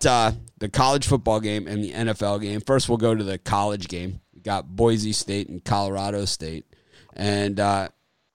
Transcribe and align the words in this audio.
got 0.00 0.06
uh, 0.06 0.32
the 0.58 0.68
college 0.68 1.06
football 1.06 1.40
game 1.40 1.66
and 1.66 1.82
the 1.82 1.92
NFL 1.92 2.40
game. 2.40 2.60
First, 2.60 2.88
we'll 2.88 2.98
go 2.98 3.14
to 3.14 3.24
the 3.24 3.38
college 3.38 3.88
game. 3.88 4.20
We 4.34 4.40
got 4.40 4.74
Boise 4.74 5.12
State 5.12 5.48
and 5.48 5.64
Colorado 5.64 6.24
State, 6.24 6.66
and 7.14 7.58
uh, 7.58 7.88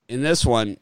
in 0.07 0.21
this 0.21 0.45
one, 0.45 0.77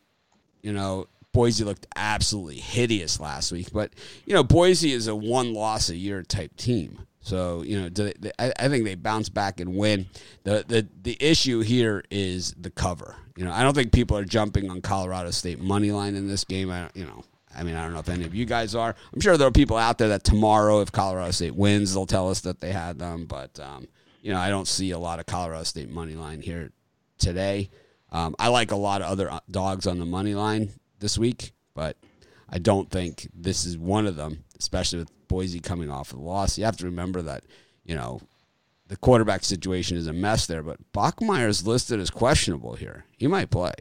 you 0.62 0.74
know, 0.74 1.08
Boise 1.32 1.64
looked 1.64 1.88
absolutely 1.96 2.58
hideous 2.58 3.20
last 3.20 3.52
week. 3.52 3.72
But 3.72 3.94
you 4.26 4.34
know, 4.34 4.44
Boise 4.44 4.92
is 4.92 5.08
a 5.08 5.16
one 5.16 5.54
loss 5.54 5.90
a 5.90 5.96
year 5.96 6.24
type 6.24 6.56
team. 6.58 7.00
So 7.22 7.64
you 7.64 7.82
know, 7.82 7.90
they, 7.90 8.14
they, 8.20 8.32
I, 8.38 8.54
I 8.60 8.68
think 8.70 8.86
they 8.86 8.96
bounce 8.96 9.30
back 9.30 9.60
and 9.60 9.76
win. 9.76 10.08
the 10.44 10.66
the 10.68 10.88
The 11.02 11.18
issue 11.20 11.62
here 11.62 12.04
is 12.10 12.54
the 12.60 12.70
cover. 12.70 13.16
You 13.36 13.44
know, 13.44 13.52
I 13.52 13.64
don't 13.64 13.74
think 13.74 13.92
people 13.92 14.18
are 14.18 14.24
jumping 14.24 14.70
on 14.70 14.82
Colorado 14.82 15.32
State 15.32 15.60
money 15.60 15.92
line 15.92 16.16
in 16.16 16.28
this 16.28 16.46
game. 16.46 16.72
I, 16.72 16.90
you 16.94 17.04
know, 17.04 17.26
I 17.56 17.64
mean, 17.64 17.76
I 17.76 17.84
don't 17.84 17.94
know 17.94 18.00
if 18.00 18.10
any 18.10 18.26
of 18.26 18.36
you 18.36 18.46
guys 18.46 18.76
are. 18.76 18.96
I'm 19.14 19.22
sure 19.22 19.38
there 19.38 19.48
are 19.48 19.52
people 19.52 19.78
out 19.78 19.98
there 19.98 20.10
that 20.10 20.24
tomorrow, 20.24 20.82
if 20.82 20.92
Colorado 20.92 21.32
State 21.32 21.56
wins, 21.56 21.94
they'll 21.94 22.06
tell 22.06 22.30
us 22.30 22.42
that 22.42 22.60
they 22.60 22.72
had 22.72 23.00
them. 23.00 23.26
But 23.26 23.60
um, 23.60 23.88
you 24.22 24.32
know, 24.32 24.40
I 24.40 24.50
don't 24.50 24.68
see 24.68 24.92
a 24.92 25.00
lot 25.00 25.20
of 25.20 25.26
Colorado 25.26 25.64
State 25.64 25.90
money 25.90 26.16
line 26.16 26.42
here 26.42 26.72
today. 27.18 27.70
Um, 28.12 28.36
I 28.40 28.48
like 28.48 28.72
a 28.72 28.76
lot 28.76 29.02
of 29.02 29.08
other 29.08 29.32
uh, 29.32 29.40
dogs 29.50 29.88
on 29.88 30.00
the 30.00 30.06
money 30.06 30.36
line 30.36 30.72
this 31.00 31.18
week, 31.18 31.52
but 31.74 31.98
I 32.50 32.60
don't 32.60 32.90
think 32.90 33.28
this 33.34 33.66
is 33.66 33.78
one 33.78 34.08
of 34.08 34.16
them, 34.16 34.44
especially 34.60 35.00
with 35.00 35.28
Boise 35.28 35.60
coming 35.60 35.90
off 35.90 36.12
of 36.12 36.20
the 36.20 36.24
loss. 36.24 36.58
You 36.58 36.66
have 36.66 36.78
to 36.78 36.86
remember 36.86 37.22
that, 37.24 37.44
you 37.84 37.96
know, 37.96 38.22
the 38.88 38.98
quarterback 38.98 39.44
situation 39.44 39.98
is 39.98 40.08
a 40.08 40.14
mess 40.14 40.46
there, 40.46 40.62
but 40.62 40.80
Bachmeier 40.94 41.48
is 41.48 41.66
listed 41.66 42.00
as 42.00 42.10
questionable 42.10 42.76
here. 42.76 43.06
He 43.18 43.28
might 43.28 43.50
play. 43.50 43.74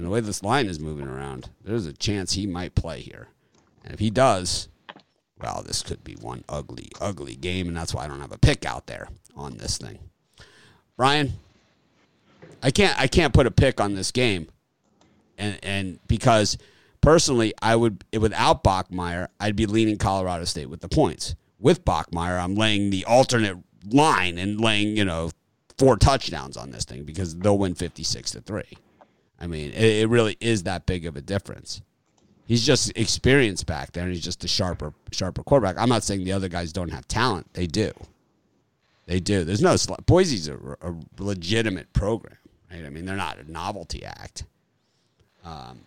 And 0.00 0.06
the 0.06 0.10
way 0.10 0.20
this 0.20 0.42
line 0.42 0.64
is 0.64 0.80
moving 0.80 1.06
around, 1.06 1.50
there's 1.62 1.84
a 1.84 1.92
chance 1.92 2.32
he 2.32 2.46
might 2.46 2.74
play 2.74 3.02
here. 3.02 3.28
And 3.84 3.92
if 3.92 4.00
he 4.00 4.08
does, 4.08 4.70
well, 5.38 5.62
this 5.62 5.82
could 5.82 6.02
be 6.02 6.14
one 6.14 6.42
ugly, 6.48 6.88
ugly 7.02 7.36
game, 7.36 7.68
and 7.68 7.76
that's 7.76 7.92
why 7.92 8.06
I 8.06 8.08
don't 8.08 8.22
have 8.22 8.32
a 8.32 8.38
pick 8.38 8.64
out 8.64 8.86
there 8.86 9.10
on 9.36 9.58
this 9.58 9.76
thing. 9.76 9.98
Brian, 10.96 11.34
I 12.62 12.70
can't 12.70 12.98
I 12.98 13.08
can't 13.08 13.34
put 13.34 13.46
a 13.46 13.50
pick 13.50 13.78
on 13.78 13.94
this 13.94 14.10
game. 14.10 14.48
And 15.36 15.58
and 15.62 15.98
because 16.08 16.56
personally 17.02 17.52
I 17.60 17.76
would 17.76 18.02
without 18.18 18.64
Bachmeier, 18.64 19.28
I'd 19.38 19.54
be 19.54 19.66
leaning 19.66 19.98
Colorado 19.98 20.46
State 20.46 20.70
with 20.70 20.80
the 20.80 20.88
points. 20.88 21.34
With 21.58 21.84
Bachmeier, 21.84 22.42
I'm 22.42 22.54
laying 22.54 22.88
the 22.88 23.04
alternate 23.04 23.58
line 23.86 24.38
and 24.38 24.58
laying, 24.58 24.96
you 24.96 25.04
know, 25.04 25.30
four 25.76 25.98
touchdowns 25.98 26.56
on 26.56 26.70
this 26.70 26.86
thing 26.86 27.04
because 27.04 27.36
they'll 27.36 27.58
win 27.58 27.74
56 27.74 28.30
to 28.30 28.40
3. 28.40 28.64
I 29.40 29.46
mean, 29.46 29.70
it, 29.70 30.02
it 30.02 30.08
really 30.08 30.36
is 30.40 30.64
that 30.64 30.86
big 30.86 31.06
of 31.06 31.16
a 31.16 31.20
difference. 31.20 31.82
He's 32.44 32.66
just 32.66 32.92
experienced 32.96 33.66
back 33.66 33.92
there, 33.92 34.04
and 34.04 34.12
he's 34.12 34.24
just 34.24 34.42
a 34.44 34.48
sharper, 34.48 34.92
sharper 35.12 35.42
quarterback. 35.44 35.78
I'm 35.78 35.88
not 35.88 36.02
saying 36.02 36.24
the 36.24 36.32
other 36.32 36.48
guys 36.48 36.72
don't 36.72 36.90
have 36.90 37.06
talent; 37.06 37.52
they 37.54 37.66
do. 37.66 37.92
They 39.06 39.20
do. 39.20 39.44
There's 39.44 39.62
no 39.62 39.76
Boise's 40.06 40.48
a, 40.48 40.56
a 40.56 40.94
legitimate 41.18 41.92
program, 41.92 42.36
right? 42.70 42.84
I 42.84 42.90
mean, 42.90 43.06
they're 43.06 43.16
not 43.16 43.38
a 43.38 43.50
novelty 43.50 44.04
act. 44.04 44.44
Um, 45.44 45.86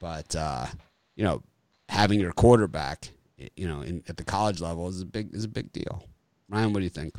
but 0.00 0.34
uh, 0.36 0.66
you 1.14 1.24
know, 1.24 1.42
having 1.88 2.20
your 2.20 2.32
quarterback, 2.32 3.10
you 3.56 3.68
know, 3.68 3.80
in, 3.80 4.02
at 4.08 4.16
the 4.16 4.24
college 4.24 4.60
level 4.60 4.88
is 4.88 5.00
a 5.00 5.06
big 5.06 5.34
is 5.34 5.44
a 5.44 5.48
big 5.48 5.72
deal. 5.72 6.04
Ryan, 6.48 6.72
what 6.72 6.80
do 6.80 6.84
you 6.84 6.90
think? 6.90 7.14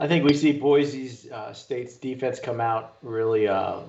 I 0.00 0.08
think 0.08 0.24
we 0.24 0.32
see 0.32 0.52
Boise 0.52 1.30
uh, 1.30 1.52
State's 1.52 1.94
defense 1.94 2.40
come 2.40 2.58
out 2.58 2.96
really 3.02 3.46
uh, 3.46 3.80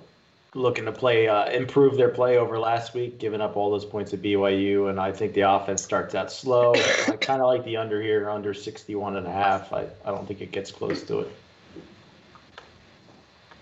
looking 0.53 0.83
to 0.83 0.91
play, 0.91 1.29
uh, 1.29 1.49
improve 1.49 1.95
their 1.95 2.09
play 2.09 2.37
over 2.37 2.59
last 2.59 2.93
week, 2.93 3.17
giving 3.17 3.39
up 3.39 3.55
all 3.55 3.71
those 3.71 3.85
points 3.85 4.13
at 4.13 4.21
BYU. 4.21 4.89
And 4.89 4.99
I 4.99 5.13
think 5.13 5.33
the 5.33 5.49
offense 5.49 5.81
starts 5.81 6.13
out 6.13 6.29
slow. 6.29 6.73
I 6.75 7.15
kind 7.21 7.41
of 7.41 7.47
like 7.47 7.63
the 7.63 7.77
under 7.77 8.01
here, 8.01 8.29
under 8.29 8.53
61 8.53 9.15
and 9.15 9.25
a 9.25 9.31
half. 9.31 9.71
I, 9.71 9.87
I 10.03 10.11
don't 10.11 10.27
think 10.27 10.41
it 10.41 10.51
gets 10.51 10.69
close 10.69 11.01
to 11.03 11.21
it. 11.21 11.31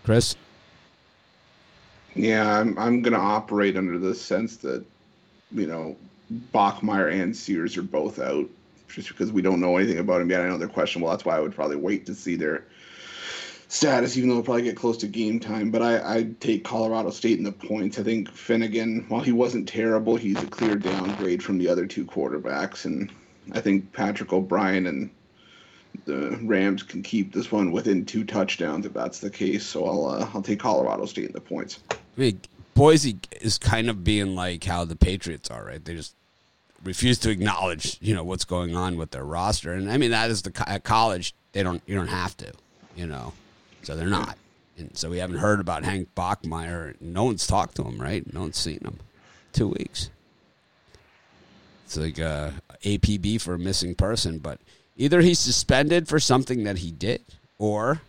Chris? 0.04 0.36
Yeah, 2.16 2.60
I'm, 2.60 2.76
I'm 2.80 3.04
going 3.04 3.14
to 3.14 3.20
operate 3.20 3.78
under 3.78 4.00
the 4.00 4.16
sense 4.16 4.58
that, 4.58 4.84
you 5.52 5.68
know, 5.68 5.96
Bachmeier 6.52 7.14
and 7.14 7.38
Sears 7.38 7.78
are 7.78 7.84
both 7.84 8.18
out 8.18 8.50
just 8.90 9.10
because 9.10 9.32
we 9.32 9.42
don't 9.42 9.60
know 9.60 9.78
anything 9.78 10.00
about 10.00 10.22
him 10.22 10.30
yet. 10.30 10.42
I 10.42 10.50
know 10.50 10.58
they're 10.58 10.68
questionable. 10.68 11.10
That's 11.10 11.26
why 11.26 11.38
I 11.38 11.40
would 11.40 11.56
probably 11.56 11.78
wait 11.78 12.06
to 12.08 12.16
see 12.16 12.36
their 12.36 12.66
status, 13.68 14.18
even 14.18 14.30
though 14.30 14.36
they'll 14.36 14.44
probably 14.44 14.64
get 14.64 14.76
close 14.76 14.98
to 14.98 15.08
game 15.08 15.40
time. 15.40 15.72
But 15.72 15.82
I, 15.82 16.16
I'd 16.16 16.42
take 16.42 16.64
Colorado 16.64 17.12
State 17.12 17.38
in 17.38 17.44
the 17.44 17.52
points. 17.52 18.00
I 18.00 18.04
think 18.04 18.30
Fennegan, 18.30 19.10
while 19.10 19.22
he 19.22 19.32
wasn't 19.32 19.68
terrible, 19.68 20.16
he's 20.16 20.42
a 20.42 20.48
clear 20.48 20.76
downgrade 20.76 21.42
from 21.42 21.58
the 21.58 21.70
other 21.70 21.86
two 21.86 22.06
quarterbacks. 22.06 22.86
And 22.86 23.12
I 23.54 23.62
think 23.62 23.92
Patrick 23.94 24.34
O'Brien 24.34 24.88
and 24.88 25.10
the 26.06 26.40
Rams 26.44 26.84
can 26.84 27.02
keep 27.02 27.34
this 27.34 27.52
one 27.52 27.72
within 27.72 28.06
two 28.06 28.24
touchdowns 28.24 28.86
if 28.86 28.94
that's 28.94 29.20
the 29.20 29.30
case. 29.30 29.66
So 29.66 29.86
I'll 29.86 30.06
uh, 30.08 30.30
I'll 30.34 30.42
take 30.42 30.60
Colorado 30.60 31.06
State 31.06 31.28
in 31.28 31.34
the 31.34 31.42
points. 31.42 31.80
Boise 32.74 33.20
is 33.42 33.58
kind 33.58 33.90
of 33.90 34.04
being 34.04 34.36
like 34.36 34.64
how 34.64 34.86
the 34.86 34.96
Patriots 34.96 35.52
are, 35.52 35.66
right? 35.66 35.84
They 35.84 35.96
just 35.96 36.16
refuse 36.84 37.20
to 37.20 37.30
acknowledge, 37.30 37.98
you 38.02 38.16
know, 38.16 38.24
what's 38.24 38.46
going 38.46 38.76
on 38.76 38.98
with 38.98 39.12
their 39.12 39.24
roster. 39.24 39.74
And 39.74 39.92
I 39.92 39.98
mean, 39.98 40.12
that 40.12 40.30
is 40.30 40.42
the 40.42 40.70
at 40.70 40.84
college 40.84 41.34
they 41.52 41.64
don't 41.64 41.82
you 41.86 41.96
don't 41.96 42.08
have 42.08 42.36
to, 42.38 42.52
you 42.96 43.08
know, 43.08 43.34
so 43.84 43.96
they're 43.96 44.08
not. 44.08 44.38
And 44.78 44.98
so 44.98 45.10
we 45.10 45.18
haven't 45.18 45.38
heard 45.38 45.60
about 45.60 45.84
Hank 45.84 46.10
Bachmeier. 46.16 47.00
No 47.02 47.26
one's 47.26 47.46
talked 47.46 47.76
to 47.76 47.84
him, 47.84 48.02
right? 48.02 48.32
No 48.34 48.42
one's 48.42 48.58
seen 48.58 48.80
him. 48.80 49.00
Two 49.52 49.68
weeks. 49.68 50.10
It's 51.86 51.98
like 51.98 52.20
a 52.20 52.54
APB 52.84 53.42
for 53.42 53.56
a 53.56 53.60
missing 53.60 53.96
person, 53.96 54.38
but 54.38 54.60
either 54.96 55.22
he's 55.22 55.40
suspended 55.40 56.08
for 56.08 56.20
something 56.20 56.64
that 56.64 56.78
he 56.78 56.92
did, 56.92 57.22
or 57.58 58.02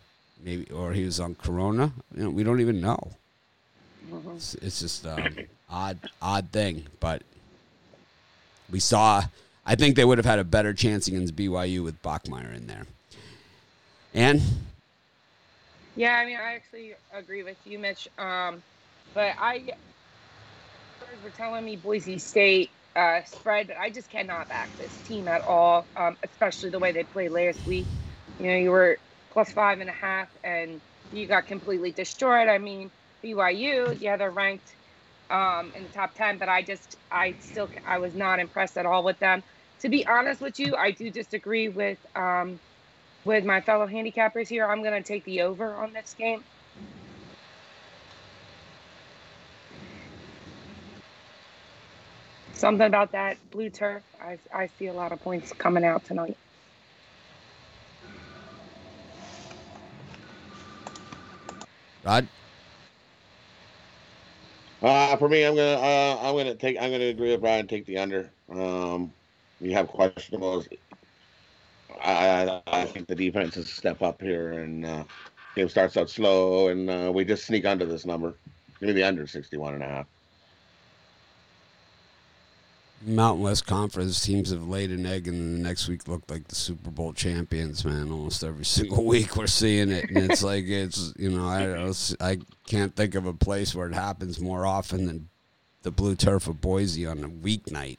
maybe, 0.42 0.70
or 0.70 0.92
he 0.92 1.04
was 1.04 1.18
on 1.18 1.34
Corona. 1.34 1.92
You 2.14 2.24
know, 2.24 2.30
we 2.30 2.44
don't 2.44 2.60
even 2.60 2.80
know. 2.80 3.12
Mm-hmm. 4.12 4.30
It's, 4.32 4.54
it's 4.56 4.80
just 4.80 5.06
um, 5.06 5.34
odd, 5.70 5.98
odd 6.20 6.50
thing, 6.50 6.86
but 7.00 7.22
we 8.70 8.80
saw. 8.80 9.24
I 9.66 9.74
think 9.74 9.96
they 9.96 10.04
would 10.04 10.18
have 10.18 10.24
had 10.24 10.38
a 10.38 10.44
better 10.44 10.72
chance 10.72 11.06
against 11.06 11.36
BYU 11.36 11.84
with 11.84 12.02
Bachmeier 12.02 12.54
in 12.54 12.66
there. 12.66 12.86
And 14.14 14.40
yeah, 15.96 16.16
I 16.16 16.26
mean, 16.26 16.36
I 16.36 16.54
actually 16.54 16.94
agree 17.12 17.42
with 17.42 17.58
you, 17.64 17.78
Mitch. 17.78 18.08
Um, 18.18 18.62
but 19.14 19.34
I 19.38 19.74
were 21.22 21.30
telling 21.30 21.64
me 21.64 21.76
Boise 21.76 22.18
State 22.18 22.70
uh, 22.96 23.22
spread, 23.24 23.68
but 23.68 23.76
I 23.76 23.90
just 23.90 24.10
cannot 24.10 24.48
back 24.48 24.68
this 24.78 24.96
team 25.06 25.28
at 25.28 25.42
all, 25.42 25.84
um, 25.96 26.16
especially 26.22 26.70
the 26.70 26.78
way 26.78 26.92
they 26.92 27.04
played 27.04 27.30
last 27.30 27.64
week. 27.66 27.86
You 28.38 28.46
know, 28.46 28.56
you 28.56 28.70
were 28.70 28.98
plus 29.30 29.52
five 29.52 29.80
and 29.80 29.90
a 29.90 29.94
half, 29.94 30.28
and 30.42 30.80
you 31.12 31.26
got 31.26 31.46
completely 31.46 31.92
destroyed. 31.92 32.48
I 32.48 32.58
mean, 32.58 32.90
BYU, 33.22 34.00
yeah, 34.00 34.16
they're 34.16 34.30
ranked 34.30 34.72
um, 35.30 35.72
in 35.74 35.84
the 35.84 35.88
top 35.88 36.14
10, 36.14 36.38
but 36.38 36.48
I 36.48 36.62
just, 36.62 36.96
I 37.10 37.36
still, 37.40 37.70
I 37.86 37.98
was 37.98 38.14
not 38.14 38.40
impressed 38.40 38.76
at 38.76 38.86
all 38.86 39.04
with 39.04 39.18
them. 39.18 39.42
To 39.80 39.88
be 39.88 40.06
honest 40.06 40.40
with 40.40 40.58
you, 40.58 40.76
I 40.76 40.90
do 40.90 41.10
disagree 41.10 41.68
with, 41.68 41.98
um, 42.14 42.60
with 43.24 43.44
my 43.44 43.60
fellow 43.60 43.86
handicappers 43.86 44.48
here. 44.48 44.66
I'm 44.66 44.82
going 44.82 45.00
to 45.00 45.06
take 45.06 45.24
the 45.24 45.42
over 45.42 45.74
on 45.74 45.92
this 45.92 46.14
game. 46.18 46.42
Something 52.52 52.86
about 52.86 53.12
that 53.12 53.38
blue 53.50 53.70
turf. 53.70 54.02
I, 54.20 54.38
I 54.54 54.68
see 54.78 54.88
a 54.88 54.92
lot 54.92 55.12
of 55.12 55.20
points 55.20 55.52
coming 55.56 55.84
out 55.84 56.04
tonight. 56.04 56.36
Rod? 62.04 62.28
Uh, 64.82 65.16
for 65.16 65.28
me, 65.28 65.44
I'm 65.44 65.54
gonna 65.54 65.78
uh, 65.78 66.18
I'm 66.22 66.36
gonna 66.36 66.54
take 66.54 66.78
I'm 66.80 66.90
gonna 66.90 67.04
agree 67.04 67.30
with 67.30 67.40
Brian. 67.40 67.66
Take 67.66 67.84
the 67.86 67.98
under. 67.98 68.30
Um, 68.50 69.12
you 69.60 69.72
have 69.72 69.88
questionables. 69.88 70.68
I, 72.02 72.62
I, 72.66 72.84
think 72.86 73.08
the 73.08 73.14
defense 73.14 73.58
is 73.58 73.68
step 73.68 74.00
up 74.00 74.22
here, 74.22 74.52
and 74.52 74.86
uh, 74.86 75.04
game 75.54 75.68
starts 75.68 75.98
out 75.98 76.08
slow, 76.08 76.68
and 76.68 76.88
uh, 76.88 77.12
we 77.14 77.26
just 77.26 77.44
sneak 77.44 77.66
under 77.66 77.84
this 77.84 78.06
number. 78.06 78.34
Give 78.78 78.88
me 78.88 78.92
the 78.94 79.04
under 79.04 79.26
61 79.26 79.74
and 79.74 79.82
a 79.82 79.86
half. 79.86 80.06
Mountain 83.02 83.42
West 83.42 83.66
Conference 83.66 84.22
teams 84.22 84.50
have 84.50 84.68
laid 84.68 84.90
an 84.90 85.06
egg, 85.06 85.26
and 85.26 85.58
the 85.58 85.62
next 85.62 85.88
week 85.88 86.06
look 86.06 86.22
like 86.30 86.48
the 86.48 86.54
Super 86.54 86.90
Bowl 86.90 87.12
champions. 87.12 87.84
Man, 87.84 88.10
almost 88.10 88.44
every 88.44 88.64
single 88.66 89.04
week 89.04 89.36
we're 89.36 89.46
seeing 89.46 89.90
it, 89.90 90.10
and 90.10 90.30
it's 90.30 90.42
like 90.42 90.66
it's 90.66 91.12
you 91.16 91.30
know 91.30 91.46
I 91.46 91.92
I 92.20 92.38
can't 92.66 92.94
think 92.94 93.14
of 93.14 93.26
a 93.26 93.32
place 93.32 93.74
where 93.74 93.88
it 93.88 93.94
happens 93.94 94.40
more 94.40 94.66
often 94.66 95.06
than 95.06 95.28
the 95.82 95.90
blue 95.90 96.14
turf 96.14 96.46
of 96.46 96.60
Boise 96.60 97.06
on 97.06 97.24
a 97.24 97.28
weeknight. 97.28 97.98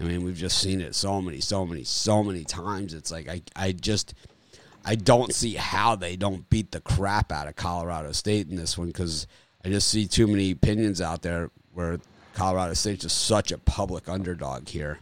I 0.00 0.04
mean, 0.04 0.24
we've 0.24 0.36
just 0.36 0.58
seen 0.58 0.80
it 0.80 0.94
so 0.94 1.20
many, 1.20 1.40
so 1.40 1.66
many, 1.66 1.84
so 1.84 2.24
many 2.24 2.44
times. 2.44 2.94
It's 2.94 3.12
like 3.12 3.28
I 3.28 3.42
I 3.54 3.72
just 3.72 4.14
I 4.84 4.96
don't 4.96 5.32
see 5.32 5.54
how 5.54 5.94
they 5.94 6.16
don't 6.16 6.48
beat 6.50 6.72
the 6.72 6.80
crap 6.80 7.30
out 7.30 7.46
of 7.46 7.54
Colorado 7.56 8.10
State 8.12 8.48
in 8.48 8.56
this 8.56 8.76
one 8.76 8.88
because 8.88 9.28
I 9.64 9.68
just 9.68 9.88
see 9.88 10.06
too 10.06 10.26
many 10.26 10.50
opinions 10.50 11.00
out 11.00 11.22
there 11.22 11.50
where 11.72 12.00
Colorado 12.34 12.74
State's 12.74 13.02
just 13.02 13.26
such 13.26 13.52
a 13.52 13.58
public 13.58 14.08
underdog 14.08 14.68
here. 14.68 14.98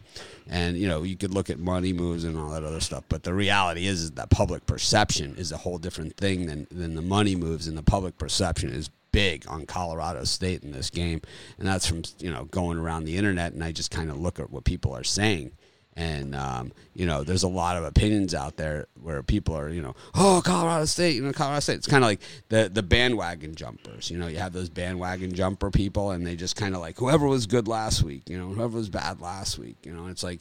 And, 0.49 0.77
you 0.77 0.87
know, 0.87 1.03
you 1.03 1.15
could 1.15 1.33
look 1.33 1.49
at 1.49 1.59
money 1.59 1.93
moves 1.93 2.23
and 2.23 2.37
all 2.37 2.49
that 2.49 2.63
other 2.63 2.79
stuff. 2.79 3.03
But 3.09 3.23
the 3.23 3.33
reality 3.33 3.87
is, 3.87 4.01
is 4.01 4.11
that 4.11 4.29
public 4.29 4.65
perception 4.65 5.35
is 5.37 5.51
a 5.51 5.57
whole 5.57 5.77
different 5.77 6.17
thing 6.17 6.45
than, 6.45 6.67
than 6.71 6.95
the 6.95 7.01
money 7.01 7.35
moves. 7.35 7.67
And 7.67 7.77
the 7.77 7.83
public 7.83 8.17
perception 8.17 8.69
is 8.71 8.89
big 9.11 9.45
on 9.47 9.65
Colorado 9.65 10.23
State 10.23 10.63
in 10.63 10.71
this 10.71 10.89
game. 10.89 11.21
And 11.57 11.67
that's 11.67 11.85
from, 11.85 12.03
you 12.19 12.31
know, 12.31 12.45
going 12.45 12.77
around 12.77 13.05
the 13.05 13.17
internet 13.17 13.53
and 13.53 13.63
I 13.63 13.71
just 13.71 13.91
kind 13.91 14.09
of 14.09 14.19
look 14.19 14.39
at 14.39 14.51
what 14.51 14.63
people 14.63 14.93
are 14.93 15.03
saying. 15.03 15.51
And 15.95 16.35
um, 16.35 16.71
you 16.93 17.05
know, 17.05 17.23
there's 17.23 17.43
a 17.43 17.49
lot 17.49 17.75
of 17.75 17.83
opinions 17.83 18.33
out 18.33 18.55
there 18.55 18.87
where 19.01 19.21
people 19.23 19.55
are, 19.55 19.69
you 19.69 19.81
know, 19.81 19.95
oh 20.15 20.41
Colorado 20.43 20.85
State, 20.85 21.15
you 21.15 21.23
know, 21.23 21.33
Colorado 21.33 21.59
State. 21.59 21.75
It's 21.75 21.87
kind 21.87 22.03
of 22.03 22.09
like 22.09 22.21
the 22.49 22.69
the 22.71 22.81
bandwagon 22.81 23.55
jumpers. 23.55 24.09
You 24.09 24.17
know, 24.17 24.27
you 24.27 24.37
have 24.37 24.53
those 24.53 24.69
bandwagon 24.69 25.33
jumper 25.33 25.69
people, 25.69 26.11
and 26.11 26.25
they 26.25 26.35
just 26.35 26.55
kind 26.55 26.75
of 26.75 26.81
like 26.81 26.97
whoever 26.97 27.27
was 27.27 27.45
good 27.45 27.67
last 27.67 28.03
week, 28.03 28.29
you 28.29 28.37
know, 28.37 28.47
whoever 28.47 28.77
was 28.77 28.89
bad 28.89 29.19
last 29.19 29.59
week. 29.59 29.77
You 29.83 29.93
know, 29.93 30.07
it's 30.07 30.23
like 30.23 30.39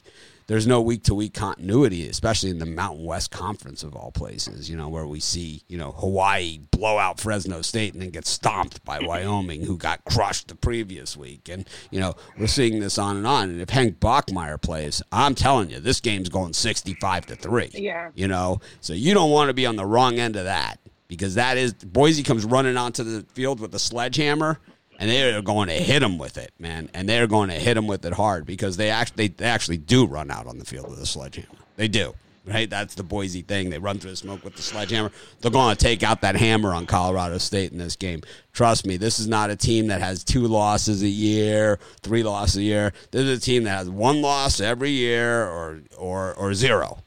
there's 0.50 0.67
no 0.67 0.81
week 0.81 1.05
to 1.05 1.14
week 1.14 1.32
continuity, 1.32 2.08
especially 2.08 2.50
in 2.50 2.58
the 2.58 2.67
Mountain 2.67 3.05
West 3.05 3.31
Conference 3.31 3.85
of 3.85 3.94
all 3.94 4.11
places, 4.11 4.69
you 4.69 4.76
know, 4.76 4.88
where 4.88 5.06
we 5.06 5.20
see, 5.20 5.62
you 5.69 5.79
know, 5.79 5.93
Hawaii 5.93 6.58
blow 6.73 6.99
out 6.99 7.20
Fresno 7.20 7.62
State 7.62 7.93
and 7.93 8.02
then 8.02 8.11
get 8.11 8.26
stomped 8.26 8.85
by 8.85 8.99
Wyoming, 9.02 9.62
who 9.62 9.76
got 9.76 10.05
crushed 10.05 10.49
the 10.49 10.56
previous 10.56 11.17
week. 11.17 11.49
And, 11.49 11.69
you 11.93 12.00
know, 12.00 12.17
we're 12.37 12.49
seeing 12.49 12.81
this 12.81 12.99
on 12.99 13.17
and 13.17 13.29
on. 13.29 13.50
And 13.50 13.61
if 13.61 13.70
Hank 13.70 14.00
Bachmeier 14.00 14.61
plays, 14.61 15.05
I'm 15.12 15.37
telling 15.37 15.70
you, 15.70 15.79
this 15.79 16.00
game's 16.00 16.29
going 16.29 16.52
65 16.52 17.26
to 17.26 17.37
3. 17.37 17.70
Yeah. 17.75 18.11
You 18.17 18.26
know, 18.26 18.61
so 18.81 18.93
you 18.93 19.14
don't 19.14 19.31
want 19.31 19.50
to 19.50 19.55
be 19.55 19.67
on 19.67 19.76
the 19.76 19.87
wrong 19.87 20.19
end 20.19 20.35
of 20.35 20.47
that 20.47 20.81
because 21.06 21.37
that 21.37 21.58
is 21.58 21.75
Boise 21.75 22.25
comes 22.25 22.44
running 22.44 22.76
onto 22.76 23.05
the 23.05 23.25
field 23.35 23.61
with 23.61 23.73
a 23.76 23.79
sledgehammer 23.79 24.58
and 25.00 25.11
they're 25.11 25.43
going 25.43 25.69
to 25.69 25.75
hit 25.75 26.02
him 26.02 26.19
with 26.19 26.37
it, 26.38 26.52
man. 26.58 26.88
And 26.94 27.08
they're 27.08 27.26
going 27.26 27.49
to 27.49 27.56
hit 27.56 27.76
him 27.76 27.88
with 27.88 28.05
it 28.05 28.12
hard 28.12 28.47
because 28.47 28.76
they 28.76 28.91
actually 28.91 29.29
they 29.29 29.47
actually 29.47 29.79
do 29.79 30.06
run 30.06 30.31
out 30.31 30.47
on 30.47 30.58
the 30.58 30.64
field 30.64 30.88
with 30.88 31.00
a 31.00 31.06
sledgehammer. 31.06 31.58
They 31.76 31.88
do. 31.88 32.14
Right, 32.47 32.69
that's 32.70 32.94
the 32.94 33.02
Boise 33.02 33.43
thing. 33.43 33.69
They 33.69 33.79
run 33.79 33.99
through 33.99 34.12
the 34.12 34.17
smoke 34.17 34.43
with 34.43 34.56
the 34.56 34.62
sledgehammer. 34.62 35.12
They're 35.41 35.50
going 35.50 35.76
to 35.76 35.81
take 35.81 36.02
out 36.02 36.23
that 36.23 36.37
hammer 36.37 36.73
on 36.73 36.87
Colorado 36.87 37.37
State 37.37 37.70
in 37.70 37.76
this 37.79 37.97
game. 37.97 38.23
Trust 38.55 38.87
me, 38.87 38.97
this 38.97 39.20
is 39.20 39.29
not 39.29 39.50
a 39.50 39.56
team 39.56 39.88
that 39.88 40.00
has 40.00 40.25
two 40.25 40.47
losses 40.47 41.02
a 41.02 41.08
year, 41.08 41.79
three 42.00 42.23
losses 42.23 42.56
a 42.56 42.62
year. 42.62 42.93
This 43.11 43.23
is 43.23 43.38
a 43.38 43.41
team 43.41 43.64
that 43.64 43.76
has 43.76 43.91
one 43.91 44.23
loss 44.23 44.58
every 44.58 44.91
year, 44.91 45.44
or 45.47 45.81
or 45.97 46.35
or 46.35 46.55
zero 46.55 47.02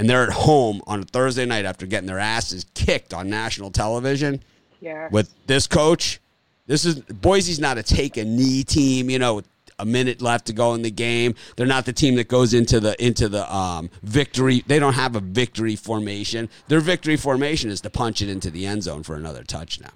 and 0.00 0.08
they're 0.08 0.22
at 0.22 0.30
home 0.32 0.80
on 0.86 1.00
a 1.00 1.04
Thursday 1.04 1.44
night 1.44 1.66
after 1.66 1.84
getting 1.84 2.06
their 2.06 2.18
asses 2.18 2.64
kicked 2.72 3.12
on 3.12 3.28
national 3.28 3.70
television 3.70 4.42
Yeah. 4.80 5.08
with 5.10 5.30
this 5.46 5.66
coach. 5.66 6.20
This 6.70 6.84
is 6.84 7.00
Boise's 7.00 7.58
not 7.58 7.78
a 7.78 7.82
take 7.82 8.16
a 8.16 8.24
knee 8.24 8.62
team, 8.62 9.10
you 9.10 9.18
know, 9.18 9.42
a 9.80 9.84
minute 9.84 10.22
left 10.22 10.46
to 10.46 10.52
go 10.52 10.72
in 10.74 10.82
the 10.82 10.90
game. 10.92 11.34
They're 11.56 11.66
not 11.66 11.84
the 11.84 11.92
team 11.92 12.14
that 12.14 12.28
goes 12.28 12.54
into 12.54 12.78
the 12.78 12.94
into 13.04 13.28
the 13.28 13.52
um, 13.52 13.90
victory. 14.04 14.62
They 14.68 14.78
don't 14.78 14.92
have 14.92 15.16
a 15.16 15.20
victory 15.20 15.74
formation. 15.74 16.48
Their 16.68 16.78
victory 16.78 17.16
formation 17.16 17.70
is 17.70 17.80
to 17.80 17.90
punch 17.90 18.22
it 18.22 18.28
into 18.28 18.52
the 18.52 18.66
end 18.66 18.84
zone 18.84 19.02
for 19.02 19.16
another 19.16 19.42
touchdown. 19.42 19.90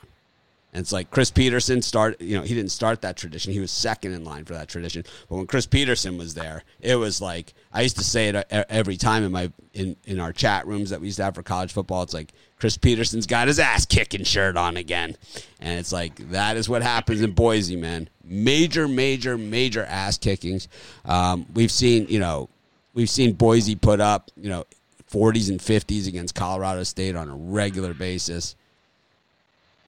And 0.75 0.81
it's 0.81 0.91
like 0.91 1.09
Chris 1.13 1.31
Petersen 1.31 1.83
start, 1.83 2.21
you 2.21 2.37
know, 2.37 2.43
he 2.43 2.53
didn't 2.53 2.73
start 2.73 3.01
that 3.03 3.17
tradition. 3.17 3.53
He 3.53 3.61
was 3.61 3.71
second 3.71 4.13
in 4.13 4.25
line 4.25 4.45
for 4.45 4.55
that 4.55 4.69
tradition. 4.69 5.05
But 5.29 5.37
when 5.37 5.47
Chris 5.47 5.67
Petersen 5.67 6.19
was 6.19 6.35
there, 6.35 6.65
it 6.81 6.97
was 6.97 7.21
like 7.21 7.55
I 7.73 7.83
used 7.83 7.97
to 7.99 8.05
say 8.05 8.29
it 8.29 8.35
e- 8.35 8.63
every 8.69 8.97
time 8.97 9.23
in 9.23 9.31
my 9.31 9.53
in 9.73 9.95
in 10.05 10.19
our 10.19 10.33
chat 10.33 10.67
rooms 10.67 10.91
that 10.91 11.01
we 11.01 11.07
used 11.07 11.19
to 11.19 11.25
have 11.25 11.37
for 11.37 11.45
college 11.45 11.73
football. 11.73 12.03
It's 12.03 12.13
like 12.13 12.33
Chris 12.59 12.77
Petersen's 12.77 13.27
got 13.27 13.47
his 13.47 13.61
ass 13.61 13.87
kicking 13.87 14.25
shirt 14.25 14.57
on 14.57 14.77
again, 14.77 15.17
and 15.61 15.79
it's 15.79 15.93
like 15.93 16.17
that 16.31 16.57
is 16.57 16.69
what 16.69 16.83
happens 16.83 17.23
in 17.23 17.31
Boise, 17.31 17.77
man. 17.77 18.09
Major, 18.25 18.89
major, 18.89 19.39
major 19.39 19.85
ass 19.85 20.19
kickings. 20.19 20.67
Um, 21.05 21.47
we've 21.55 21.71
seen, 21.71 22.07
you 22.09 22.19
know, 22.19 22.49
we've 22.95 23.11
seen 23.11 23.35
Boise 23.35 23.77
put 23.77 24.01
up, 24.01 24.31
you 24.37 24.49
know, 24.49 24.65
40s 25.13 25.51
and 25.51 25.61
50s 25.61 26.09
against 26.09 26.35
Colorado 26.35 26.83
State 26.83 27.15
on 27.15 27.29
a 27.29 27.37
regular 27.37 27.95
basis. 27.95 28.57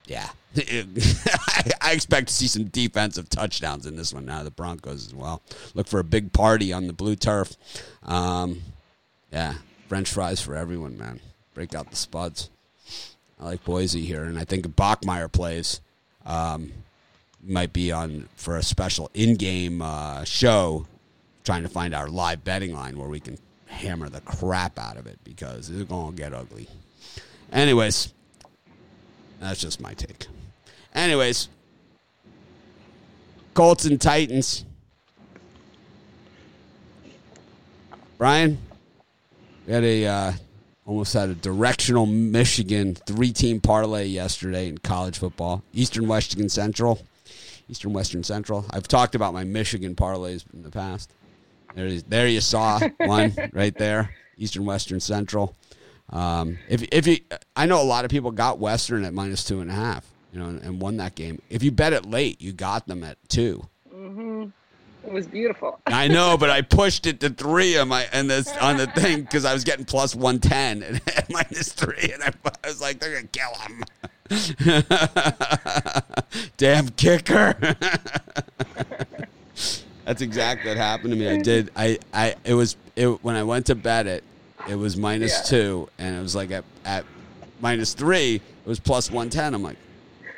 Yeah. 0.05 0.29
I 1.81 1.91
expect 1.91 2.27
to 2.27 2.33
see 2.33 2.47
some 2.47 2.65
defensive 2.65 3.29
touchdowns 3.29 3.85
in 3.85 3.95
this 3.95 4.13
one 4.13 4.25
now, 4.25 4.43
the 4.43 4.51
Broncos 4.51 5.07
as 5.07 5.13
well. 5.13 5.41
Look 5.73 5.87
for 5.87 5.99
a 5.99 6.03
big 6.03 6.33
party 6.33 6.73
on 6.73 6.87
the 6.87 6.93
blue 6.93 7.15
turf. 7.15 7.55
Um, 8.03 8.61
yeah, 9.31 9.55
French 9.87 10.09
fries 10.09 10.41
for 10.41 10.55
everyone, 10.55 10.97
man. 10.97 11.19
Break 11.53 11.75
out 11.75 11.89
the 11.89 11.95
spuds. 11.95 12.49
I 13.39 13.45
like 13.45 13.63
Boise 13.63 14.01
here, 14.01 14.23
and 14.23 14.37
I 14.37 14.45
think 14.45 14.67
Bachmeier 14.67 15.31
plays, 15.31 15.81
um, 16.25 16.71
might 17.43 17.71
be 17.71 17.91
on 17.91 18.27
for 18.35 18.57
a 18.57 18.63
special 18.63 19.11
in-game 19.13 19.81
uh, 19.81 20.23
show, 20.23 20.87
trying 21.43 21.63
to 21.63 21.69
find 21.69 21.93
our 21.93 22.07
live 22.07 22.43
betting 22.43 22.73
line 22.73 22.97
where 22.97 23.09
we 23.09 23.19
can 23.19 23.37
hammer 23.67 24.09
the 24.09 24.21
crap 24.21 24.79
out 24.79 24.97
of 24.97 25.05
it 25.05 25.19
because 25.23 25.69
it's 25.69 25.83
going 25.83 26.15
to 26.15 26.17
get 26.17 26.33
ugly. 26.33 26.67
Anyways, 27.51 28.13
that's 29.39 29.61
just 29.61 29.79
my 29.79 29.93
take. 29.93 30.27
Anyways, 30.97 31.47
Colts 33.53 33.85
and 33.85 34.01
Titans. 34.01 34.65
Brian, 38.17 38.57
we 39.67 39.73
had 39.73 39.83
a 39.83 40.07
uh, 40.07 40.33
almost 40.87 41.13
had 41.13 41.29
a 41.29 41.35
directional 41.35 42.07
Michigan 42.07 42.95
three-team 42.95 43.61
parlay 43.61 44.07
yesterday 44.07 44.69
in 44.69 44.79
college 44.79 45.19
football. 45.19 45.61
Eastern 45.71 46.07
Western 46.07 46.49
Central, 46.49 47.05
Eastern 47.69 47.93
Western 47.93 48.23
Central. 48.23 48.65
I've 48.71 48.87
talked 48.87 49.13
about 49.13 49.35
my 49.35 49.43
Michigan 49.43 49.93
parlays 49.93 50.45
in 50.51 50.63
the 50.63 50.71
past. 50.71 51.11
There, 51.75 52.01
there 52.01 52.27
you 52.27 52.41
saw 52.41 52.79
one 52.97 53.35
right 53.53 53.77
there. 53.77 54.15
Eastern 54.39 54.65
Western 54.65 54.99
Central. 54.99 55.55
Um, 56.09 56.57
if 56.67 56.81
if 56.91 57.05
you, 57.05 57.17
I 57.55 57.67
know 57.67 57.79
a 57.79 57.85
lot 57.85 58.03
of 58.03 58.09
people 58.09 58.31
got 58.31 58.57
Western 58.57 59.05
at 59.05 59.13
minus 59.13 59.43
two 59.43 59.61
and 59.61 59.69
a 59.69 59.75
half, 59.75 60.03
you 60.37 60.43
know, 60.43 60.49
and, 60.49 60.61
and 60.61 60.79
won 60.79 60.97
that 60.97 61.15
game. 61.15 61.41
If 61.49 61.63
you 61.63 61.71
bet 61.71 61.93
it 61.93 62.05
late, 62.05 62.39
you 62.41 62.51
got 62.53 62.85
them 62.87 63.03
at 63.03 63.17
two. 63.27 63.67
hmm 63.91 64.45
It 65.03 65.11
was 65.11 65.25
beautiful. 65.25 65.79
I 65.87 66.07
know, 66.07 66.37
but 66.37 66.51
I 66.51 66.61
pushed 66.61 67.07
it 67.07 67.19
to 67.21 67.29
three 67.31 67.75
on 67.77 67.87
my 67.87 68.05
and 68.13 68.29
this 68.29 68.55
on 68.57 68.77
the 68.77 68.85
thing 68.85 69.21
because 69.21 69.45
I 69.45 69.53
was 69.53 69.63
getting 69.63 69.85
plus 69.85 70.13
one 70.13 70.37
ten 70.39 70.83
and 70.87 71.01
minus 71.29 71.73
three, 71.73 72.11
and 72.13 72.21
I, 72.23 72.31
I 72.63 72.67
was 72.67 72.79
like, 72.81 72.99
they're 72.99 73.15
gonna 73.15 73.27
kill 73.27 73.55
him. 73.65 73.83
Damn 76.57 76.89
kicker. 76.89 77.55
That's 80.05 80.21
exactly 80.21 80.69
what 80.69 80.77
happened 80.77 81.13
to 81.13 81.19
me. 81.19 81.27
I 81.29 81.37
did. 81.41 81.71
I. 81.75 81.97
I. 82.13 82.35
It 82.45 82.53
was. 82.53 82.77
It 82.95 83.07
when 83.23 83.35
I 83.35 83.41
went 83.43 83.65
to 83.67 83.75
bet 83.75 84.05
it. 84.07 84.23
It 84.69 84.75
was 84.75 84.95
minus 84.97 85.37
Yeah. 85.39 85.43
two, 85.43 85.89
and 85.97 86.15
it 86.15 86.21
was 86.21 86.35
like 86.35 86.51
at 86.51 86.63
at 86.85 87.05
minus 87.59 87.93
three. 87.95 88.35
It 88.35 88.67
was 88.69 88.79
plus 88.79 89.09
one 89.09 89.29
ten. 89.29 89.53
I'm 89.53 89.63
like, 89.63 89.77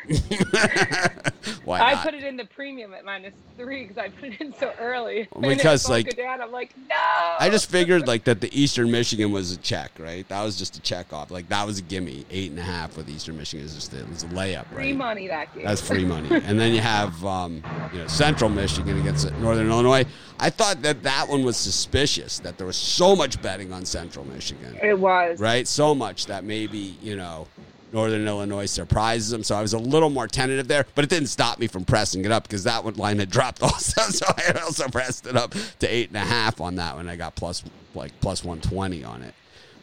why 1.64 1.80
I 1.80 1.94
not? 1.94 2.04
put 2.04 2.14
it 2.14 2.24
in 2.24 2.38
the 2.38 2.46
premium 2.46 2.94
at 2.94 3.06
minus 3.06 3.34
three 3.58 3.84
because 3.84 3.98
I 3.98 4.10
put 4.10 4.34
it 4.34 4.42
in 4.42 4.54
so 4.54 4.74
early. 4.80 5.28
Because, 5.40 5.90
like, 5.90 6.16
down. 6.16 6.42
I'm 6.42 6.52
like, 6.52 6.76
no. 6.78 6.96
I 7.40 7.50
just 7.50 7.70
figured 7.70 8.08
like 8.08 8.24
that 8.26 8.40
the 8.40 8.50
Eastern 8.60 8.92
Michigan 8.92 9.32
was 9.32 9.52
a 9.52 9.58
check, 9.58 9.92
right? 10.00 10.28
That 10.30 10.44
was 10.44 10.58
just 10.58 10.78
a 10.78 10.82
check 10.82 11.12
off. 11.12 11.32
Like 11.32 11.50
that 11.50 11.66
was 11.66 11.80
a 11.80 11.82
gimme. 11.82 12.26
Eight 12.30 12.52
and 12.52 12.60
a 12.60 12.64
half 12.64 12.96
with 12.98 13.10
Eastern 13.10 13.38
Michigan 13.38 13.66
is 13.66 13.74
just 13.76 13.94
a, 13.94 14.00
it 14.00 14.10
was 14.10 14.24
a 14.24 14.28
layup, 14.28 14.58
right? 14.72 14.76
free 14.76 14.94
money 14.94 15.28
that 15.28 15.54
game. 15.54 15.66
That's 15.66 15.82
free 15.82 16.06
money. 16.06 16.30
and 16.46 16.60
then 16.60 16.74
you 16.74 16.82
have 16.82 17.24
um, 17.26 17.64
you 17.94 18.00
know 18.00 18.08
Central 18.08 18.50
Michigan 18.50 19.00
against 19.00 19.32
Northern 19.40 19.68
Illinois. 19.70 20.06
I 20.40 20.50
thought 20.50 20.82
that 20.84 21.04
that 21.04 21.28
one 21.28 21.44
was 21.44 21.58
suspicious 21.58 22.40
that 22.40 22.58
there 22.58 22.68
was 22.68 22.78
so 22.78 23.16
much 23.16 23.42
betting 23.42 23.74
on 23.74 23.86
Central 23.86 24.26
Michigan, 24.26 24.78
It 24.82 24.98
was. 24.98 25.40
right? 25.40 25.68
So 25.68 25.94
much 25.96 26.28
that 26.28 26.44
maybe 26.44 26.98
you 27.02 27.16
know 27.16 27.48
Northern 27.92 28.28
Illinois 28.28 28.66
surprises 28.66 29.30
them. 29.30 29.44
So 29.44 29.56
I 29.56 29.62
was 29.62 29.74
a 29.74 29.80
little 29.80 30.10
more 30.10 30.28
tentative 30.28 30.68
there, 30.68 30.86
but 30.96 31.04
it 31.04 31.10
didn't 31.10 31.28
stop 31.30 31.60
me 31.60 31.68
from 31.68 31.86
pressing 31.86 32.24
it 32.26 32.32
up 32.32 32.44
because 32.44 32.64
that 32.66 32.84
one 32.84 32.96
line 32.96 33.20
had 33.20 33.30
dropped 33.30 33.62
also. 33.64 34.02
So 34.12 34.26
I 34.38 34.52
also 34.64 34.88
pressed 34.88 35.26
it 35.28 35.36
up 35.36 35.54
to 35.80 35.88
eight 35.88 36.10
and 36.10 36.18
a 36.18 36.22
half 36.26 36.62
on 36.62 36.76
that 36.76 36.96
one. 36.96 37.10
I 37.10 37.16
got 37.16 37.36
plus 37.36 37.64
like 37.96 38.12
plus 38.22 38.44
one 38.44 38.62
twenty 38.62 39.04
on 39.04 39.22
it. 39.24 39.34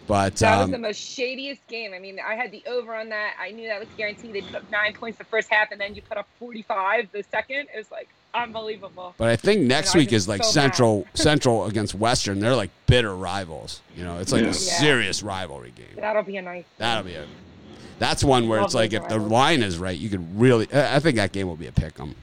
But 0.06 0.36
That 0.36 0.58
was 0.58 0.64
um, 0.66 0.70
the 0.70 0.78
most 0.78 1.00
shadiest 1.00 1.66
game. 1.66 1.92
I 1.92 1.98
mean, 1.98 2.20
I 2.24 2.36
had 2.36 2.52
the 2.52 2.62
over 2.68 2.94
on 2.94 3.08
that. 3.08 3.34
I 3.40 3.50
knew 3.50 3.66
that 3.66 3.80
was 3.80 3.88
guaranteed. 3.96 4.32
They 4.34 4.40
put 4.42 4.54
up 4.54 4.70
nine 4.70 4.92
points 4.94 5.18
the 5.18 5.24
first 5.24 5.48
half, 5.50 5.72
and 5.72 5.80
then 5.80 5.96
you 5.96 6.02
put 6.02 6.16
up 6.16 6.28
45 6.38 7.08
the 7.10 7.24
second. 7.28 7.66
It 7.74 7.76
was 7.78 7.90
like 7.90 8.08
unbelievable. 8.32 9.14
But 9.18 9.28
I 9.30 9.34
think 9.36 9.62
next 9.62 9.94
And 9.94 10.00
week 10.02 10.12
is 10.12 10.28
like 10.28 10.44
so 10.44 10.50
Central 10.50 11.06
Central 11.14 11.64
against 11.66 11.94
Western. 11.96 12.38
They're 12.38 12.54
like 12.54 12.70
bitter 12.86 13.16
rivals. 13.16 13.80
You 13.96 14.04
know, 14.04 14.18
it's 14.18 14.30
like 14.30 14.42
Yeah. 14.42 14.50
a 14.50 14.54
serious 14.54 15.24
rivalry 15.24 15.72
game. 15.72 15.96
That'll 15.96 16.22
be 16.22 16.36
a 16.36 16.42
nice. 16.42 16.64
That'll 16.78 17.02
be 17.02 17.14
a. 17.14 17.26
That's 17.98 18.22
one 18.22 18.48
where 18.48 18.60
it's 18.60 18.74
like 18.74 18.92
if 18.92 19.08
the 19.08 19.18
line 19.18 19.62
is 19.62 19.78
right, 19.78 19.96
you 19.96 20.08
could 20.08 20.38
really. 20.38 20.68
I 20.72 20.96
I 20.96 21.00
think 21.00 21.16
that 21.16 21.32
game 21.32 21.46
will 21.46 21.56
be 21.56 21.66
a 21.66 21.72
pick 21.72 21.98
'em. 21.98 22.14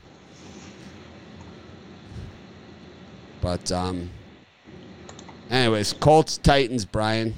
But 3.42 3.72
um. 3.72 4.10
Anyways, 5.50 5.94
Colts 5.94 6.38
Titans, 6.38 6.84
Brian. 6.84 7.36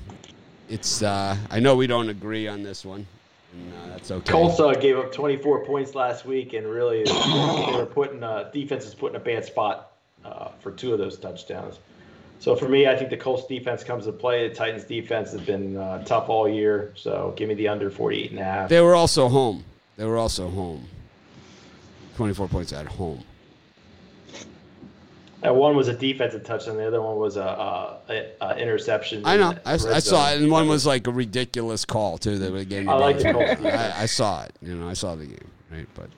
It's 0.70 1.04
uh, 1.04 1.36
I 1.52 1.60
know 1.60 1.76
we 1.76 1.86
don't 1.86 2.10
agree 2.10 2.48
on 2.48 2.64
this 2.64 2.86
one, 2.86 3.06
and 3.54 3.74
uh, 3.74 3.88
that's 3.90 4.10
okay. 4.10 4.32
Colts 4.32 4.60
uh, 4.60 4.72
gave 4.74 4.98
up 4.98 5.12
24 5.12 5.66
points 5.66 5.96
last 5.96 6.26
week, 6.26 6.54
and 6.54 6.66
really 6.66 7.04
they 7.04 7.74
were 7.76 7.86
putting 7.86 8.24
uh, 8.24 8.50
defense 8.54 8.86
is 8.86 8.96
put 8.96 9.12
in 9.12 9.16
a 9.18 9.24
bad 9.24 9.46
spot 9.46 9.92
uh, 10.24 10.50
for 10.60 10.72
two 10.72 10.94
of 10.94 10.98
those 10.98 11.20
touchdowns. 11.20 11.80
So 12.40 12.56
for 12.56 12.68
me, 12.68 12.88
I 12.88 12.96
think 12.96 13.10
the 13.10 13.18
Colts 13.18 13.48
defense 13.48 13.84
comes 13.84 14.06
to 14.06 14.12
play. 14.12 14.48
The 14.48 14.54
Titans 14.54 14.84
defense 14.84 15.32
has 15.32 15.42
been 15.42 15.78
uh, 15.78 16.04
tough 16.04 16.30
all 16.30 16.48
year. 16.48 16.92
So 16.96 17.34
give 17.36 17.50
me 17.50 17.56
the 17.56 17.68
under 17.68 17.90
48 17.90 18.32
and 18.32 18.40
a 18.40 18.44
half. 18.44 18.70
They 18.70 18.82
were 18.82 18.96
also 18.96 19.28
home. 19.28 19.64
They 19.98 20.06
were 20.06 20.18
also 20.18 20.50
home. 20.50 20.86
24 22.18 22.48
points 22.48 22.74
at 22.74 22.86
home. 22.86 23.24
And 25.42 25.56
one 25.56 25.76
was 25.76 25.88
a 25.88 25.94
defensive 25.94 26.44
touchdown. 26.44 26.78
The 26.78 26.88
other 26.88 27.02
one 27.02 27.18
was 27.18 27.38
a, 27.38 27.42
a, 27.42 28.26
a, 28.42 28.58
interception. 28.58 29.24
I 29.26 29.38
know. 29.38 29.56
I, 29.64 29.74
I 29.74 30.00
saw 30.00 30.32
it, 30.32 30.42
and 30.42 30.50
one 30.50 30.68
was 30.68 30.88
like 30.88 31.06
a 31.06 31.12
ridiculous 31.12 31.86
call 31.86 32.18
too. 32.18 32.40
That 32.40 32.68
gave 32.68 32.86
me. 32.86 32.92
I 32.92 32.96
like 32.96 33.20
the 33.20 33.32
Colts. 33.32 33.62
I, 33.64 34.04
I 34.04 34.06
saw 34.08 34.44
it. 34.44 34.56
You 34.62 34.76
know, 34.76 34.90
I 34.90 34.94
saw 34.94 35.14
the 35.14 35.28
game. 35.28 35.52
Right, 35.70 35.88
but 35.94 36.10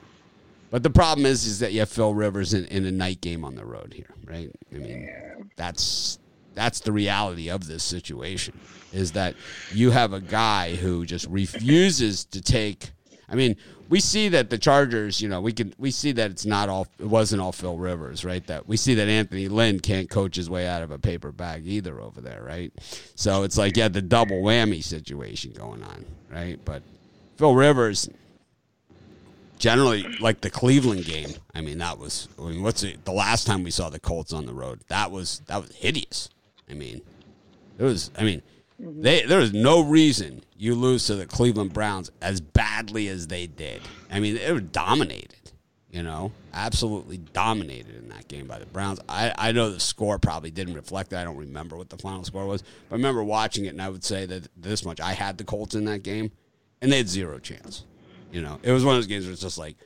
but 0.70 0.82
the 0.82 0.90
problem 0.90 1.26
is, 1.26 1.44
is 1.46 1.58
that 1.58 1.72
you 1.72 1.80
have 1.80 1.90
Phil 1.90 2.14
Rivers 2.14 2.54
in, 2.54 2.64
in 2.66 2.86
a 2.86 2.92
night 2.92 3.20
game 3.20 3.44
on 3.44 3.54
the 3.54 3.64
road 3.64 3.92
here. 3.94 4.14
Right. 4.24 4.50
I 4.72 4.76
mean, 4.76 5.47
that's 5.58 6.18
that's 6.54 6.80
the 6.80 6.92
reality 6.92 7.50
of 7.50 7.66
this 7.66 7.84
situation. 7.84 8.58
Is 8.92 9.12
that 9.12 9.34
you 9.74 9.90
have 9.90 10.14
a 10.14 10.20
guy 10.20 10.74
who 10.76 11.04
just 11.04 11.26
refuses 11.26 12.24
to 12.26 12.40
take. 12.40 12.92
I 13.28 13.34
mean, 13.34 13.56
we 13.90 14.00
see 14.00 14.30
that 14.30 14.48
the 14.48 14.56
Chargers, 14.56 15.20
you 15.20 15.28
know, 15.28 15.42
we 15.42 15.52
can 15.52 15.74
we 15.76 15.90
see 15.90 16.12
that 16.12 16.30
it's 16.30 16.46
not 16.46 16.70
all 16.70 16.86
it 16.98 17.04
wasn't 17.04 17.42
all 17.42 17.52
Phil 17.52 17.76
Rivers, 17.76 18.24
right? 18.24 18.46
That 18.46 18.66
we 18.66 18.78
see 18.78 18.94
that 18.94 19.08
Anthony 19.08 19.48
Lynn 19.48 19.80
can't 19.80 20.08
coach 20.08 20.36
his 20.36 20.48
way 20.48 20.66
out 20.66 20.82
of 20.82 20.90
a 20.90 20.98
paper 20.98 21.32
bag 21.32 21.66
either 21.66 22.00
over 22.00 22.22
there, 22.22 22.42
right? 22.42 22.72
So 23.14 23.42
it's 23.42 23.58
like 23.58 23.76
yeah, 23.76 23.88
the 23.88 24.00
double 24.00 24.42
whammy 24.42 24.82
situation 24.82 25.52
going 25.52 25.82
on, 25.82 26.06
right? 26.30 26.58
But 26.64 26.82
Phil 27.36 27.54
Rivers 27.54 28.08
generally 29.58 30.02
like 30.20 30.40
the 30.40 30.50
Cleveland 30.50 31.04
game, 31.04 31.30
I 31.54 31.60
mean 31.60 31.78
that 31.78 31.98
was 31.98 32.28
I 32.38 32.42
mean 32.42 32.62
what's 32.62 32.82
it, 32.82 33.04
the 33.04 33.12
last 33.12 33.46
time 33.46 33.62
we 33.64 33.70
saw 33.70 33.90
the 33.90 34.00
Colts 34.00 34.32
on 34.32 34.46
the 34.46 34.54
road? 34.54 34.80
That 34.88 35.10
was 35.10 35.42
that 35.46 35.60
was 35.60 35.74
hideous. 35.74 36.28
I 36.70 36.74
mean, 36.74 37.02
it 37.78 37.82
was 37.82 38.10
I 38.18 38.24
mean 38.24 38.42
mm-hmm. 38.80 39.02
they 39.02 39.22
there 39.22 39.40
was 39.40 39.52
no 39.52 39.82
reason 39.82 40.42
you 40.56 40.74
lose 40.74 41.06
to 41.06 41.14
the 41.14 41.26
Cleveland 41.26 41.72
Browns 41.72 42.10
as 42.20 42.40
badly 42.40 43.08
as 43.08 43.28
they 43.28 43.46
did. 43.46 43.82
I 44.10 44.20
mean, 44.20 44.34
they 44.34 44.52
were 44.52 44.60
dominated. 44.60 45.34
You 45.90 46.02
know, 46.02 46.32
absolutely 46.52 47.16
dominated 47.16 47.96
in 47.96 48.10
that 48.10 48.28
game 48.28 48.46
by 48.46 48.58
the 48.58 48.66
Browns. 48.66 49.00
I, 49.08 49.32
I 49.38 49.52
know 49.52 49.70
the 49.70 49.80
score 49.80 50.18
probably 50.18 50.50
didn't 50.50 50.74
reflect 50.74 51.10
that. 51.10 51.22
I 51.22 51.24
don't 51.24 51.38
remember 51.38 51.78
what 51.78 51.88
the 51.88 51.96
final 51.96 52.24
score 52.24 52.44
was. 52.44 52.62
But 52.62 52.96
I 52.96 52.98
remember 52.98 53.24
watching 53.24 53.64
it, 53.64 53.68
and 53.68 53.80
I 53.80 53.88
would 53.88 54.04
say 54.04 54.26
that 54.26 54.48
this 54.54 54.84
much. 54.84 55.00
I 55.00 55.14
had 55.14 55.38
the 55.38 55.44
Colts 55.44 55.74
in 55.74 55.86
that 55.86 56.02
game, 56.02 56.30
and 56.82 56.92
they 56.92 56.98
had 56.98 57.08
zero 57.08 57.38
chance. 57.38 57.84
You 58.32 58.42
know, 58.42 58.58
it 58.62 58.72
was 58.72 58.84
one 58.84 58.94
of 58.94 58.98
those 58.98 59.06
games 59.06 59.24
where 59.24 59.32
it's 59.32 59.42
just 59.42 59.58
like, 59.58 59.76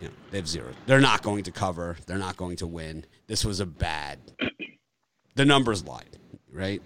you 0.00 0.08
know, 0.08 0.14
they 0.30 0.38
have 0.38 0.48
zero. 0.48 0.68
They're 0.86 1.00
not 1.00 1.22
going 1.22 1.44
to 1.44 1.52
cover. 1.52 1.96
They're 2.06 2.18
not 2.18 2.36
going 2.36 2.56
to 2.56 2.66
win. 2.66 3.04
This 3.26 3.44
was 3.44 3.60
a 3.60 3.66
bad. 3.66 4.18
The 5.34 5.44
numbers 5.44 5.84
lied, 5.84 6.18
right? 6.52 6.82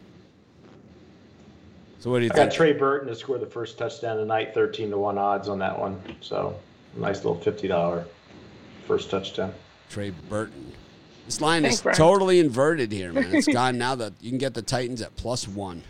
So 1.98 2.10
what 2.10 2.20
do 2.20 2.26
you 2.26 2.30
I 2.32 2.36
got 2.36 2.42
think? 2.42 2.52
Trey 2.52 2.72
Burton 2.72 3.08
to 3.08 3.16
score 3.16 3.38
the 3.38 3.46
first 3.46 3.78
touchdown 3.78 4.18
tonight, 4.18 4.54
13 4.54 4.90
to 4.90 4.98
1 4.98 5.18
odds 5.18 5.48
on 5.48 5.58
that 5.58 5.76
one. 5.78 6.00
So 6.20 6.58
nice 6.94 7.24
little 7.24 7.36
$50 7.36 8.04
first 8.86 9.10
touchdown. 9.10 9.52
Trey 9.90 10.10
Burton. 10.10 10.72
This 11.24 11.40
line 11.40 11.62
Thanks, 11.62 11.78
is 11.78 11.82
Brian. 11.82 11.96
totally 11.96 12.38
inverted 12.38 12.92
here, 12.92 13.12
man. 13.12 13.34
It's 13.34 13.48
gone 13.48 13.78
now 13.78 13.96
that 13.96 14.12
you 14.20 14.30
can 14.30 14.38
get 14.38 14.54
the 14.54 14.62
Titans 14.62 15.02
at 15.02 15.16
plus 15.16 15.48
one. 15.48 15.82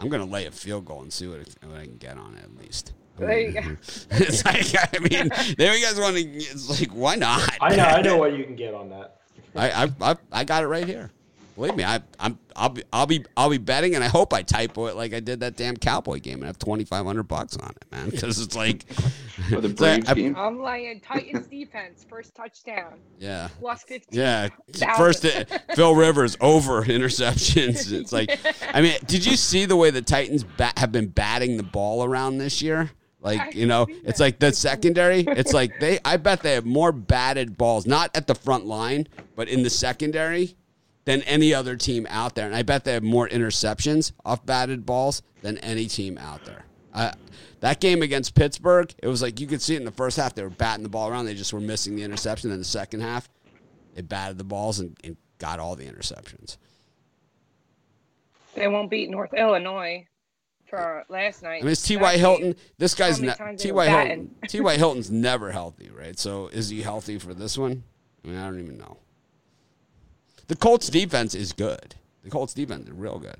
I'm 0.00 0.08
gonna 0.08 0.24
lay 0.24 0.46
a 0.46 0.50
field 0.50 0.84
goal 0.86 1.02
and 1.02 1.12
see 1.12 1.28
what, 1.28 1.38
what 1.64 1.78
I 1.78 1.84
can 1.84 1.98
get 1.98 2.18
on 2.18 2.34
it 2.34 2.42
at 2.42 2.56
least. 2.60 2.92
There 3.18 3.40
you 3.40 3.52
go. 3.52 3.76
it's 4.10 4.44
like 4.44 4.94
I 4.94 4.98
mean, 4.98 5.30
there 5.58 5.74
you 5.76 5.84
guys 5.84 5.98
want 6.00 6.16
to. 6.16 6.22
It's 6.22 6.80
like 6.80 6.90
why 6.90 7.14
not? 7.16 7.48
I 7.60 7.76
know, 7.76 7.84
I 7.84 8.02
know 8.02 8.16
what 8.18 8.36
you 8.36 8.44
can 8.44 8.56
get 8.56 8.74
on 8.74 8.88
that. 8.90 9.18
I, 9.54 9.84
I, 9.84 9.88
I, 10.12 10.16
I 10.32 10.44
got 10.44 10.62
it 10.64 10.66
right 10.68 10.86
here. 10.86 11.10
Believe 11.54 11.76
me, 11.76 11.84
I, 11.84 12.00
I'm, 12.18 12.38
I'll 12.56 12.70
be, 12.70 12.82
I'll 12.94 13.04
be, 13.06 13.22
I'll 13.36 13.50
be 13.50 13.58
betting, 13.58 13.94
and 13.94 14.02
I 14.02 14.06
hope 14.08 14.32
I 14.32 14.40
typo 14.40 14.86
it 14.86 14.96
like 14.96 15.12
I 15.12 15.20
did 15.20 15.40
that 15.40 15.54
damn 15.54 15.76
Cowboy 15.76 16.18
game 16.20 16.36
and 16.38 16.44
have 16.46 16.58
twenty 16.58 16.84
five 16.84 17.04
hundred 17.04 17.24
bucks 17.24 17.58
on 17.58 17.68
it, 17.68 17.84
man. 17.92 18.08
Because 18.10 18.40
it's 18.40 18.56
like, 18.56 18.90
For 19.50 19.60
the 19.60 19.68
it's 19.68 19.78
like, 19.80 20.08
I- 20.08 20.14
game. 20.14 20.34
I'm 20.34 20.62
laying 20.62 21.00
Titans 21.00 21.46
defense 21.48 22.06
first 22.08 22.34
touchdown 22.34 22.94
yeah, 23.18 23.48
plus 23.60 23.82
15. 23.82 24.18
Yeah, 24.18 24.48
Thousand. 24.72 24.96
first 24.96 25.24
uh, 25.26 25.74
Phil 25.74 25.94
Rivers 25.94 26.38
over 26.40 26.82
interceptions. 26.84 27.92
It's 27.92 28.12
like, 28.12 28.40
I 28.72 28.80
mean, 28.80 28.96
did 29.06 29.26
you 29.26 29.36
see 29.36 29.66
the 29.66 29.76
way 29.76 29.90
the 29.90 30.00
Titans 30.02 30.44
bat, 30.44 30.78
have 30.78 30.90
been 30.90 31.08
batting 31.08 31.58
the 31.58 31.62
ball 31.62 32.02
around 32.02 32.38
this 32.38 32.62
year? 32.62 32.90
Like, 33.22 33.54
you 33.54 33.66
know, 33.66 33.86
it's 34.04 34.20
like 34.20 34.38
the 34.38 34.52
secondary. 34.52 35.20
It's 35.20 35.52
like 35.54 35.78
they. 35.80 35.98
I 36.04 36.16
bet 36.16 36.42
they 36.42 36.54
have 36.54 36.66
more 36.66 36.92
batted 36.92 37.56
balls, 37.56 37.86
not 37.86 38.10
at 38.14 38.26
the 38.26 38.34
front 38.34 38.66
line, 38.66 39.06
but 39.36 39.48
in 39.48 39.62
the 39.62 39.70
secondary, 39.70 40.56
than 41.04 41.22
any 41.22 41.54
other 41.54 41.76
team 41.76 42.06
out 42.10 42.34
there. 42.34 42.46
And 42.46 42.54
I 42.54 42.62
bet 42.62 42.84
they 42.84 42.92
have 42.92 43.02
more 43.02 43.28
interceptions 43.28 44.12
off 44.24 44.44
batted 44.44 44.84
balls 44.84 45.22
than 45.40 45.58
any 45.58 45.86
team 45.86 46.18
out 46.18 46.44
there. 46.44 46.64
Uh, 46.92 47.12
that 47.60 47.80
game 47.80 48.02
against 48.02 48.34
Pittsburgh, 48.34 48.92
it 48.98 49.06
was 49.06 49.22
like 49.22 49.40
you 49.40 49.46
could 49.46 49.62
see 49.62 49.74
it 49.74 49.78
in 49.78 49.84
the 49.84 49.92
first 49.92 50.16
half. 50.16 50.34
They 50.34 50.42
were 50.42 50.50
batting 50.50 50.82
the 50.82 50.88
ball 50.88 51.08
around. 51.08 51.26
They 51.26 51.34
just 51.34 51.52
were 51.52 51.60
missing 51.60 51.96
the 51.96 52.02
interception. 52.02 52.50
In 52.50 52.58
the 52.58 52.64
second 52.64 53.00
half, 53.00 53.28
they 53.94 54.02
batted 54.02 54.36
the 54.36 54.44
balls 54.44 54.80
and, 54.80 54.96
and 55.04 55.16
got 55.38 55.60
all 55.60 55.76
the 55.76 55.84
interceptions. 55.84 56.56
They 58.54 58.68
won't 58.68 58.90
beat 58.90 59.10
North 59.10 59.32
Illinois 59.32 60.06
for 60.72 61.04
last 61.10 61.42
night. 61.42 61.58
I 61.60 61.64
mean, 61.64 61.72
it's 61.72 61.82
T. 61.82 61.96
That 61.96 62.02
Y. 62.02 62.12
game- 62.12 62.20
Hilton. 62.20 62.56
This 62.78 62.94
guy's 62.94 63.20
many 63.20 63.32
ne- 63.32 63.36
times 63.36 63.60
T. 63.62 63.68
they 63.68 63.72
Y. 63.72 63.84
were 63.86 63.90
Hilton. 64.06 64.34
T. 64.48 64.60
Y. 64.60 64.76
Hilton's 64.78 65.10
never 65.10 65.52
healthy, 65.52 65.90
right? 65.90 66.18
So 66.18 66.48
is 66.48 66.70
he 66.70 66.80
healthy 66.80 67.18
for 67.18 67.34
this 67.34 67.58
one? 67.58 67.82
I 68.24 68.28
mean, 68.28 68.38
I 68.38 68.46
don't 68.46 68.58
even 68.60 68.78
know. 68.78 68.96
The 70.46 70.56
Colts 70.56 70.88
defense 70.88 71.34
is 71.34 71.52
good. 71.52 71.94
The 72.24 72.30
Colts 72.30 72.54
defense 72.54 72.86
is 72.86 72.92
real 72.94 73.18
good. 73.18 73.36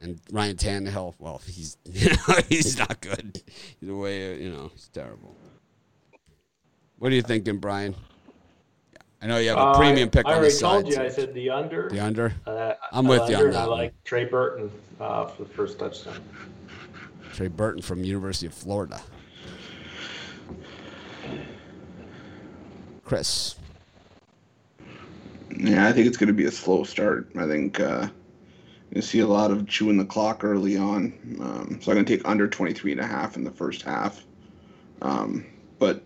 And 0.00 0.20
Ryan 0.32 0.56
Tannehill, 0.56 1.14
well, 1.20 1.40
he's 1.46 1.76
he's 2.48 2.76
not 2.76 3.00
good. 3.00 3.40
He's 3.78 3.88
the 3.88 3.94
way 3.94 4.42
you 4.42 4.50
know 4.50 4.70
he's 4.74 4.88
terrible. 4.88 5.36
What 6.98 7.12
are 7.12 7.14
you 7.14 7.22
thinking, 7.22 7.58
Brian? 7.58 7.94
I 9.24 9.26
know 9.26 9.38
you 9.38 9.48
have 9.48 9.56
a 9.56 9.60
Uh, 9.62 9.78
premium 9.78 10.10
pick 10.10 10.26
I 10.26 10.32
on 10.32 10.34
the 10.34 10.38
already 10.40 10.58
told 10.58 10.84
side. 10.84 10.92
you. 10.92 11.02
I 11.02 11.08
said 11.08 11.32
the 11.32 11.48
under. 11.48 11.88
the 11.88 11.98
under. 11.98 12.34
Uh, 12.46 12.74
I'm 12.92 13.06
with 13.06 13.20
you 13.30 13.36
on 13.36 13.40
under, 13.40 13.46
and 13.46 13.54
that 13.54 13.60
I 13.64 13.68
one. 13.68 13.78
like 13.78 14.04
Trey 14.04 14.26
Burton 14.26 14.70
uh, 15.00 15.24
for 15.28 15.44
the 15.44 15.48
first 15.48 15.78
touchdown. 15.78 16.20
Trey 17.32 17.48
Burton 17.48 17.80
from 17.80 18.04
University 18.04 18.46
of 18.46 18.52
Florida. 18.52 19.00
Chris. 23.02 23.56
Yeah, 25.56 25.86
I 25.88 25.92
think 25.92 26.06
it's 26.06 26.18
going 26.18 26.28
to 26.28 26.34
be 26.34 26.44
a 26.44 26.50
slow 26.50 26.84
start. 26.84 27.28
I 27.38 27.46
think 27.46 27.80
uh, 27.80 28.08
you 28.94 29.00
see 29.00 29.20
a 29.20 29.26
lot 29.26 29.50
of 29.50 29.66
chewing 29.66 29.96
the 29.96 30.04
clock 30.04 30.44
early 30.44 30.76
on. 30.76 31.14
Um, 31.40 31.78
so 31.80 31.90
I'm 31.92 31.96
going 31.96 32.04
to 32.04 32.16
take 32.16 32.28
under 32.28 32.46
23 32.46 32.92
and 32.92 33.00
a 33.00 33.06
half 33.06 33.36
in 33.36 33.44
the 33.44 33.50
first 33.50 33.80
half. 33.82 34.22
Um, 35.00 35.46
but 35.78 36.02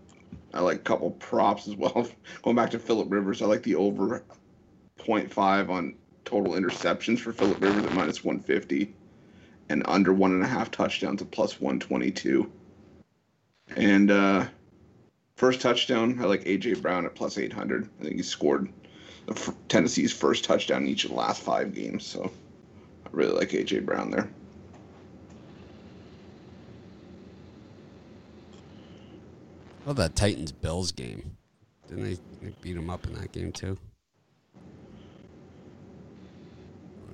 I 0.54 0.60
like 0.60 0.78
a 0.78 0.80
couple 0.80 1.10
props 1.12 1.68
as 1.68 1.76
well. 1.76 2.08
Going 2.42 2.56
back 2.56 2.70
to 2.70 2.78
Philip 2.78 3.10
Rivers, 3.10 3.42
I 3.42 3.46
like 3.46 3.62
the 3.62 3.74
over 3.74 4.24
0.5 4.98 5.68
on 5.68 5.94
total 6.24 6.54
interceptions 6.54 7.18
for 7.18 7.32
Philip 7.32 7.60
Rivers 7.60 7.84
at 7.84 7.94
minus 7.94 8.24
150 8.24 8.94
and 9.68 9.82
under 9.86 10.12
one 10.12 10.32
and 10.32 10.42
a 10.42 10.46
half 10.46 10.70
touchdowns 10.70 11.22
at 11.22 11.30
plus 11.30 11.60
122. 11.60 12.50
And 13.76 14.10
uh, 14.10 14.46
first 15.36 15.60
touchdown, 15.60 16.18
I 16.20 16.24
like 16.24 16.44
AJ 16.44 16.80
Brown 16.80 17.04
at 17.04 17.14
plus 17.14 17.38
800. 17.38 17.88
I 18.00 18.04
think 18.04 18.16
he 18.16 18.22
scored 18.22 18.72
Tennessee's 19.68 20.12
first 20.12 20.44
touchdown 20.44 20.82
in 20.82 20.88
each 20.88 21.04
of 21.04 21.10
the 21.10 21.16
last 21.16 21.42
five 21.42 21.74
games. 21.74 22.06
So 22.06 22.30
I 23.04 23.08
really 23.12 23.32
like 23.32 23.50
AJ 23.50 23.84
Brown 23.84 24.10
there. 24.10 24.28
Well, 29.88 29.94
that 29.94 30.14
Titans 30.14 30.52
Bills 30.52 30.92
game. 30.92 31.38
Didn't 31.88 32.04
they, 32.04 32.18
they 32.42 32.52
beat 32.60 32.74
them 32.74 32.90
up 32.90 33.06
in 33.06 33.14
that 33.14 33.32
game 33.32 33.52
too? 33.52 33.78
I 34.54 34.60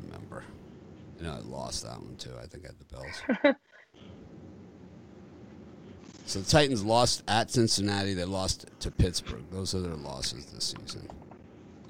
remember. 0.02 0.42
You 1.16 1.26
know, 1.26 1.34
I 1.34 1.38
lost 1.38 1.84
that 1.84 2.02
one 2.02 2.16
too. 2.16 2.32
I 2.36 2.46
think 2.46 2.64
I 2.64 2.70
had 2.70 2.78
the 2.80 2.84
Bills. 3.44 3.56
so 6.26 6.40
the 6.40 6.50
Titans 6.50 6.82
lost 6.82 7.22
at 7.28 7.48
Cincinnati. 7.52 8.12
They 8.12 8.24
lost 8.24 8.66
to 8.80 8.90
Pittsburgh. 8.90 9.44
Those 9.52 9.76
are 9.76 9.80
their 9.80 9.94
losses 9.94 10.46
this 10.46 10.74
season. 10.76 11.08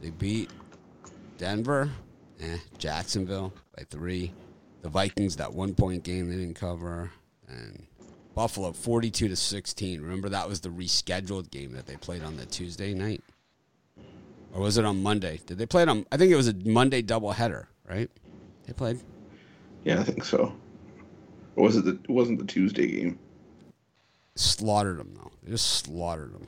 They 0.03 0.11
beat 0.11 0.51
Denver, 1.39 1.89
eh, 2.43 2.59
Jacksonville 2.77 3.55
by 3.75 3.85
three. 3.85 4.35
The 4.83 4.91
Vikings 4.91 5.37
that 5.37 5.55
one 5.55 5.75
point 5.75 6.03
game 6.03 6.29
they 6.29 6.37
didn't 6.37 6.57
cover, 6.57 7.11
and 7.49 7.87
Buffalo 8.35 8.73
42 8.73 9.29
to 9.29 9.37
16. 9.37 10.01
Remember 10.01 10.29
that 10.29 10.49
was 10.49 10.61
the 10.61 10.69
rescheduled 10.69 11.51
game 11.51 11.73
that 11.73 11.87
they 11.87 11.97
played 11.97 12.23
on 12.23 12.37
the 12.37 12.47
Tuesday 12.47 12.95
night? 12.95 13.23
Or 14.53 14.61
was 14.61 14.77
it 14.79 14.85
on 14.85 15.03
Monday? 15.03 15.41
Did 15.47 15.59
they 15.59 15.67
play 15.67 15.83
it 15.83 15.89
on 15.89 16.07
I 16.13 16.17
think 16.17 16.33
it 16.33 16.37
was 16.37 16.49
a 16.49 16.55
Monday 16.55 17.03
doubleheader, 17.03 17.67
right? 17.89 18.11
They 18.67 18.73
played. 18.73 19.01
Yeah, 19.85 20.01
I 20.01 20.05
think 20.05 20.25
so. 20.25 20.55
Or 21.57 21.65
was 21.65 21.77
it 21.77 21.85
the? 21.85 21.93
It 21.93 22.11
wasn't 22.11 22.39
the 22.39 22.47
Tuesday 22.47 22.87
game. 22.87 23.19
Slaughtered 24.37 24.99
them 24.99 25.15
though. 25.15 25.31
They 25.43 25.51
just 25.51 25.85
slaughtered 25.85 26.35
them. 26.35 26.47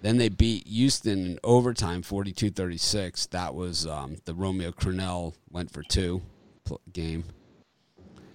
Then 0.00 0.16
they 0.16 0.28
beat 0.28 0.66
Houston 0.68 1.26
in 1.26 1.38
overtime, 1.42 2.02
42-36. 2.02 3.30
That 3.30 3.56
was 3.56 3.84
um, 3.84 4.18
the 4.26 4.34
Romeo 4.34 4.70
Crennel 4.70 5.34
went 5.50 5.72
for 5.72 5.82
two 5.82 6.22
game. 6.92 7.24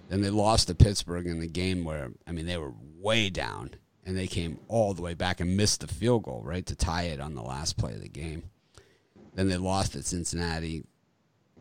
Then 0.08 0.20
they 0.20 0.30
lost 0.30 0.68
to 0.68 0.74
Pittsburgh 0.74 1.26
in 1.26 1.40
the 1.40 1.46
game 1.46 1.84
where 1.84 2.10
I 2.26 2.32
mean 2.32 2.46
they 2.46 2.58
were 2.58 2.72
way 2.98 3.30
down 3.30 3.70
and 4.06 4.16
they 4.16 4.26
came 4.26 4.58
all 4.68 4.94
the 4.94 5.02
way 5.02 5.14
back 5.14 5.40
and 5.40 5.56
missed 5.56 5.80
the 5.80 5.86
field 5.86 6.24
goal 6.24 6.42
right 6.44 6.66
to 6.66 6.76
tie 6.76 7.04
it 7.04 7.20
on 7.20 7.34
the 7.34 7.42
last 7.42 7.76
play 7.76 7.92
of 7.94 8.02
the 8.02 8.08
game. 8.08 8.44
Then 9.34 9.48
they 9.48 9.56
lost 9.56 9.96
at 9.96 10.04
Cincinnati. 10.04 10.84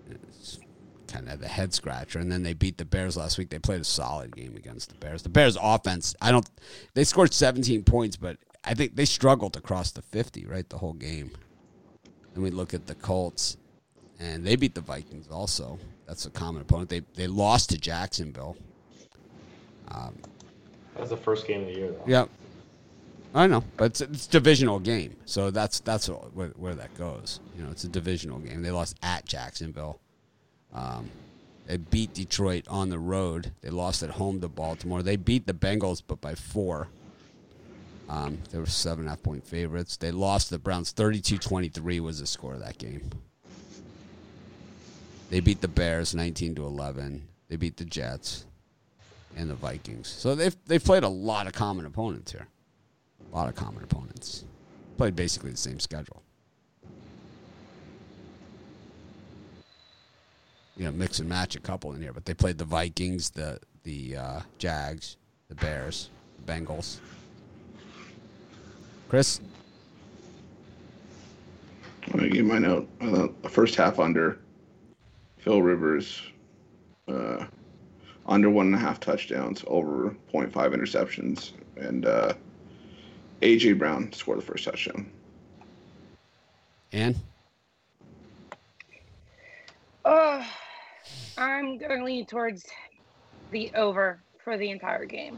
It's 0.10 0.60
kind 1.08 1.30
of 1.30 1.40
the 1.40 1.48
head 1.48 1.74
scratcher, 1.74 2.20
and 2.20 2.32
then 2.32 2.44
they 2.44 2.54
beat 2.54 2.78
the 2.78 2.86
Bears 2.86 3.18
last 3.18 3.38
week. 3.38 3.50
They 3.50 3.60
played 3.60 3.82
a 3.82 3.86
solid 3.86 4.36
game 4.36 4.56
against 4.56 4.90
the 4.90 4.96
Bears. 4.96 5.24
The 5.24 5.30
Bears 5.30 5.58
offense, 5.62 6.16
I 6.22 6.32
don't. 6.32 6.48
They 6.94 7.04
scored 7.04 7.34
17 7.34 7.84
points, 7.84 8.18
but 8.18 8.38
I 8.64 8.74
think 8.74 8.96
they 8.96 9.06
struggled 9.06 9.54
to 9.54 9.62
cross 9.62 9.92
the 9.92 10.02
50 10.02 10.46
right 10.46 10.68
the 10.68 10.78
whole 10.78 10.94
game. 10.94 11.32
And 12.34 12.44
we 12.44 12.52
look 12.52 12.74
at 12.74 12.88
the 12.88 12.96
Colts, 12.96 13.58
and 14.20 14.46
they 14.46 14.56
beat 14.56 14.76
the 14.76 14.82
Vikings 14.82 15.28
also. 15.30 15.80
That's 16.08 16.26
a 16.26 16.30
common 16.30 16.62
opponent. 16.62 16.90
They 16.90 17.02
they 17.16 17.28
lost 17.28 17.70
to 17.70 17.78
Jacksonville. 17.78 18.58
Um, 19.90 20.16
That 20.94 21.02
was 21.02 21.10
the 21.10 21.18
first 21.18 21.48
game 21.48 21.62
of 21.62 21.68
the 21.68 21.74
year, 21.74 21.92
though. 21.92 22.04
Yep. 22.06 22.30
I 23.36 23.48
know, 23.48 23.64
but 23.78 23.86
it's, 23.86 24.02
it's 24.02 24.28
a 24.28 24.30
divisional 24.30 24.80
game, 24.80 25.16
so 25.26 25.50
that's 25.50 25.80
that's 25.80 26.08
where, 26.08 26.50
where 26.50 26.76
that 26.76 26.96
goes. 26.96 27.40
You 27.58 27.64
know, 27.64 27.72
it's 27.72 27.84
a 27.84 27.90
divisional 27.90 28.38
game. 28.38 28.62
They 28.62 28.70
lost 28.70 28.96
at 29.02 29.26
Jacksonville. 29.26 30.00
Um, 30.72 31.10
they 31.66 31.78
beat 31.78 32.14
Detroit 32.14 32.66
on 32.68 32.90
the 32.90 33.00
road. 33.00 33.54
They 33.62 33.70
lost 33.70 34.04
at 34.04 34.12
home 34.12 34.40
to 34.42 34.48
Baltimore. 34.48 35.02
They 35.02 35.16
beat 35.16 35.48
the 35.48 35.54
Bengals, 35.54 36.04
but 36.06 36.22
by 36.22 36.36
four. 36.36 36.90
Um, 38.10 38.38
they 38.52 38.60
were 38.60 38.66
seven 38.66 39.00
and 39.00 39.08
a 39.08 39.12
half 39.12 39.24
point 39.24 39.48
favorites. 39.48 39.98
They 39.98 40.12
lost 40.12 40.50
to 40.50 40.56
the 40.56 40.60
Browns 40.60 40.94
32-23 40.94 42.02
was 42.02 42.20
the 42.20 42.28
score 42.28 42.54
of 42.54 42.60
that 42.60 42.78
game. 42.78 43.10
They 45.34 45.40
beat 45.40 45.62
the 45.62 45.68
Bears 45.68 46.14
19 46.14 46.54
to 46.54 46.66
11. 46.68 47.28
They 47.50 47.56
beat 47.56 47.78
the 47.78 47.86
Jets 47.86 48.46
and 49.36 49.50
the 49.50 49.56
Vikings. 49.56 50.08
So 50.08 50.36
they've 50.36 50.56
they've 50.68 50.84
played 50.84 51.02
a 51.02 51.10
lot 51.10 51.48
of 51.48 51.54
common 51.54 51.88
opponents 51.88 52.32
here. 52.32 52.46
A 53.32 53.36
lot 53.36 53.50
of 53.50 53.56
common 53.56 53.84
opponents. 53.84 54.46
Played 54.96 55.16
basically 55.16 55.50
the 55.50 55.58
same 55.58 55.80
schedule. 55.80 56.22
You 60.78 60.86
know, 60.86 60.92
mix 60.92 61.18
and 61.18 61.28
match 61.28 61.56
a 61.56 61.60
couple 61.60 61.94
in 61.94 62.02
here, 62.04 62.14
but 62.14 62.26
they 62.26 62.36
played 62.36 62.60
the 62.60 62.66
Vikings, 62.66 63.32
the 63.32 63.60
the 63.82 64.16
uh, 64.16 64.42
Jags, 64.60 65.18
the 65.48 65.56
Bears, 65.56 66.12
the 66.46 66.54
Bengals. 66.54 66.98
Chris, 69.10 69.42
I'm 72.14 72.30
gonna 72.30 72.70
out. 72.72 72.88
Uh, 73.02 73.28
the 73.42 73.50
first 73.50 73.74
half 73.74 73.98
under. 73.98 74.38
Phil 75.44 75.62
Rivers, 75.62 76.22
uh, 77.10 77.46
under 78.26 78.50
one 78.50 78.68
and 78.68 78.76
a 78.76 78.80
half 78.80 79.02
touchdowns, 79.02 79.62
over 79.68 80.16
0.5 80.34 80.54
interceptions, 80.54 81.52
and 81.76 82.06
uh, 82.06 82.34
AJ 83.42 83.78
Brown 83.78 84.14
scored 84.14 84.38
the 84.38 84.42
first 84.42 84.64
touchdown. 84.64 85.12
And 86.94 87.18
Oh, 90.06 90.46
I'm 91.38 91.78
going 91.78 92.00
to 92.00 92.06
lean 92.06 92.26
towards 92.26 92.66
the 93.52 93.70
over 93.76 94.24
for 94.46 94.58
the 94.58 94.70
entire 94.70 95.06
game. 95.06 95.38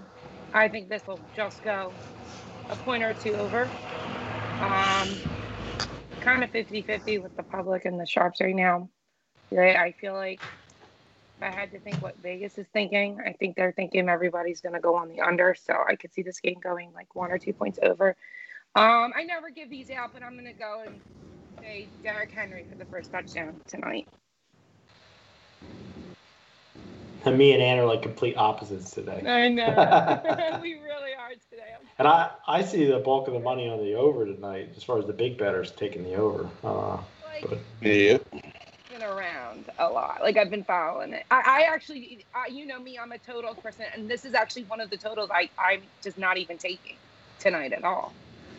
I 0.54 0.68
think 0.68 0.88
this 0.88 1.06
will 1.08 1.20
just 1.36 1.64
go 1.64 1.92
a 2.70 2.76
point 2.78 3.04
or 3.04 3.14
two 3.16 3.34
over. 3.34 3.64
Um, 4.62 5.10
kind 6.22 6.44
of 6.44 6.52
50 6.52 6.84
50 6.84 7.18
with 7.20 7.36
the 7.36 7.44
public 7.44 7.86
and 7.86 8.00
the 8.00 8.06
sharps 8.06 8.42
right 8.42 8.56
now. 8.56 8.88
Right? 9.52 9.76
I 9.76 9.94
feel 9.94 10.14
like 10.14 10.42
if 11.38 11.44
I 11.44 11.50
had 11.50 11.72
to 11.72 11.80
think 11.80 12.02
what 12.02 12.18
Vegas 12.22 12.58
is 12.58 12.68
thinking, 12.74 13.20
I 13.26 13.34
think 13.34 13.56
they're 13.56 13.74
thinking 13.74 14.10
everybody's 14.10 14.62
going 14.62 14.74
to 14.74 14.80
go 14.80 14.96
on 14.96 15.10
the 15.10 15.22
under. 15.22 15.56
So 15.56 15.74
I 15.88 15.96
could 15.96 16.14
see 16.14 16.22
this 16.22 16.40
game 16.40 16.60
going 16.62 16.92
like 16.94 17.14
one 17.16 17.32
or 17.32 17.38
two 17.38 17.54
points 17.54 17.80
over. 17.82 18.16
Um, 18.76 19.14
I 19.16 19.24
never 19.24 19.50
give 19.50 19.70
these 19.70 19.90
out, 19.90 20.12
but 20.14 20.24
I'm 20.24 20.34
going 20.34 20.46
to 20.46 20.54
go 20.54 20.84
and 20.86 21.02
say 21.62 21.88
Derrick 22.04 22.32
Henry 22.32 22.66
for 22.70 22.76
the 22.76 22.86
first 22.86 23.12
touchdown 23.12 23.62
tonight. 23.68 24.08
And 27.26 27.38
me 27.38 27.54
and 27.54 27.62
Ann 27.62 27.80
are 27.80 27.86
like 27.86 28.02
complete 28.02 28.38
opposites 28.38 28.92
today. 28.92 29.24
I 29.26 29.50
know. 29.50 30.60
we 30.62 30.74
really 30.76 31.14
are 31.18 31.32
today. 31.50 31.74
And 31.98 32.08
I, 32.08 32.32
I 32.48 32.62
see 32.62 32.86
the 32.86 33.00
bulk 33.00 33.28
of 33.28 33.34
the 33.34 33.40
money 33.40 33.68
on 33.68 33.80
the 33.80 33.96
over 33.96 34.26
tonight, 34.26 34.70
as 34.76 34.84
far 34.84 35.00
as 35.00 35.06
the 35.06 35.14
big 35.14 35.38
betters 35.38 35.72
taking 35.72 36.04
the 36.04 36.16
over. 36.16 36.50
Uh, 36.64 36.98
Like, 37.24 37.50
but 37.50 37.60
Yeah. 37.82 38.18
Been 39.06 39.18
around 39.18 39.66
a 39.80 39.90
lot. 39.90 40.22
Like 40.22 40.38
I've 40.38 40.50
been 40.50 40.64
following 40.64 41.14
it. 41.14 41.26
I, 41.32 41.42
I 41.46 41.74
actually, 41.74 42.26
I, 42.34 42.48
you 42.52 42.66
know 42.66 42.80
me, 42.80 42.98
I'm 42.98 43.12
a 43.12 43.18
totals 43.18 43.58
person, 43.58 43.86
and 43.96 44.10
this 44.10 44.26
is 44.26 44.34
actually 44.34 44.64
one 44.64 44.82
of 44.82 44.90
the 44.90 44.98
totals 44.98 45.30
I, 45.34 45.50
I'm 45.58 45.82
just 46.04 46.18
not 46.18 46.38
even 46.38 46.58
taking 46.58 46.96
tonight 47.40 47.74
at 47.74 47.84
all. 47.84 48.14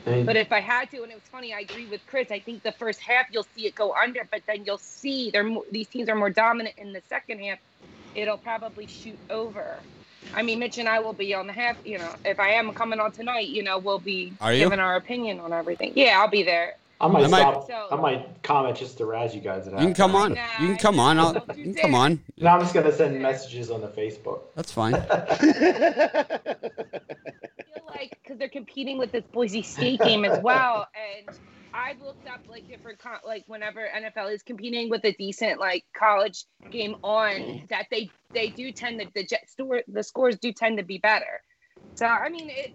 I 0.06 0.10
mean, 0.10 0.26
But 0.26 0.36
if 0.36 0.52
I 0.52 0.60
had 0.60 0.90
to, 0.92 1.02
and 1.02 1.10
it 1.10 1.16
was 1.16 1.24
funny, 1.32 1.52
I 1.52 1.60
agree 1.60 1.86
with 1.86 2.00
Chris. 2.06 2.30
I 2.30 2.38
think 2.38 2.62
the 2.62 2.72
first 2.72 3.00
half 3.00 3.26
you'll 3.32 3.46
see 3.54 3.66
it 3.66 3.74
go 3.74 3.92
under, 3.92 4.26
but 4.30 4.42
then 4.46 4.64
you'll 4.64 4.78
see 4.78 5.30
they're 5.30 5.42
mo- 5.42 5.64
these 5.70 5.88
teams 5.88 6.08
are 6.08 6.14
more 6.14 6.30
dominant 6.30 6.76
in 6.78 6.92
the 6.92 7.02
second 7.08 7.40
half. 7.40 7.58
It'll 8.14 8.38
probably 8.38 8.86
shoot 8.86 9.18
over. 9.30 9.64
I 10.34 10.42
mean, 10.42 10.58
Mitch 10.58 10.78
and 10.78 10.88
I 10.88 11.00
will 11.00 11.12
be 11.12 11.34
on 11.34 11.46
the 11.46 11.52
half. 11.52 11.76
You 11.84 11.98
know, 11.98 12.10
if 12.24 12.38
I 12.38 12.50
am 12.50 12.72
coming 12.72 13.00
on 13.00 13.12
tonight, 13.12 13.48
you 13.48 13.62
know, 13.62 13.78
we'll 13.78 13.98
be 13.98 14.32
Are 14.40 14.52
you? 14.52 14.60
giving 14.64 14.78
our 14.80 14.96
opinion 14.96 15.40
on 15.40 15.52
everything. 15.52 15.92
Yeah, 15.96 16.20
I'll 16.20 16.28
be 16.28 16.42
there. 16.42 16.74
I 17.00 17.08
might 17.08 17.24
I 17.24 17.26
might- 17.28 17.38
stop. 17.40 17.66
So- 17.66 17.88
I 17.90 17.96
might 18.00 18.42
comment 18.42 18.76
just 18.76 18.98
to 18.98 19.06
razz 19.06 19.34
you 19.34 19.40
guys. 19.40 19.66
At 19.66 19.74
you 19.74 19.78
can 19.86 19.94
come 19.94 20.14
on. 20.16 20.34
Nah, 20.34 20.40
You 20.60 20.68
can 20.68 20.76
come 20.78 20.98
on. 21.00 21.18
I'll, 21.18 21.34
you 21.34 21.64
you 21.64 21.74
can 21.74 21.82
come 21.82 21.94
on. 21.94 22.22
No, 22.38 22.48
I'm 22.50 22.60
just 22.60 22.74
gonna 22.74 22.92
send 22.92 23.20
messages 23.20 23.70
on 23.70 23.80
the 23.80 23.88
Facebook. 23.88 24.40
That's 24.54 24.72
fine. 24.72 24.92
feel 27.76 27.84
like 27.88 28.18
because 28.22 28.38
they're 28.38 28.48
competing 28.48 28.98
with 28.98 29.12
this 29.12 29.24
Boise 29.32 29.62
State 29.62 30.00
game 30.00 30.24
as 30.24 30.42
well, 30.42 30.88
and 31.26 31.36
I've 31.74 32.00
looked 32.00 32.26
up 32.28 32.40
like 32.48 32.68
different 32.68 32.98
con- 32.98 33.20
like 33.24 33.44
whenever 33.46 33.86
NFL 33.94 34.32
is 34.32 34.42
competing 34.42 34.88
with 34.88 35.04
a 35.04 35.12
decent 35.12 35.60
like 35.60 35.84
college 35.96 36.44
game 36.70 36.96
on 37.02 37.66
that 37.68 37.86
they 37.90 38.10
they 38.32 38.48
do 38.48 38.72
tend 38.72 39.00
to 39.00 39.06
the 39.14 39.24
jet 39.24 39.50
store 39.50 39.82
the 39.88 40.02
scores 40.02 40.38
do 40.38 40.52
tend 40.52 40.78
to 40.78 40.84
be 40.84 40.98
better. 40.98 41.42
So 41.94 42.06
I 42.06 42.28
mean 42.30 42.48
it 42.50 42.72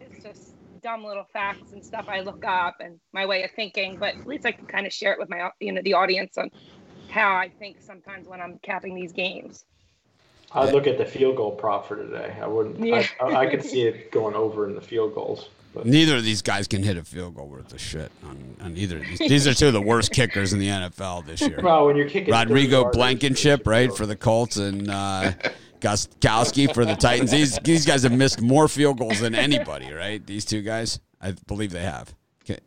it's 0.00 0.22
just 0.22 0.51
dumb 0.82 1.04
little 1.04 1.26
facts 1.32 1.72
and 1.72 1.84
stuff 1.84 2.06
I 2.08 2.20
look 2.20 2.44
up 2.44 2.76
and 2.80 2.98
my 3.12 3.26
way 3.26 3.44
of 3.44 3.50
thinking, 3.52 3.96
but 3.98 4.16
at 4.16 4.26
least 4.26 4.44
I 4.44 4.52
can 4.52 4.66
kind 4.66 4.86
of 4.86 4.92
share 4.92 5.12
it 5.12 5.18
with 5.18 5.30
my 5.30 5.50
you 5.60 5.72
know 5.72 5.82
the 5.82 5.94
audience 5.94 6.36
on 6.38 6.50
how 7.08 7.34
I 7.34 7.50
think 7.58 7.80
sometimes 7.80 8.26
when 8.26 8.40
I'm 8.40 8.58
capping 8.62 8.94
these 8.94 9.12
games. 9.12 9.64
I'd 10.54 10.72
look 10.72 10.86
at 10.86 10.98
the 10.98 11.06
field 11.06 11.36
goal 11.36 11.52
prop 11.52 11.88
for 11.88 11.96
today. 11.96 12.36
I 12.40 12.46
wouldn't. 12.46 12.78
Yeah. 12.84 13.06
I, 13.20 13.24
I, 13.24 13.36
I 13.40 13.46
could 13.46 13.64
see 13.64 13.82
it 13.82 14.10
going 14.10 14.34
over 14.34 14.68
in 14.68 14.74
the 14.74 14.82
field 14.82 15.14
goals. 15.14 15.48
But 15.74 15.86
Neither 15.86 16.16
of 16.16 16.24
these 16.24 16.42
guys 16.42 16.68
can 16.68 16.82
hit 16.82 16.98
a 16.98 17.02
field 17.02 17.34
goal 17.34 17.46
worth 17.46 17.72
of 17.72 17.80
shit 17.80 18.12
on, 18.24 18.56
on 18.60 18.76
either 18.76 18.98
of 18.98 19.04
these. 19.04 19.18
These 19.18 19.46
are 19.46 19.54
two 19.54 19.68
of 19.68 19.72
the 19.72 19.80
worst 19.80 20.12
kickers 20.12 20.52
in 20.52 20.58
the 20.58 20.68
NFL 20.68 21.24
this 21.24 21.40
year. 21.40 21.60
well, 21.62 21.86
when 21.86 21.96
you're 21.96 22.08
kicking 22.08 22.32
Rodrigo 22.32 22.90
Blankenship, 22.90 23.66
right, 23.66 23.94
for 23.94 24.04
the 24.04 24.16
Colts, 24.16 24.58
and 24.58 24.90
uh, 24.90 25.32
Gostkowski 25.82 26.72
for 26.72 26.84
the 26.84 26.94
Titans. 26.94 27.30
These 27.30 27.58
these 27.58 27.84
guys 27.84 28.04
have 28.04 28.12
missed 28.12 28.40
more 28.40 28.68
field 28.68 28.98
goals 28.98 29.20
than 29.20 29.34
anybody, 29.34 29.92
right? 29.92 30.24
These 30.24 30.44
two 30.44 30.62
guys, 30.62 31.00
I 31.20 31.32
believe 31.46 31.72
they 31.72 31.82
have. 31.82 32.14
Okay, 32.44 32.60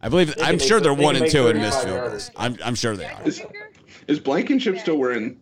I 0.00 0.08
believe. 0.08 0.34
They 0.34 0.42
I'm 0.42 0.58
sure 0.58 0.80
they're 0.80 0.94
one 0.94 1.14
and 1.16 1.30
two 1.30 1.48
in 1.48 1.58
missed 1.58 1.82
field 1.84 2.10
goals. 2.10 2.30
I'm 2.36 2.56
I'm 2.64 2.74
sure 2.74 2.96
they 2.96 3.04
are. 3.04 3.22
Is, 3.24 3.42
is 4.08 4.18
Blankenship 4.18 4.78
still 4.78 4.96
wearing? 4.96 5.38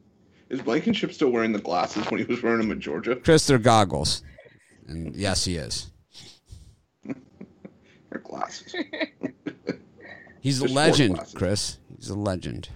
Is 0.51 0.61
Blankenship 0.61 1.13
still 1.13 1.31
wearing 1.31 1.53
the 1.53 1.61
glasses 1.61 2.05
when 2.11 2.19
he 2.19 2.27
was 2.27 2.43
wearing 2.43 2.59
them 2.59 2.71
in 2.73 2.81
Georgia? 2.81 3.17
Chris, 3.17 3.47
they're 3.47 3.59
goggles, 3.59 4.23
and 4.89 5.15
yes, 5.17 5.45
he 5.45 5.57
is. 5.57 5.91
Or 8.15 8.19
glasses? 8.19 8.75
He's 10.43 10.61
a 10.61 10.67
legend. 10.69 11.19
Chris. 11.35 11.79
He's 11.97 12.11
a 12.11 12.15
legend. 12.15 12.69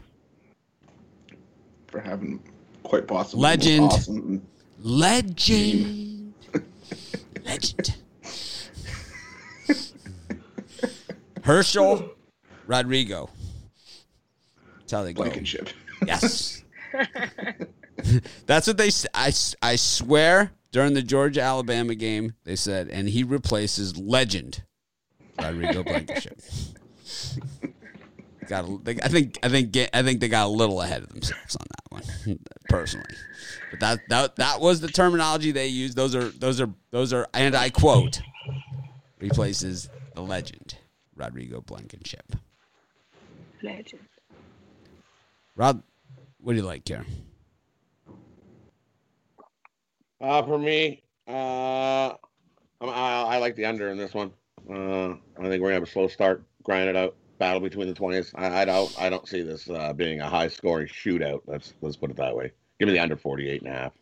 for 1.88 2.00
having 2.00 2.42
quite 2.86 3.06
possibly 3.06 3.42
Legend. 3.42 3.84
awesome. 3.84 4.46
Legend. 4.80 6.34
Legend. 7.44 7.96
Herschel 11.42 12.10
Rodrigo. 12.66 13.30
That's 14.78 14.92
how 14.92 15.02
they 15.02 15.12
go. 15.12 15.22
Blankenship. 15.24 15.70
Yes. 16.06 16.62
That's 18.46 18.66
what 18.66 18.76
they. 18.76 18.90
I, 19.14 19.32
I 19.62 19.76
swear 19.76 20.52
during 20.70 20.94
the 20.94 21.02
Georgia 21.02 21.40
Alabama 21.42 21.94
game 21.94 22.34
they 22.44 22.56
said, 22.56 22.88
and 22.88 23.08
he 23.08 23.24
replaces 23.24 23.96
legend 23.98 24.62
Rodrigo 25.40 25.82
Blankenship. 25.82 26.40
got. 28.48 28.64
A, 28.64 28.78
I 29.02 29.08
think. 29.08 29.38
I 29.42 29.48
think. 29.48 29.76
I 29.92 30.02
think 30.02 30.20
they 30.20 30.28
got 30.28 30.46
a 30.46 30.50
little 30.50 30.80
ahead 30.80 31.02
of 31.02 31.08
themselves 31.08 31.56
on 31.56 31.66
that 31.68 31.85
one 31.96 32.38
personally. 32.68 33.14
But 33.70 33.80
that 33.80 34.00
that 34.08 34.36
that 34.36 34.60
was 34.60 34.80
the 34.80 34.88
terminology 34.88 35.52
they 35.52 35.66
used. 35.66 35.96
Those 35.96 36.14
are 36.14 36.28
those 36.28 36.60
are 36.60 36.70
those 36.90 37.12
are 37.12 37.26
and 37.34 37.54
I 37.54 37.70
quote 37.70 38.20
replaces 39.18 39.88
the 40.14 40.22
legend 40.22 40.76
Rodrigo 41.14 41.60
Blankenship. 41.60 42.36
Legend. 43.62 44.02
Rod, 45.56 45.82
what 46.40 46.52
do 46.52 46.58
you 46.58 46.66
like 46.66 46.86
here? 46.86 47.06
Uh, 50.20 50.42
for 50.42 50.58
me, 50.58 51.02
uh, 51.28 52.12
I'm, 52.80 52.88
I, 52.88 53.22
I 53.22 53.38
like 53.38 53.56
the 53.56 53.64
under 53.64 53.88
in 53.88 53.96
this 53.96 54.14
one. 54.14 54.32
Uh, 54.68 55.10
I 55.38 55.48
think 55.48 55.62
we're 55.62 55.68
gonna 55.68 55.74
have 55.74 55.82
a 55.82 55.86
slow 55.86 56.08
start, 56.08 56.42
grind 56.62 56.88
it 56.88 56.96
out, 56.96 57.16
battle 57.38 57.60
between 57.60 57.88
the 57.88 57.94
twenties. 57.94 58.32
I, 58.34 58.62
I 58.62 58.64
don't, 58.64 58.94
I 59.00 59.08
don't 59.10 59.26
see 59.28 59.42
this 59.42 59.68
uh, 59.70 59.92
being 59.92 60.20
a 60.20 60.28
high 60.28 60.48
scoring 60.48 60.88
shootout. 60.88 61.42
Let's 61.46 61.74
let's 61.80 61.96
put 61.96 62.10
it 62.10 62.16
that 62.16 62.34
way. 62.36 62.52
Give 62.78 62.88
me 62.88 62.92
the 62.92 63.00
under 63.00 63.16
48 63.16 63.62
and 63.62 63.70
a 63.70 63.74
half. 63.74 63.92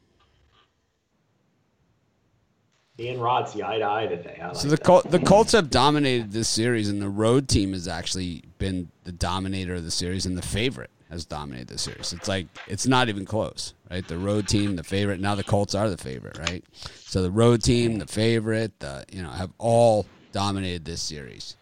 Me 2.99 3.09
and 3.09 3.21
Rod 3.21 3.49
see 3.49 3.63
eye 3.63 3.79
to 3.79 3.85
eye 3.89 4.07
today. 4.07 4.39
Like 4.41 4.55
So 4.57 4.69
the. 4.69 4.79
Col- 4.79 5.03
the 5.03 5.19
Colts 5.19 5.53
have 5.53 5.69
dominated 5.69 6.31
this 6.33 6.49
series, 6.49 6.89
and 6.89 7.03
the 7.03 7.09
road 7.09 7.49
team 7.49 7.73
has 7.73 7.89
actually 7.89 8.45
been 8.59 8.89
the 9.03 9.13
dominator 9.13 9.75
of 9.75 9.85
the 9.85 9.91
series, 9.91 10.27
and 10.27 10.39
the 10.39 10.43
favorite 10.43 10.91
has 11.11 11.25
dominated 11.25 11.69
the 11.69 11.79
series. 11.79 12.13
It's 12.13 12.29
like 12.29 12.47
it's 12.69 12.87
not 12.87 13.09
even 13.09 13.25
close, 13.25 13.75
right? 13.91 14.07
The 14.07 14.19
road 14.19 14.47
team, 14.47 14.77
the 14.77 14.85
favorite. 14.85 15.19
Now 15.21 15.35
the 15.35 15.43
Colts 15.45 15.75
are 15.75 15.91
the 15.91 15.97
favorite, 15.99 16.39
right? 16.39 16.65
So 17.05 17.21
the 17.23 17.33
road 17.33 17.63
team, 17.63 17.99
the 17.99 18.07
favorite, 18.07 18.79
the 18.79 19.05
you 19.11 19.23
know, 19.23 19.31
have 19.31 19.51
all 19.59 20.07
dominated 20.33 20.85
this 20.85 21.03
series, 21.03 21.57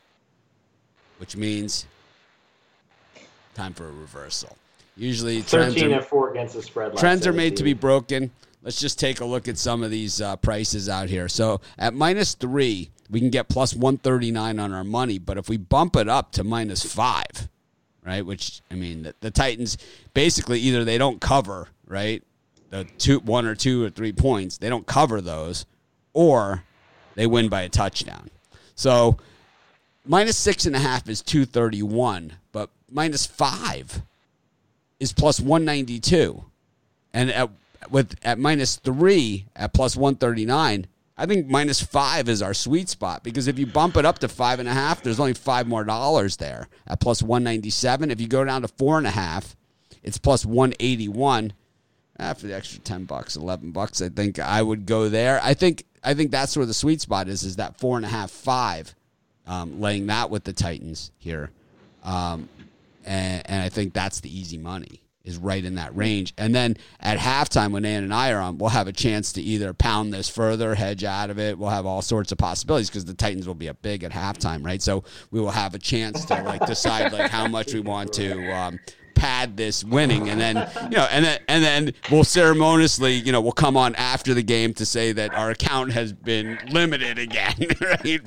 which 1.22 1.37
means 1.37 1.87
time 3.54 3.72
for 3.72 3.87
a 3.87 3.92
reversal. 3.92 4.56
Usually, 4.96 5.40
trends 5.42 5.74
Thirteen 5.74 5.92
are- 5.92 5.98
and 5.98 6.04
four 6.04 6.32
against 6.32 6.56
the 6.56 6.62
spread. 6.62 6.96
Trends 6.96 7.28
are 7.28 7.32
made 7.32 7.56
to 7.58 7.62
be 7.62 7.74
broken. 7.74 8.32
Let's 8.64 8.80
just 8.80 8.98
take 8.98 9.20
a 9.20 9.24
look 9.24 9.46
at 9.46 9.56
some 9.56 9.85
of 9.85 9.92
these 9.92 10.20
uh, 10.20 10.35
prices 10.35 10.88
out 10.88 11.08
here. 11.08 11.28
So 11.28 11.61
at 11.78 11.94
minus 11.94 12.35
three, 12.35 12.90
we 13.08 13.20
can 13.20 13.30
get 13.30 13.48
plus 13.48 13.72
139 13.72 14.58
on 14.58 14.72
our 14.72 14.82
money. 14.82 15.18
But 15.18 15.38
if 15.38 15.48
we 15.48 15.58
bump 15.58 15.94
it 15.94 16.08
up 16.08 16.32
to 16.32 16.42
minus 16.42 16.85
five, 16.85 17.48
right, 18.04 18.26
which, 18.26 18.61
I 18.68 18.74
mean, 18.74 19.04
the, 19.04 19.14
the 19.20 19.30
Titans 19.30 19.78
basically 20.14 20.58
either 20.58 20.85
they 20.85 20.98
don't 20.98 21.20
cover, 21.20 21.68
right, 21.87 22.20
the 22.70 22.85
two, 22.98 23.20
one 23.20 23.46
or 23.46 23.54
two 23.54 23.85
or 23.85 23.90
three 23.90 24.12
points, 24.12 24.58
they 24.58 24.68
don't 24.68 24.88
cover 24.88 25.20
those, 25.20 25.66
or 26.14 26.64
they 27.14 27.28
win 27.28 27.48
by 27.48 27.62
a 27.62 27.68
touchdown. 27.68 28.28
So 28.74 29.18
minus 30.06 30.36
six 30.36 30.66
and 30.66 30.76
a 30.76 30.78
half 30.78 31.08
is 31.08 31.22
231, 31.22 32.34
but 32.52 32.70
minus 32.90 33.26
five 33.26 34.02
is 35.00 35.12
plus 35.12 35.40
192 35.40 36.44
and 37.12 37.30
at 37.30 37.50
with 37.90 38.14
at 38.22 38.38
minus 38.38 38.76
three 38.76 39.46
at 39.56 39.72
plus 39.72 39.96
one 39.96 40.14
thirty 40.14 40.46
nine, 40.46 40.86
I 41.16 41.26
think 41.26 41.46
minus 41.48 41.80
five 41.80 42.28
is 42.28 42.42
our 42.42 42.54
sweet 42.54 42.88
spot 42.88 43.22
because 43.22 43.48
if 43.48 43.58
you 43.58 43.66
bump 43.66 43.96
it 43.96 44.04
up 44.04 44.18
to 44.20 44.28
five 44.28 44.60
and 44.60 44.68
a 44.68 44.72
half, 44.72 45.02
there's 45.02 45.20
only 45.20 45.34
five 45.34 45.66
more 45.66 45.84
dollars 45.84 46.36
there 46.36 46.68
at 46.86 47.00
plus 47.00 47.22
one 47.22 47.44
ninety 47.44 47.70
seven. 47.70 48.10
If 48.10 48.20
you 48.20 48.28
go 48.28 48.44
down 48.44 48.62
to 48.62 48.68
four 48.68 48.98
and 48.98 49.06
a 49.06 49.10
half, 49.10 49.56
it's 50.02 50.18
plus 50.18 50.46
one 50.46 50.74
eighty 50.80 51.08
one. 51.08 51.52
After 52.18 52.46
ah, 52.46 52.48
the 52.48 52.56
extra 52.56 52.78
ten 52.80 53.04
bucks, 53.04 53.36
eleven 53.36 53.72
bucks, 53.72 54.00
I 54.00 54.08
think 54.08 54.38
I 54.38 54.62
would 54.62 54.86
go 54.86 55.08
there. 55.08 55.40
I 55.42 55.54
think 55.54 55.84
I 56.04 56.14
think 56.14 56.30
that's 56.30 56.56
where 56.56 56.66
the 56.66 56.74
sweet 56.74 57.00
spot 57.00 57.28
is. 57.28 57.42
Is 57.42 57.56
that 57.56 57.78
four 57.78 57.96
and 57.96 58.06
a 58.06 58.08
half, 58.08 58.30
five, 58.30 58.94
um, 59.46 59.81
laying 59.81 60.07
that 60.07 60.31
with 60.31 60.44
the 60.44 60.52
Titans 60.52 61.11
here, 61.18 61.50
um, 62.05 62.48
and, 63.05 63.42
and 63.46 63.62
I 63.62 63.68
think 63.68 63.92
that's 63.92 64.20
the 64.20 64.37
easy 64.37 64.59
money 64.59 65.02
is 65.24 65.38
right 65.38 65.64
in 65.64 65.76
that 65.76 65.94
range. 65.96 66.35
And 66.37 66.55
then 66.55 66.76
at 67.00 67.18
halftime, 67.18 67.72
when 67.72 67.85
Ann 67.85 68.05
and 68.05 68.12
I 68.12 68.33
are 68.33 68.40
on, 68.40 68.59
we'll 68.59 68.70
have 68.70 68.88
a 68.88 68.92
chance 68.92 69.33
to 69.35 69.42
either 69.42 69.72
pound 69.72 70.12
this 70.12 70.28
further, 70.28 70.74
hedge 70.74 71.05
out 71.05 71.31
of 71.31 71.38
it. 71.38 71.59
We'll 71.59 71.70
have 71.70 71.87
all 71.87 72.02
sorts 72.02 72.33
of 72.33 72.38
possibilities 72.38 72.90
because 72.90 73.05
the 73.05 73.14
Titans 73.14 73.46
will 73.46 73.55
be 73.55 73.68
up 73.68 73.81
big 73.83 74.02
at 74.05 74.12
halftime, 74.12 74.64
right? 74.64 74.83
So 74.83 75.05
we 75.31 75.40
will 75.40 75.50
have 75.50 75.74
a 75.74 75.78
chance 75.78 76.24
to 76.26 76.42
like 76.42 76.66
decide 76.66 77.12
like 77.12 77.31
how 77.31 77.46
much 77.46 77.72
we 77.72 77.81
want 77.81 78.12
to 78.14 78.52
um, 78.52 78.81
pad 79.14 79.57
this 79.57 79.85
winning, 79.85 80.29
and 80.29 80.40
then 80.40 80.57
you 80.90 80.96
know, 80.96 81.07
and 81.11 81.25
then 81.25 81.40
and 81.48 81.64
then 81.64 81.94
we'll 82.11 82.25
ceremoniously, 82.25 83.14
you 83.14 83.33
know, 83.33 83.40
we'll 83.40 83.53
come 83.53 83.77
on 83.77 83.94
after 83.96 84.35
the 84.35 84.42
game 84.42 84.75
to 84.75 84.87
say 84.87 85.12
that 85.12 85.35
our 85.35 85.51
account 85.51 85.92
has 85.92 86.12
been 86.12 86.59
limited 86.70 87.18
again, 87.18 87.55
right? 87.81 88.20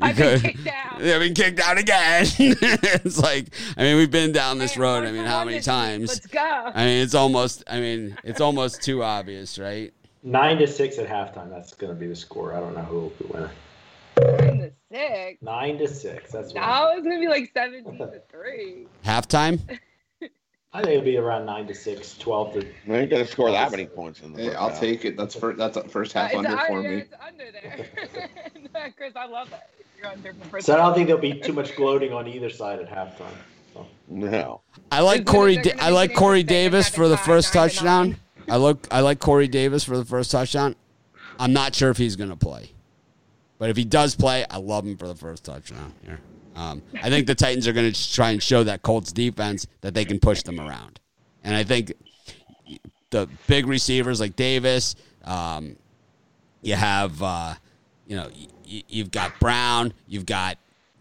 I've 0.00 0.16
been 0.16 0.40
kicked 0.40 0.66
out. 0.66 1.02
Yeah, 1.02 1.18
been 1.18 1.34
kicked 1.34 1.60
out 1.60 1.78
again. 1.78 2.26
it's 2.38 3.18
like, 3.18 3.48
I 3.76 3.82
mean, 3.82 3.96
we've 3.96 4.10
been 4.10 4.32
down 4.32 4.58
this 4.58 4.74
Hey, 4.74 4.80
road. 4.80 5.04
I 5.04 5.12
mean, 5.12 5.24
how 5.24 5.44
many 5.44 5.58
this 5.58 5.66
times? 5.66 6.08
Let's 6.08 6.26
go. 6.26 6.40
I 6.74 6.84
mean, 6.84 7.02
it's 7.02 7.14
almost. 7.14 7.64
I 7.68 7.80
mean, 7.80 8.16
it's 8.24 8.40
almost 8.40 8.82
too 8.82 9.02
obvious, 9.02 9.58
right? 9.58 9.92
Nine 10.22 10.58
to 10.58 10.66
six 10.66 10.98
at 10.98 11.06
halftime. 11.08 11.48
That's 11.50 11.74
going 11.74 11.92
to 11.92 11.98
be 11.98 12.06
the 12.06 12.16
score. 12.16 12.54
I 12.54 12.60
don't 12.60 12.74
know 12.74 12.82
who 12.82 13.00
will 13.00 13.08
be 13.10 13.24
winning. 13.26 13.50
Nine 14.20 14.58
to 14.58 14.72
six. 14.92 15.42
Nine 15.42 15.78
to 15.78 15.88
six. 15.88 16.32
That's 16.32 16.54
Now 16.54 16.90
it's 16.92 17.02
gonna 17.02 17.20
be 17.20 17.28
like 17.28 17.50
seventeen 17.54 17.98
to 17.98 18.20
three. 18.30 18.86
Halftime. 19.04 19.60
I 20.72 20.82
think 20.82 20.92
it'll 20.92 21.04
be 21.04 21.16
around 21.16 21.46
nine 21.46 21.66
to 21.66 21.74
six, 21.74 22.16
12 22.18 22.52
to. 22.54 22.66
I 22.88 22.96
ain't 22.98 23.10
gonna 23.10 23.26
score 23.26 23.50
that 23.50 23.70
many 23.72 23.86
points 23.86 24.20
in 24.20 24.32
the 24.32 24.42
Hey, 24.42 24.54
I'll 24.54 24.76
take 24.76 25.04
it. 25.04 25.16
That's 25.16 25.34
first. 25.34 25.58
That's 25.58 25.76
a 25.76 25.88
first 25.88 26.12
half 26.12 26.32
Uh, 26.32 26.38
under 26.38 26.52
it's, 26.52 26.66
for 26.66 26.82
yeah, 26.82 26.88
me. 26.88 26.96
it's 26.98 27.14
under 27.26 27.44
there. 27.50 28.92
Chris, 28.96 29.12
I 29.16 29.26
love 29.26 29.50
that. 29.50 29.70
You're 29.98 30.06
under 30.06 30.32
for 30.48 30.60
So 30.60 30.74
I 30.74 30.76
don't 30.76 30.94
think 30.94 31.08
there'll 31.08 31.20
be 31.20 31.40
too 31.40 31.52
much 31.52 31.74
gloating 31.74 32.12
on 32.12 32.28
either 32.28 32.50
side 32.50 32.78
at 32.78 32.88
halftime. 32.88 33.34
So. 33.74 33.86
No. 34.06 34.60
I 34.92 35.00
like 35.00 35.26
Corey. 35.26 35.56
Da- 35.56 35.74
I 35.80 35.90
like 35.90 36.14
Corey 36.14 36.44
Davis 36.44 36.88
for 36.88 37.08
the 37.08 37.16
first 37.16 37.52
touchdown. 37.52 38.16
I 38.48 38.56
look. 38.56 38.86
I 38.92 39.00
like 39.00 39.18
Corey 39.18 39.48
Davis 39.48 39.82
for 39.82 39.96
the 39.96 40.04
first 40.04 40.30
touchdown. 40.30 40.76
I'm 41.38 41.52
not 41.52 41.74
sure 41.74 41.90
if 41.90 41.96
he's 41.96 42.16
going 42.16 42.30
to 42.30 42.36
play, 42.36 42.70
but 43.58 43.70
if 43.70 43.76
he 43.76 43.84
does 43.84 44.14
play, 44.14 44.44
I 44.50 44.58
love 44.58 44.86
him 44.86 44.96
for 44.96 45.08
the 45.08 45.14
first 45.14 45.44
touchdown 45.44 45.94
here. 46.04 46.20
Um, 46.60 46.82
I 47.02 47.08
think 47.08 47.26
the 47.26 47.34
Titans 47.34 47.66
are 47.66 47.72
going 47.72 47.90
to 47.90 48.12
try 48.12 48.30
and 48.32 48.42
show 48.42 48.62
that 48.64 48.82
Colts 48.82 49.12
defense 49.12 49.66
that 49.80 49.94
they 49.94 50.04
can 50.04 50.20
push 50.20 50.42
them 50.42 50.60
around, 50.60 51.00
and 51.42 51.56
I 51.56 51.64
think 51.64 51.92
the 53.10 53.28
big 53.46 53.66
receivers 53.66 54.20
like 54.20 54.36
Davis, 54.36 54.94
um, 55.24 55.76
you 56.62 56.74
have, 56.74 57.22
uh, 57.22 57.54
you 58.06 58.16
know, 58.16 58.28
y- 58.70 58.84
you've 58.88 59.10
got 59.10 59.38
Brown, 59.40 59.92
you've 60.06 60.26
got, 60.26 60.58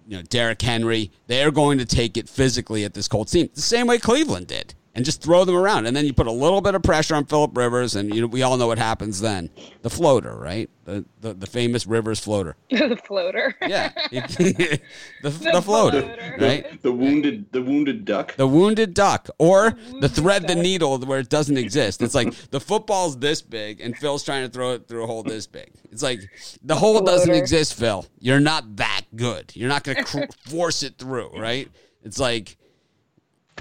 you 0.07 0.17
know, 0.17 0.23
Derrick 0.23 0.61
Henry. 0.61 1.11
They 1.27 1.43
are 1.43 1.51
going 1.51 1.77
to 1.77 1.85
take 1.85 2.17
it 2.17 2.27
physically 2.29 2.83
at 2.85 2.93
this 2.93 3.07
Colts 3.07 3.31
team, 3.31 3.49
the 3.53 3.61
same 3.61 3.85
way 3.85 3.99
Cleveland 3.99 4.47
did, 4.47 4.73
and 4.99 5.05
just 5.05 5.21
throw 5.21 5.45
them 5.45 5.55
around. 5.55 5.85
And 5.85 5.95
then 5.95 6.05
you 6.05 6.11
put 6.11 6.27
a 6.27 6.31
little 6.31 6.59
bit 6.59 6.75
of 6.75 6.83
pressure 6.83 7.15
on 7.15 7.23
Philip 7.23 7.55
Rivers, 7.55 7.95
and 7.95 8.13
you 8.13 8.19
know, 8.19 8.27
we 8.27 8.41
all 8.41 8.57
know 8.57 8.67
what 8.67 8.77
happens 8.77 9.21
then. 9.21 9.49
The 9.81 9.89
floater, 9.89 10.35
right? 10.35 10.69
The 10.83 11.05
the, 11.21 11.33
the 11.33 11.47
famous 11.47 11.87
Rivers 11.87 12.19
floater. 12.19 12.57
the 12.69 12.99
floater. 13.05 13.55
Yeah, 13.61 13.93
the, 14.11 14.81
the, 15.23 15.31
floater, 15.31 15.61
floater. 15.61 16.35
right? 16.37 16.81
The 16.81 16.91
wounded, 16.91 17.49
the 17.53 17.61
wounded 17.61 18.03
duck. 18.03 18.35
The 18.35 18.45
wounded 18.45 18.93
duck, 18.93 19.29
or 19.37 19.71
the 19.71 19.91
wounded 19.93 20.11
thread 20.11 20.47
the 20.49 20.55
needle 20.55 20.99
where 20.99 21.19
it 21.19 21.29
doesn't 21.29 21.57
exist. 21.57 22.01
It's 22.01 22.15
like 22.15 22.33
the 22.49 22.59
football's 22.59 23.17
this 23.19 23.41
big, 23.41 23.79
and 23.79 23.97
Phil's 23.97 24.25
trying 24.25 24.45
to 24.45 24.51
throw 24.51 24.73
it 24.73 24.89
through 24.89 25.05
a 25.05 25.07
hole 25.07 25.23
this 25.23 25.47
big. 25.47 25.71
It's 25.93 26.03
like 26.03 26.19
the 26.61 26.75
hole 26.75 26.99
doesn't 27.05 27.33
exist, 27.33 27.73
Phil. 27.75 28.05
You're 28.19 28.41
not 28.41 28.75
that 28.75 29.03
good. 29.15 29.53
You're 29.55 29.69
not 29.69 29.85
going 29.85 29.97
to 29.97 30.03
cr- 30.03 30.49
force 30.49 30.83
it 30.83 30.97
through, 30.97 31.39
right? 31.39 31.69
It's 32.03 32.19
like, 32.19 32.57
m- 32.61 32.68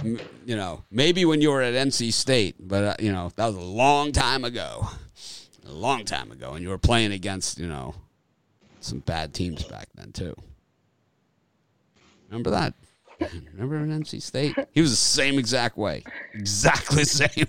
you 0.05 0.57
know, 0.57 0.85
maybe 0.91 1.25
when 1.25 1.41
you 1.41 1.51
were 1.51 1.63
at 1.63 1.75
NC 1.75 2.13
State, 2.13 2.57
but 2.61 2.85
uh, 2.85 2.95
you 2.99 3.13
know 3.13 3.31
that 3.37 3.47
was 3.47 3.57
a 3.57 3.61
long 3.61 4.13
time 4.13 4.45
ago, 4.45 4.87
a 5.67 5.73
long 5.73 6.05
time 6.05 6.31
ago, 6.31 6.53
and 6.53 6.63
you 6.63 6.69
were 6.69 6.79
playing 6.79 7.13
against 7.13 7.59
you 7.59 7.67
know 7.67 7.95
some 8.81 9.01
bad 9.01 9.35
teams 9.35 9.65
back 9.65 9.89
then 9.95 10.13
too. 10.13 10.35
Remember 12.29 12.51
that? 12.51 12.75
Remember 13.53 13.77
in 13.79 13.89
NC 13.89 14.23
State? 14.23 14.55
He 14.73 14.81
was 14.81 14.91
the 14.91 14.97
same 14.97 15.39
exact 15.39 15.77
way. 15.77 16.05
Exactly 16.35 17.03
the 17.03 17.07
same. 17.07 17.47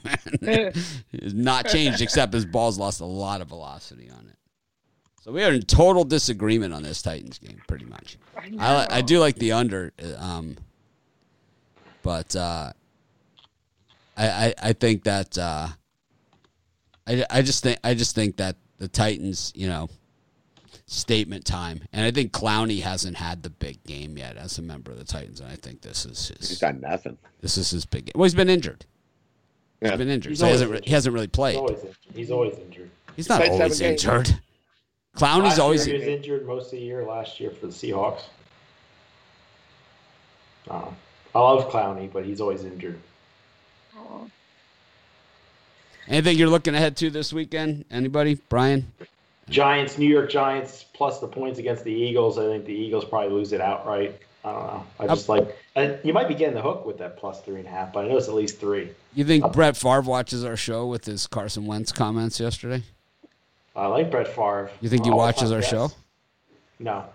It's 1.12 1.34
not 1.34 1.68
changed 1.68 2.02
except 2.02 2.34
his 2.34 2.46
balls 2.46 2.80
lost 2.80 3.02
a 3.02 3.06
lot 3.06 3.42
of 3.42 3.50
velocity 3.50 4.10
on 4.10 4.28
it. 4.28 4.36
So 5.22 5.32
we 5.32 5.44
are 5.44 5.52
in 5.52 5.62
total 5.62 6.06
disagreement 6.06 6.74
on 6.74 6.82
this 6.82 7.02
Titans 7.02 7.38
game, 7.38 7.62
pretty 7.68 7.86
much. 7.86 8.18
I, 8.36 8.80
li- 8.80 8.88
I 8.90 9.02
do 9.02 9.20
like 9.20 9.36
the 9.36 9.52
under, 9.52 9.92
uh, 10.02 10.16
um, 10.18 10.58
but 12.10 12.36
uh, 12.36 12.74
I, 14.17 14.28
I 14.48 14.54
I 14.69 14.74
think 14.74 15.04
that 15.04 15.38
uh, 15.38 15.67
I 17.06 17.24
I 17.30 17.41
just 17.43 17.62
think 17.62 17.78
I 17.84 17.93
just 17.93 18.15
think 18.15 18.38
that 18.38 18.56
the 18.80 18.88
Titans, 18.88 19.54
you 19.56 19.67
know, 19.67 19.89
statement 20.88 21.45
time, 21.45 21.82
and 21.93 22.04
I 22.04 22.10
think 22.10 22.32
Clowney 22.32 22.82
hasn't 22.82 23.15
had 23.17 23.43
the 23.43 23.52
big 23.52 23.84
game 23.84 24.17
yet 24.17 24.38
as 24.38 24.58
a 24.58 24.63
member 24.63 24.91
of 24.91 24.98
the 24.98 25.04
Titans, 25.04 25.39
and 25.39 25.52
I 25.52 25.56
think 25.56 25.82
this 25.82 26.04
is 26.04 26.30
his. 26.30 26.50
He's 26.50 26.58
done 26.60 26.82
nothing. 26.82 27.15
this 27.41 27.58
is 27.58 27.69
his 27.69 27.86
big 27.86 28.06
game. 28.06 28.13
Well, 28.15 28.24
he's 28.24 28.34
been 28.34 28.50
injured. 28.50 28.88
Yeah. 29.80 29.89
He's 29.89 29.98
been 30.00 30.10
injured, 30.10 30.32
He's 30.32 30.39
so 30.39 30.45
he 30.48 30.52
hasn't 30.52 30.67
always 30.69 30.82
re- 30.82 30.88
he 30.88 30.93
hasn't 30.93 31.13
really 31.13 31.26
He's 31.28 31.32
played. 31.32 31.58
always 31.58 31.80
injured. 31.80 31.95
He's 32.15 32.32
always 32.32 32.58
injured. 32.58 32.89
He's 33.17 33.30
not 33.30 33.39
Played 33.41 33.52
always 33.52 33.78
seven 33.78 33.91
games. 33.91 34.04
injured. 34.06 34.39
Clowney's 35.15 35.43
Last 35.43 35.60
always 35.60 35.88
year 35.88 35.98
he 35.98 36.06
was 36.06 36.17
injured 36.17 36.48
most 36.48 36.65
of 36.65 36.72
the 36.72 36.80
year 36.80 37.06
last 37.06 37.39
year 37.39 37.52
for 37.52 37.67
the 37.67 37.72
Seahawks. 37.72 38.24
Uh, 40.67 40.86
I 41.34 41.39
love 41.39 41.70
Clowney, 41.72 42.12
but 42.12 42.26
he's 42.26 42.42
always 42.42 42.63
injured. 42.63 43.00
Anything 46.08 46.38
you're 46.38 46.50
looking 46.50 46.74
ahead 46.74 46.98
to 46.98 47.12
this 47.12 47.32
weekend? 47.32 47.86
Anybody? 47.92 48.39
Brian? 48.50 48.92
Giants, 49.48 49.98
New 49.98 50.08
York 50.08 50.30
Giants, 50.30 50.86
plus 50.94 51.20
the 51.20 51.28
points 51.28 51.60
against 51.60 51.84
the 51.84 51.92
Eagles. 51.92 52.39
I 52.39 52.44
think 52.44 52.65
the 52.65 52.74
Eagles 52.74 53.06
probably 53.06 53.30
lose 53.30 53.54
it 53.54 53.62
outright. 53.62 54.20
I 54.44 54.52
don't 54.52 54.68
know. 54.68 54.86
I 55.00 55.08
just 55.08 55.30
like 55.30 55.56
I, 55.76 56.00
you 56.04 56.13
might 56.13 56.28
be 56.28 56.34
getting 56.34 56.56
the 56.56 56.62
hook 56.62 56.86
with 56.86 56.98
that 57.00 57.18
plus 57.18 57.42
three 57.42 57.58
and 57.60 57.68
a 57.68 57.70
half, 57.70 57.92
but 57.94 58.06
I 58.06 58.08
know 58.08 58.18
it's 58.18 58.28
at 58.28 58.34
least 58.34 58.60
three. 58.60 58.89
You 59.13 59.26
think 59.26 59.52
Brett 59.52 59.76
Favre 59.76 60.02
watches 60.02 60.44
our 60.46 60.56
show 60.56 60.88
with 60.88 61.06
his 61.06 61.28
Carson 61.28 61.65
Wentz 61.65 61.92
comments 61.92 62.39
yesterday? 62.39 62.84
I 63.76 63.88
like 63.88 64.10
Brett 64.10 64.28
Favre. 64.28 64.72
You 64.82 64.89
think 64.89 65.06
he 65.06 65.12
watches 65.12 65.52
our 65.52 65.62
show? 65.62 65.92
No. 66.80 67.06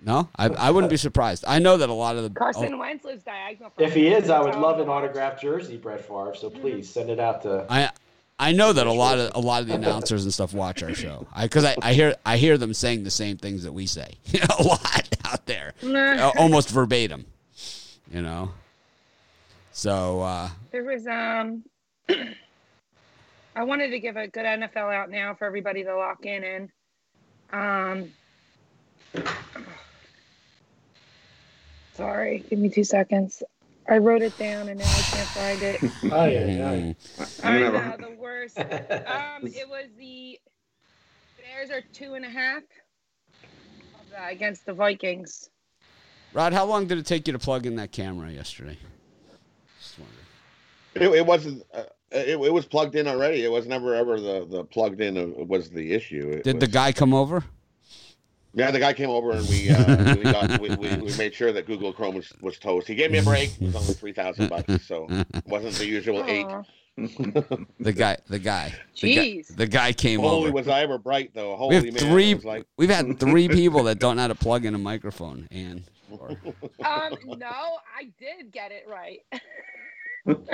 No, 0.00 0.28
I, 0.36 0.46
I 0.46 0.70
wouldn't 0.70 0.90
be 0.90 0.96
surprised. 0.96 1.44
I 1.46 1.58
know 1.58 1.76
that 1.76 1.88
a 1.88 1.92
lot 1.92 2.16
of 2.16 2.22
the 2.22 2.30
Carson 2.30 2.74
oh, 2.74 2.78
Wentz 2.78 3.04
lives 3.04 3.24
diagonal. 3.24 3.72
If 3.76 3.94
he 3.94 4.08
is, 4.08 4.30
I 4.30 4.40
would 4.40 4.54
love 4.54 4.78
an 4.78 4.86
to 4.86 4.92
autographed 4.92 5.42
jersey, 5.42 5.76
Brett 5.76 6.04
Favre. 6.06 6.34
So 6.36 6.48
please 6.50 6.88
send 6.88 7.10
it 7.10 7.18
out 7.18 7.42
to. 7.42 7.66
I 7.68 7.90
I 8.38 8.52
know 8.52 8.72
that 8.72 8.86
a 8.86 8.92
lot 8.92 9.18
of 9.18 9.32
a 9.34 9.40
lot 9.40 9.62
of 9.62 9.68
the 9.68 9.74
announcers 9.74 10.22
and 10.22 10.32
stuff 10.32 10.54
watch 10.54 10.84
our 10.84 10.94
show. 10.94 11.26
Because 11.40 11.64
I, 11.64 11.74
I 11.82 11.92
hear 11.94 12.14
I 12.24 12.36
hear 12.36 12.56
them 12.56 12.72
saying 12.72 13.02
the 13.02 13.10
same 13.10 13.36
things 13.36 13.64
that 13.64 13.72
we 13.72 13.86
say 13.86 14.14
a 14.58 14.62
lot 14.62 15.08
out 15.24 15.46
there, 15.46 15.74
Uh, 15.82 16.30
almost 16.38 16.70
verbatim. 16.70 17.26
You 18.12 18.22
know. 18.22 18.52
So 19.72 20.20
uh, 20.22 20.48
There 20.70 20.84
was 20.84 21.06
um 21.08 21.64
I 23.56 23.64
wanted 23.64 23.90
to 23.90 23.98
give 23.98 24.16
a 24.16 24.28
good 24.28 24.44
NFL 24.44 24.94
out 24.94 25.10
now 25.10 25.34
for 25.34 25.44
everybody 25.44 25.82
to 25.82 25.96
lock 25.96 26.24
in 26.24 26.44
and 26.44 26.70
um 27.52 28.12
sorry, 31.94 32.44
give 32.48 32.58
me 32.58 32.68
two 32.68 32.84
seconds. 32.84 33.42
I 33.88 33.98
wrote 33.98 34.22
it 34.22 34.36
down 34.38 34.68
and 34.68 34.78
now 34.78 34.84
I 34.84 34.88
can't 34.88 35.28
find 35.28 35.62
it. 35.62 35.80
Oh 36.12 36.24
yeah, 36.24 36.40
mm, 36.74 36.96
I 37.44 37.56
I 37.56 37.58
know 37.60 37.78
have 37.78 38.00
a- 38.00 38.02
the 38.02 38.10
worst. 38.16 38.58
Um 38.58 39.46
it 39.46 39.68
was 39.68 39.86
the 39.98 40.38
Bears 41.38 41.70
are 41.70 41.82
two 41.92 42.14
and 42.14 42.24
a 42.24 42.28
half 42.28 42.62
against 44.28 44.66
the 44.66 44.72
Vikings. 44.74 45.48
Rod, 46.34 46.52
how 46.52 46.64
long 46.66 46.86
did 46.86 46.98
it 46.98 47.06
take 47.06 47.26
you 47.26 47.32
to 47.32 47.38
plug 47.38 47.66
in 47.66 47.76
that 47.76 47.92
camera 47.92 48.30
yesterday? 48.30 48.76
Just 49.80 49.98
wondering. 49.98 51.14
It, 51.14 51.18
it 51.20 51.26
wasn't. 51.26 51.62
Uh, 51.72 51.84
it, 52.10 52.40
it 52.40 52.52
was 52.52 52.66
plugged 52.66 52.96
in 52.96 53.06
already. 53.06 53.44
It 53.44 53.50
was 53.50 53.66
never 53.66 53.94
ever 53.94 54.20
the 54.20 54.46
the 54.46 54.64
plugged 54.64 55.00
in 55.00 55.46
was 55.46 55.70
the 55.70 55.92
issue. 55.92 56.30
It 56.30 56.44
Did 56.44 56.60
the 56.60 56.66
guy 56.66 56.92
come 56.92 57.14
over? 57.14 57.44
Yeah, 58.54 58.70
the 58.70 58.78
guy 58.80 58.92
came 58.92 59.10
over 59.10 59.32
and 59.32 59.46
we 59.48 59.70
uh, 59.70 60.14
we, 60.16 60.22
got, 60.22 60.60
we, 60.60 60.70
we 60.76 60.96
we 60.96 61.16
made 61.16 61.34
sure 61.34 61.52
that 61.52 61.66
Google 61.66 61.92
Chrome 61.92 62.14
was, 62.16 62.32
was 62.40 62.58
toast. 62.58 62.86
He 62.88 62.94
gave 62.94 63.10
me 63.10 63.18
a 63.18 63.22
break. 63.22 63.50
It 63.60 63.66
was 63.66 63.76
only 63.76 63.92
three 63.94 64.12
thousand 64.12 64.48
bucks, 64.48 64.86
so 64.86 65.06
it 65.10 65.46
wasn't 65.46 65.74
the 65.74 65.86
usual 65.86 66.24
eight. 66.26 66.46
The 67.78 67.92
guy, 67.92 68.16
the 68.26 68.40
guy, 68.40 68.74
the 69.00 69.14
guy, 69.14 69.42
the 69.54 69.66
guy 69.68 69.92
came 69.92 70.18
over 70.18 70.28
Holy 70.30 70.42
over. 70.48 70.52
was 70.52 70.66
I 70.66 70.80
ever 70.80 70.98
bright 70.98 71.30
though. 71.32 71.52
We 71.52 71.56
Holy 71.56 71.74
have 71.76 71.84
man! 71.84 71.94
three. 71.94 72.34
Like 72.34 72.66
We've 72.76 72.90
had 72.90 73.20
three 73.20 73.48
people 73.48 73.84
that 73.84 74.00
don't 74.00 74.16
know 74.16 74.22
how 74.22 74.28
to 74.28 74.34
plug 74.34 74.64
in 74.64 74.74
a 74.74 74.78
microphone, 74.78 75.46
and 75.52 75.84
or- 76.10 76.30
Um, 76.84 77.16
no, 77.38 77.78
I 77.96 78.10
did 78.18 78.50
get 78.50 78.72
it 78.72 78.84
right. 78.88 79.20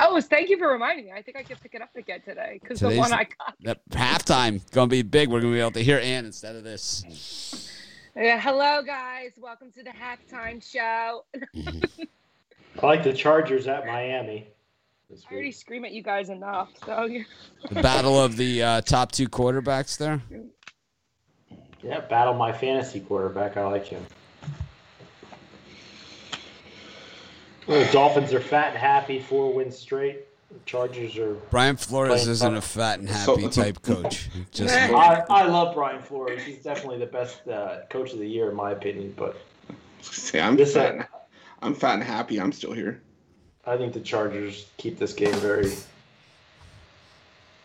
oh, 0.00 0.20
thank 0.20 0.48
you 0.50 0.58
for 0.58 0.68
reminding 0.68 1.06
me. 1.06 1.12
I 1.12 1.22
think 1.22 1.36
I 1.36 1.42
can 1.42 1.56
pick 1.56 1.74
it 1.74 1.82
up 1.82 1.94
again 1.96 2.20
today 2.24 2.58
because 2.60 2.80
the 2.80 2.96
one 2.96 3.12
I 3.12 3.24
got. 3.24 3.54
that 3.62 3.80
halftime 3.90 4.60
gonna 4.72 4.88
be 4.88 5.02
big. 5.02 5.28
We're 5.30 5.40
gonna 5.40 5.52
be 5.52 5.60
able 5.60 5.72
to 5.72 5.84
hear 5.84 5.98
Ann 5.98 6.24
instead 6.24 6.56
of 6.56 6.64
this. 6.64 7.70
Yeah, 8.16 8.40
hello, 8.40 8.82
guys. 8.82 9.32
Welcome 9.38 9.72
to 9.72 9.82
the 9.82 9.90
halftime 9.90 10.62
show. 10.62 11.24
I 12.82 12.86
like 12.86 13.02
the 13.02 13.12
Chargers 13.12 13.66
at 13.66 13.86
Miami. 13.86 14.46
This 15.10 15.24
I 15.30 15.34
already 15.34 15.52
scream 15.52 15.84
at 15.84 15.92
you 15.92 16.02
guys 16.02 16.28
enough. 16.28 16.70
So 16.84 17.08
The 17.70 17.82
battle 17.82 18.22
of 18.22 18.36
the 18.36 18.62
uh, 18.62 18.80
top 18.82 19.12
two 19.12 19.28
quarterbacks 19.28 19.96
there. 19.98 20.20
Yeah, 21.82 22.00
battle 22.00 22.34
my 22.34 22.52
fantasy 22.52 23.00
quarterback. 23.00 23.56
I 23.56 23.66
like 23.66 23.86
him. 23.86 24.04
The 27.66 27.88
Dolphins 27.92 28.32
are 28.32 28.40
fat 28.40 28.68
and 28.70 28.78
happy, 28.78 29.20
four 29.20 29.52
wins 29.52 29.76
straight. 29.78 30.26
The 30.50 30.58
Chargers 30.66 31.16
are. 31.16 31.34
Brian 31.50 31.76
Flores 31.76 32.28
isn't 32.28 32.54
a 32.54 32.60
fat 32.60 33.00
and 33.00 33.08
happy 33.08 33.42
So- 33.42 33.48
type 33.62 33.82
coach. 33.82 34.28
Just 34.52 34.74
I, 34.74 35.24
I 35.30 35.46
love 35.46 35.74
Brian 35.74 36.00
Flores. 36.02 36.42
He's 36.42 36.62
definitely 36.62 36.98
the 36.98 37.06
best 37.06 37.46
uh, 37.48 37.80
coach 37.90 38.12
of 38.12 38.18
the 38.18 38.26
year, 38.28 38.50
in 38.50 38.56
my 38.56 38.70
opinion. 38.72 39.14
But 39.16 39.36
Say, 40.02 40.40
I'm 40.40 40.56
This, 40.56 40.74
fat. 40.74 40.90
uh, 40.90 40.98
and- 40.98 41.06
I'm 41.62 41.74
fat 41.74 41.94
and 41.94 42.02
happy. 42.02 42.38
I'm 42.38 42.52
still 42.52 42.72
here. 42.72 43.00
I 43.66 43.78
think 43.78 43.94
the 43.94 44.00
Chargers 44.00 44.66
keep 44.76 44.98
this 44.98 45.14
game 45.14 45.32
very. 45.36 45.72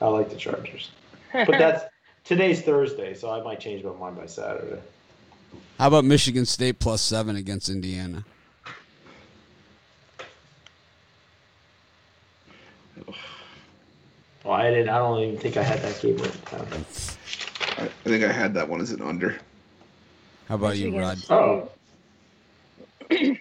I 0.01 0.07
like 0.07 0.29
the 0.29 0.38
Chargers, 0.38 0.91
but 1.33 1.47
that's 1.59 1.83
today's 2.23 2.62
Thursday, 2.62 3.13
so 3.13 3.29
I 3.29 3.43
might 3.43 3.59
change 3.59 3.83
my 3.83 3.91
mind 3.91 4.15
by 4.15 4.25
Saturday. 4.27 4.79
how 5.77 5.88
about 5.89 6.05
Michigan 6.05 6.45
State 6.45 6.79
plus 6.79 7.01
seven 7.01 7.35
against 7.35 7.67
Indiana? 7.67 8.23
Well, 14.43 14.54
I 14.54 14.69
didn't. 14.69 14.89
I 14.89 14.97
don't 14.97 15.19
even 15.19 15.38
think 15.38 15.58
I 15.58 15.63
had 15.63 15.82
that 15.82 15.99
game 16.02 16.17
written 16.17 16.41
down. 16.52 16.67
I, 17.78 17.84
I 17.84 17.88
think 18.04 18.23
I 18.23 18.32
had 18.32 18.54
that 18.54 18.67
one 18.69 18.82
as 18.82 18.91
an 18.91 19.02
under. 19.02 19.38
How 20.47 20.56
about 20.56 20.78
you, 20.78 20.91
Michigan 20.91 21.02
Rod? 21.02 21.17
State. 21.17 21.36
Oh. 21.36 21.69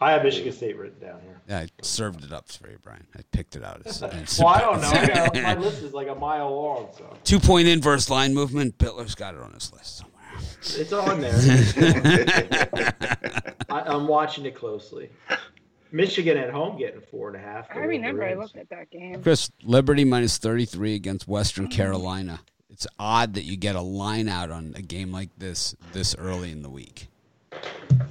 I 0.00 0.12
have 0.12 0.22
Michigan 0.22 0.52
State 0.52 0.76
written 0.78 1.00
down 1.00 1.20
here. 1.22 1.40
Yeah, 1.48 1.58
I 1.60 1.68
served 1.82 2.22
it 2.24 2.32
up 2.32 2.50
for 2.52 2.70
you, 2.70 2.78
Brian. 2.82 3.04
I 3.16 3.20
picked 3.32 3.56
it 3.56 3.64
out. 3.64 3.82
As, 3.84 4.00
as 4.02 4.38
Well, 4.38 4.48
I 4.48 4.60
don't 4.60 4.80
know. 4.80 4.88
I 4.90 5.06
got- 5.06 5.34
my 5.34 5.54
list 5.56 5.82
is 5.82 5.92
like 5.92 6.06
a 6.08 6.14
mile 6.14 6.54
long, 6.54 6.88
so 6.96 7.16
Two 7.24 7.40
point 7.40 7.66
inverse 7.66 8.08
line 8.08 8.32
movement. 8.32 8.78
Bittler's 8.78 9.16
got 9.16 9.34
it 9.34 9.40
on 9.40 9.52
his 9.52 9.72
list 9.72 9.98
somewhere. 9.98 10.14
it's 10.80 10.92
on 10.92 11.20
there. 11.20 11.34
I, 13.70 13.80
I'm 13.80 14.06
watching 14.06 14.46
it 14.46 14.54
closely. 14.54 15.10
Michigan 15.90 16.36
at 16.36 16.50
home 16.50 16.78
getting 16.78 17.00
four 17.00 17.28
and 17.28 17.36
a 17.36 17.40
half. 17.40 17.66
I 17.74 17.78
remember 17.78 18.24
I 18.24 18.34
looked 18.34 18.56
at 18.56 18.68
that 18.70 18.90
game. 18.90 19.22
Chris, 19.22 19.50
Liberty 19.62 20.04
minus 20.04 20.38
33 20.38 20.94
against 20.94 21.26
Western 21.26 21.68
Carolina. 21.68 22.40
It's 22.70 22.86
odd 22.98 23.34
that 23.34 23.44
you 23.44 23.56
get 23.56 23.74
a 23.74 23.80
line 23.80 24.28
out 24.28 24.50
on 24.50 24.74
a 24.76 24.82
game 24.82 25.10
like 25.10 25.30
this 25.38 25.74
this 25.92 26.14
early 26.16 26.52
in 26.52 26.62
the 26.62 26.70
week. 26.70 27.08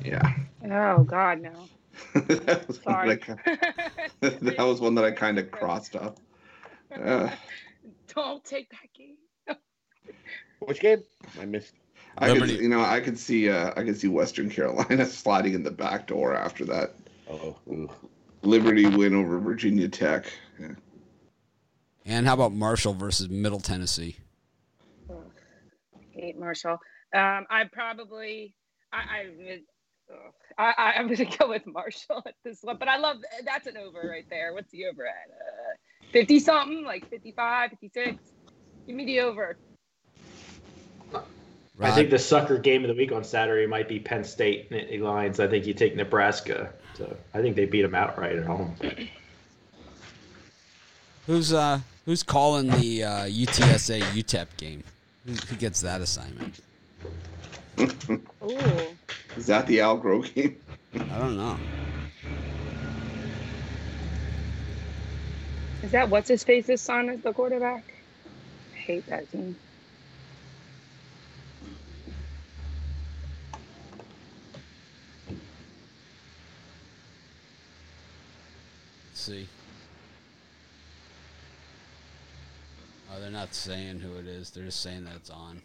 Yeah. 0.04 0.34
Oh 0.70 1.04
God, 1.04 1.42
no. 1.42 1.52
that, 2.14 2.68
was 2.68 2.84
one 2.84 2.94
Sorry. 2.94 3.16
that, 3.16 3.40
I, 3.46 4.30
ki- 4.30 4.38
that 4.42 4.60
was 4.60 4.82
one 4.82 4.96
that 4.96 5.06
I 5.06 5.12
kind 5.12 5.40
of 5.40 5.52
crossed 5.52 5.96
off. 5.96 6.16
Uh, 6.94 7.30
Don't 8.16 8.44
take 8.44 8.70
that 8.72 8.94
game. 8.94 9.16
which 10.60 10.80
game? 10.80 11.04
I 11.40 11.46
missed. 11.46 11.74
I 12.18 12.28
could, 12.28 12.42
Liberty. 12.42 12.64
you 12.64 12.70
know, 12.70 12.82
I 12.82 13.00
could 13.00 13.18
see, 13.18 13.50
uh, 13.50 13.72
I 13.78 13.84
could 13.84 14.00
see 14.00 14.08
Western 14.08 14.50
Carolina 14.50 15.06
sliding 15.06 15.54
in 15.54 15.64
the 15.64 15.72
back 15.72 16.08
door 16.08 16.36
after 16.36 16.66
that 16.66 16.96
Oh, 17.30 17.58
ooh. 17.68 17.90
Liberty 18.44 18.86
win 18.86 19.16
over 19.16 19.40
Virginia 19.40 19.90
Tech. 19.90 20.32
Yeah. 20.60 20.70
And 22.06 22.26
how 22.26 22.34
about 22.34 22.54
Marshall 22.54 22.94
versus 22.94 23.30
Middle 23.30 23.60
Tennessee? 23.60 24.16
Hate 26.12 26.38
Marshall. 26.40 26.80
Um, 27.14 27.46
I 27.50 27.66
probably, 27.72 28.56
I, 28.92 28.98
I 28.98 29.60
I, 30.58 30.74
I 30.78 31.00
am 31.00 31.08
gonna 31.08 31.30
go 31.38 31.50
with 31.50 31.66
Marshall 31.68 32.24
at 32.26 32.36
this 32.44 32.60
one, 32.62 32.78
but 32.78 32.88
I 32.88 32.98
love 32.98 33.18
that's 33.46 33.68
an 33.68 33.78
over 33.78 34.08
right 34.08 34.26
there. 34.30 34.54
What's 34.54 34.72
the 34.72 34.86
over 34.86 35.06
at? 35.06 35.30
Uh, 35.30 35.76
Fifty 36.12 36.40
something, 36.40 36.84
like 36.86 37.10
55, 37.10 37.72
56. 37.72 38.18
Give 38.86 38.96
me 38.96 39.06
the 39.06 39.20
over. 39.20 39.58
I 41.80 41.92
think 41.92 42.10
the 42.10 42.18
sucker 42.20 42.58
game 42.58 42.84
of 42.84 42.88
the 42.88 42.96
week 42.96 43.12
on 43.12 43.24
Saturday 43.24 43.68
might 43.68 43.88
be 43.88 44.00
Penn 44.00 44.24
State 44.24 44.72
Nittany 44.72 45.00
Lions. 45.00 45.40
I 45.40 45.48
think 45.48 45.68
you 45.68 45.74
take 45.74 45.96
Nebraska. 45.96 46.74
So 46.96 47.16
I 47.34 47.42
think 47.42 47.56
they 47.56 47.66
beat 47.66 47.84
them 47.84 47.94
outright 47.94 48.36
at 48.36 48.46
home. 48.46 48.76
who's 51.28 51.54
uh 51.54 51.80
who's 52.06 52.24
calling 52.24 52.68
the 52.68 53.04
uh, 53.04 53.26
UTSA 53.26 54.02
UTEP 54.02 54.48
game? 54.58 54.84
Who, 55.28 55.34
who 55.34 55.56
gets 55.58 55.82
that 55.82 56.02
assignment? 56.02 56.60
Ooh, 57.80 58.58
Is 59.36 59.46
that 59.46 59.68
the 59.68 59.82
Al 59.82 60.00
Groh 60.00 60.34
game? 60.34 60.58
I 60.96 61.20
don't 61.20 61.38
know. 61.38 61.58
is 65.84 65.92
that 65.92 66.10
what's 66.10 66.28
his 66.28 66.44
face's 66.44 66.82
son 66.82 67.10
as 67.10 67.22
the 67.22 67.32
quarterback? 67.34 67.84
I 68.74 68.78
hate 68.78 69.06
that 69.08 69.32
team. 69.32 69.56
See. 79.28 79.48
Oh, 83.14 83.20
they're 83.20 83.30
not 83.30 83.54
saying 83.54 84.00
who 84.00 84.16
it 84.18 84.26
is. 84.28 84.50
They're 84.52 84.64
just 84.66 84.82
saying 84.82 85.04
that 85.06 85.16
it's 85.16 85.30
on 85.30 85.62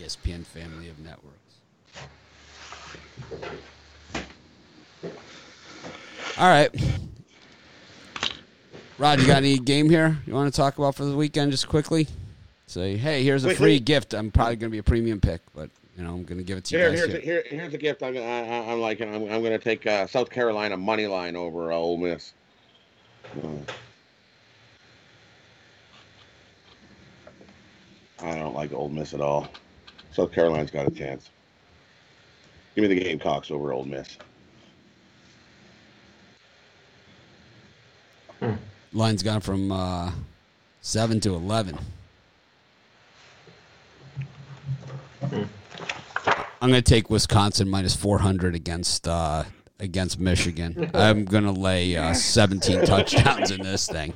ESPN 0.00 0.44
family 0.44 0.88
of 0.88 0.98
networks. 0.98 1.32
All 6.38 6.48
right. 6.48 6.70
Rod, 8.98 9.20
you 9.20 9.26
got 9.26 9.36
any 9.38 9.58
game 9.58 9.90
here 9.90 10.18
you 10.26 10.32
want 10.32 10.52
to 10.52 10.56
talk 10.56 10.78
about 10.78 10.94
for 10.94 11.04
the 11.04 11.14
weekend 11.14 11.50
just 11.50 11.68
quickly? 11.68 12.08
Say, 12.66 12.96
hey, 12.96 13.22
here's 13.22 13.44
a 13.44 13.48
Wait, 13.48 13.56
free 13.58 13.66
wait. 13.74 13.84
gift. 13.84 14.14
I'm 14.14 14.30
probably 14.30 14.56
going 14.56 14.70
to 14.70 14.74
be 14.74 14.78
a 14.78 14.82
premium 14.82 15.20
pick, 15.20 15.40
but 15.54 15.68
you 15.96 16.02
know 16.04 16.10
I'm 16.14 16.24
going 16.24 16.38
to 16.38 16.44
give 16.44 16.56
it 16.58 16.64
to 16.64 16.74
you 16.74 16.80
Here, 16.80 16.90
guys. 16.90 16.98
here's 16.98 17.10
here. 17.12 17.18
a, 17.18 17.24
here, 17.24 17.44
here's 17.60 17.74
a 17.74 17.78
gift. 17.78 18.02
I'm, 18.02 18.16
I, 18.16 18.20
I- 18.20 18.72
I'm 18.72 18.80
liking. 18.80 19.08
I'm, 19.14 19.22
I'm 19.24 19.42
going 19.42 19.52
to 19.52 19.58
take 19.58 19.86
uh, 19.86 20.06
South 20.06 20.30
Carolina 20.30 20.76
money 20.76 21.06
line 21.06 21.36
over 21.36 21.70
uh, 21.72 21.76
Ole 21.76 21.98
Miss. 21.98 22.32
I 28.20 28.34
don't 28.36 28.54
like 28.54 28.72
Ole 28.72 28.88
Miss 28.88 29.14
at 29.14 29.20
all. 29.20 29.48
South 30.12 30.32
Carolina's 30.32 30.70
got 30.70 30.86
a 30.86 30.90
chance. 30.90 31.30
Give 32.74 32.82
me 32.82 32.88
the 32.88 33.00
Gamecocks 33.00 33.50
over 33.50 33.72
Ole 33.72 33.84
Miss. 33.84 34.16
Line's 38.92 39.22
gone 39.22 39.40
from 39.40 39.70
uh, 39.70 40.10
seven 40.80 41.20
to 41.20 41.34
eleven. 41.34 41.78
I'm 46.66 46.70
going 46.70 46.82
to 46.82 46.82
take 46.82 47.10
Wisconsin 47.10 47.68
minus 47.68 47.94
400 47.94 48.54
against 48.54 49.06
uh, 49.06 49.44
against 49.78 50.18
Michigan. 50.18 50.90
I'm 50.94 51.24
going 51.24 51.44
to 51.44 51.52
lay 51.52 51.96
uh, 51.96 52.14
17 52.14 52.86
touchdowns 52.86 53.50
in 53.50 53.62
this 53.62 53.86
thing, 53.88 54.14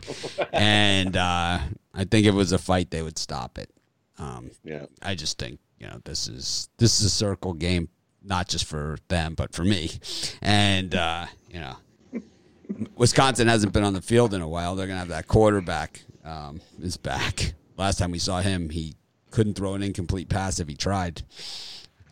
and 0.53 1.16
uh, 1.16 1.59
I 1.94 2.05
think 2.05 2.27
if 2.27 2.35
it 2.35 2.37
was 2.37 2.53
a 2.53 2.59
fight, 2.59 2.90
they 2.90 3.03
would 3.03 3.18
stop 3.18 3.59
it. 3.59 3.70
Um, 4.18 4.51
Yeah. 4.64 4.87
I 5.03 5.14
just 5.14 5.38
think 5.38 5.61
you 5.79 5.87
know 5.87 6.01
this 6.05 6.29
is 6.29 6.68
this 6.77 7.01
is 7.01 7.07
a 7.07 7.11
circle 7.11 7.55
game, 7.55 7.88
not 8.23 8.49
just 8.49 8.66
for 8.66 8.99
them 9.09 9.35
but 9.35 9.55
for 9.55 9.64
me, 9.64 9.90
and 10.42 10.94
uh, 10.94 11.27
you 11.51 11.61
know 11.61 11.77
Wisconsin 12.96 13.49
hasn't 13.49 13.73
been 13.73 13.85
on 13.85 13.94
the 13.94 14.03
field 14.03 14.35
in 14.35 14.42
a 14.42 14.49
while. 14.49 14.77
They're 14.77 14.87
gonna 14.87 14.99
have 14.99 15.09
that 15.09 15.27
quarterback 15.27 16.03
um, 16.25 16.61
is 16.83 16.96
back. 16.96 17.55
Last 17.77 17.99
time 17.99 18.11
we 18.11 18.18
saw 18.18 18.40
him, 18.40 18.68
he 18.68 18.94
couldn't 19.31 19.55
throw 19.55 19.75
an 19.75 19.83
incomplete 19.83 20.29
pass 20.29 20.61
if 20.61 20.68
he 20.68 20.75
tried. 20.75 21.23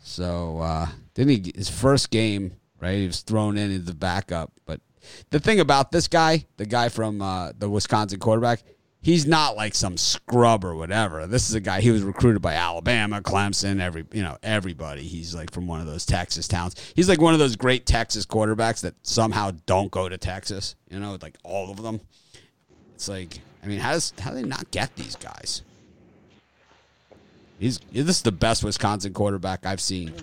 So 0.01 0.59
uh, 0.59 0.87
didn't 1.13 1.45
he? 1.45 1.51
His 1.55 1.69
first 1.69 2.09
game, 2.09 2.53
right? 2.79 2.97
He 2.97 3.07
was 3.07 3.21
thrown 3.21 3.57
in 3.57 3.71
as 3.71 3.85
the 3.85 3.93
backup. 3.93 4.51
But 4.65 4.81
the 5.29 5.39
thing 5.39 5.59
about 5.59 5.91
this 5.91 6.07
guy, 6.07 6.45
the 6.57 6.65
guy 6.65 6.89
from 6.89 7.21
uh, 7.21 7.51
the 7.57 7.69
Wisconsin 7.69 8.19
quarterback, 8.19 8.63
he's 9.01 9.25
not 9.25 9.55
like 9.55 9.75
some 9.75 9.97
scrub 9.97 10.63
or 10.65 10.75
whatever. 10.75 11.27
This 11.27 11.49
is 11.49 11.55
a 11.55 11.59
guy 11.59 11.81
he 11.81 11.91
was 11.91 12.03
recruited 12.03 12.41
by 12.41 12.53
Alabama, 12.53 13.21
Clemson, 13.21 13.79
every 13.79 14.05
you 14.11 14.23
know 14.23 14.37
everybody. 14.43 15.03
He's 15.03 15.33
like 15.33 15.51
from 15.51 15.67
one 15.67 15.81
of 15.81 15.87
those 15.87 16.05
Texas 16.05 16.47
towns. 16.47 16.75
He's 16.95 17.09
like 17.09 17.21
one 17.21 17.33
of 17.33 17.39
those 17.39 17.55
great 17.55 17.85
Texas 17.85 18.25
quarterbacks 18.25 18.81
that 18.81 18.95
somehow 19.03 19.51
don't 19.65 19.91
go 19.91 20.09
to 20.09 20.17
Texas. 20.17 20.75
You 20.89 20.99
know, 20.99 21.17
like 21.21 21.37
all 21.43 21.71
of 21.71 21.81
them. 21.81 22.01
It's 22.95 23.07
like 23.07 23.39
I 23.63 23.67
mean, 23.67 23.79
how 23.79 23.91
does 23.91 24.13
how 24.19 24.31
do 24.31 24.37
they 24.37 24.43
not 24.43 24.71
get 24.71 24.95
these 24.95 25.15
guys? 25.15 25.63
He's 27.59 27.79
this 27.91 28.17
is 28.17 28.21
the 28.21 28.31
best 28.31 28.63
Wisconsin 28.63 29.13
quarterback 29.13 29.65
I've 29.65 29.81
seen 29.81 30.13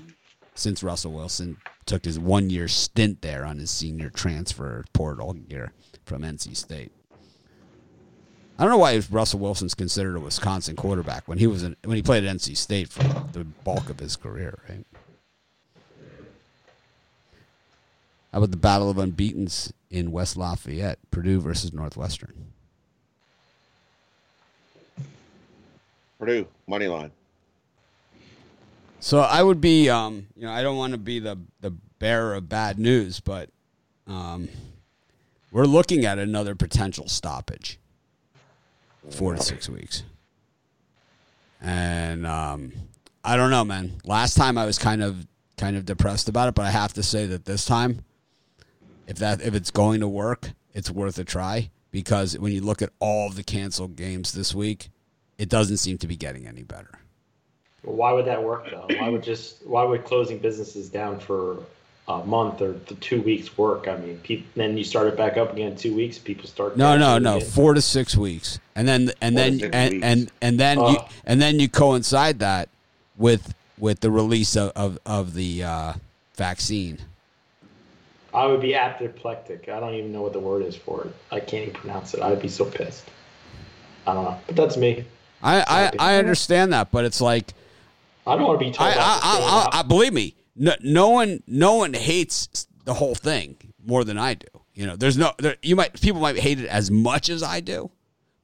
since 0.54 0.82
Russell 0.82 1.12
Wilson 1.12 1.58
took 1.86 2.04
his 2.04 2.18
one 2.18 2.50
year 2.50 2.68
stint 2.68 3.22
there 3.22 3.44
on 3.44 3.58
his 3.58 3.70
senior 3.70 4.10
transfer 4.10 4.84
portal 4.92 5.36
year 5.48 5.72
from 6.04 6.22
NC 6.22 6.56
State. 6.56 6.92
I 8.58 8.62
don't 8.62 8.70
know 8.70 8.78
why 8.78 9.00
Russell 9.10 9.38
Wilson's 9.38 9.74
considered 9.74 10.16
a 10.16 10.20
Wisconsin 10.20 10.76
quarterback 10.76 11.28
when 11.28 11.38
he 11.38 11.46
was 11.46 11.62
in, 11.62 11.76
when 11.84 11.96
he 11.96 12.02
played 12.02 12.24
at 12.24 12.36
NC 12.36 12.56
State 12.56 12.88
for 12.88 13.02
the 13.32 13.44
bulk 13.44 13.90
of 13.90 14.00
his 14.00 14.16
career, 14.16 14.58
right? 14.68 14.84
How 18.32 18.38
about 18.38 18.50
the 18.50 18.56
battle 18.56 18.90
of 18.90 18.98
unbeaten's 18.98 19.72
in 19.90 20.10
West 20.10 20.36
Lafayette, 20.36 20.98
Purdue 21.10 21.40
versus 21.40 21.72
Northwestern? 21.72 22.52
Purdue 26.18 26.46
money 26.66 26.88
line. 26.88 27.10
So 29.06 29.20
I 29.20 29.40
would 29.40 29.60
be, 29.60 29.88
um, 29.88 30.26
you 30.34 30.46
know, 30.46 30.52
I 30.52 30.64
don't 30.64 30.76
want 30.76 30.90
to 30.90 30.98
be 30.98 31.20
the 31.20 31.38
the 31.60 31.70
bearer 32.00 32.34
of 32.34 32.48
bad 32.48 32.76
news, 32.76 33.20
but 33.20 33.50
um, 34.08 34.48
we're 35.52 35.64
looking 35.64 36.04
at 36.04 36.18
another 36.18 36.56
potential 36.56 37.06
stoppage, 37.06 37.78
four 39.08 39.36
to 39.36 39.40
six 39.40 39.68
weeks, 39.68 40.02
and 41.60 42.26
um, 42.26 42.72
I 43.22 43.36
don't 43.36 43.52
know, 43.52 43.64
man. 43.64 43.92
Last 44.04 44.34
time 44.36 44.58
I 44.58 44.66
was 44.66 44.76
kind 44.76 45.04
of 45.04 45.24
kind 45.56 45.76
of 45.76 45.84
depressed 45.84 46.28
about 46.28 46.48
it, 46.48 46.56
but 46.56 46.66
I 46.66 46.72
have 46.72 46.92
to 46.94 47.02
say 47.04 47.26
that 47.26 47.44
this 47.44 47.64
time, 47.64 48.04
if 49.06 49.18
that 49.18 49.40
if 49.40 49.54
it's 49.54 49.70
going 49.70 50.00
to 50.00 50.08
work, 50.08 50.50
it's 50.74 50.90
worth 50.90 51.16
a 51.20 51.24
try 51.24 51.70
because 51.92 52.36
when 52.36 52.50
you 52.50 52.60
look 52.60 52.82
at 52.82 52.90
all 52.98 53.28
of 53.28 53.36
the 53.36 53.44
canceled 53.44 53.94
games 53.94 54.32
this 54.32 54.52
week, 54.52 54.88
it 55.38 55.48
doesn't 55.48 55.76
seem 55.76 55.96
to 55.98 56.08
be 56.08 56.16
getting 56.16 56.48
any 56.48 56.64
better. 56.64 56.98
Why 57.86 58.12
would 58.12 58.24
that 58.24 58.42
work 58.42 58.68
though? 58.70 58.86
Why 58.98 59.08
would 59.08 59.22
just 59.22 59.64
why 59.64 59.84
would 59.84 60.04
closing 60.04 60.38
businesses 60.38 60.88
down 60.88 61.20
for 61.20 61.58
a 62.08 62.18
month 62.24 62.60
or 62.60 62.72
the 62.72 62.94
two 62.96 63.22
weeks 63.22 63.56
work? 63.56 63.86
I 63.86 63.96
mean, 63.96 64.18
peop 64.18 64.44
then 64.54 64.76
you 64.76 64.82
start 64.82 65.06
it 65.06 65.16
back 65.16 65.36
up 65.36 65.52
again 65.52 65.72
in 65.72 65.76
two 65.76 65.94
weeks. 65.94 66.18
People 66.18 66.48
start. 66.48 66.76
No, 66.76 66.98
no, 66.98 67.18
no. 67.18 67.36
again. 67.36 67.48
Four 67.48 67.74
to 67.74 67.80
six 67.80 68.16
weeks, 68.16 68.58
and 68.74 68.88
then 68.88 69.12
and 69.20 69.36
Four 69.36 69.44
then 69.44 69.58
six 69.60 69.70
and, 69.72 70.04
and 70.04 70.32
and 70.42 70.60
then 70.60 70.78
you 70.80 70.96
Oh. 70.98 71.08
and 71.24 71.40
then 71.40 71.60
you 71.60 71.68
coincide 71.68 72.40
that 72.40 72.68
with 73.16 73.54
with 73.78 74.00
the 74.00 74.10
release 74.10 74.56
of 74.56 74.72
of, 74.74 74.98
of 75.06 75.34
the 75.34 75.62
uh, 75.62 75.92
vaccine. 76.34 76.98
I 78.34 78.46
would 78.46 78.60
be 78.60 78.74
apoplectic. 78.74 79.68
I 79.68 79.78
don't 79.80 79.94
even 79.94 80.12
know 80.12 80.22
what 80.22 80.32
the 80.32 80.40
word 80.40 80.62
is 80.62 80.76
for 80.76 81.04
it. 81.04 81.14
I 81.30 81.38
can't 81.40 81.68
even 81.68 81.74
pronounce 81.80 82.14
it. 82.14 82.20
I'd 82.20 82.42
be 82.42 82.48
so 82.48 82.64
pissed. 82.64 83.04
I 84.06 84.12
don't 84.12 84.24
know, 84.24 84.38
but 84.48 84.56
that's 84.56 84.76
me. 84.76 85.04
I 85.40 85.92
I, 85.98 86.14
I 86.14 86.18
understand 86.18 86.72
that, 86.72 86.90
but 86.90 87.04
it's 87.04 87.20
like 87.20 87.54
I 88.26 88.36
don't 88.36 88.46
want 88.46 88.58
to 88.58 88.64
be 88.64 88.72
told. 88.72 88.90
I 88.90 88.94
I, 88.94 88.96
I, 88.96 89.20
I, 89.22 89.68
I, 89.72 89.80
I 89.80 89.82
believe 89.82 90.12
me. 90.12 90.36
No, 90.56 90.74
no 90.82 91.10
one 91.10 91.42
no 91.46 91.74
one 91.74 91.92
hates 91.92 92.66
the 92.84 92.94
whole 92.94 93.14
thing 93.14 93.56
more 93.84 94.04
than 94.04 94.18
I 94.18 94.34
do. 94.34 94.46
You 94.74 94.86
know, 94.86 94.96
there's 94.96 95.16
no 95.16 95.32
there, 95.38 95.56
you 95.62 95.76
might 95.76 96.00
people 96.00 96.20
might 96.20 96.38
hate 96.38 96.60
it 96.60 96.66
as 96.66 96.90
much 96.90 97.28
as 97.28 97.42
I 97.42 97.60
do, 97.60 97.90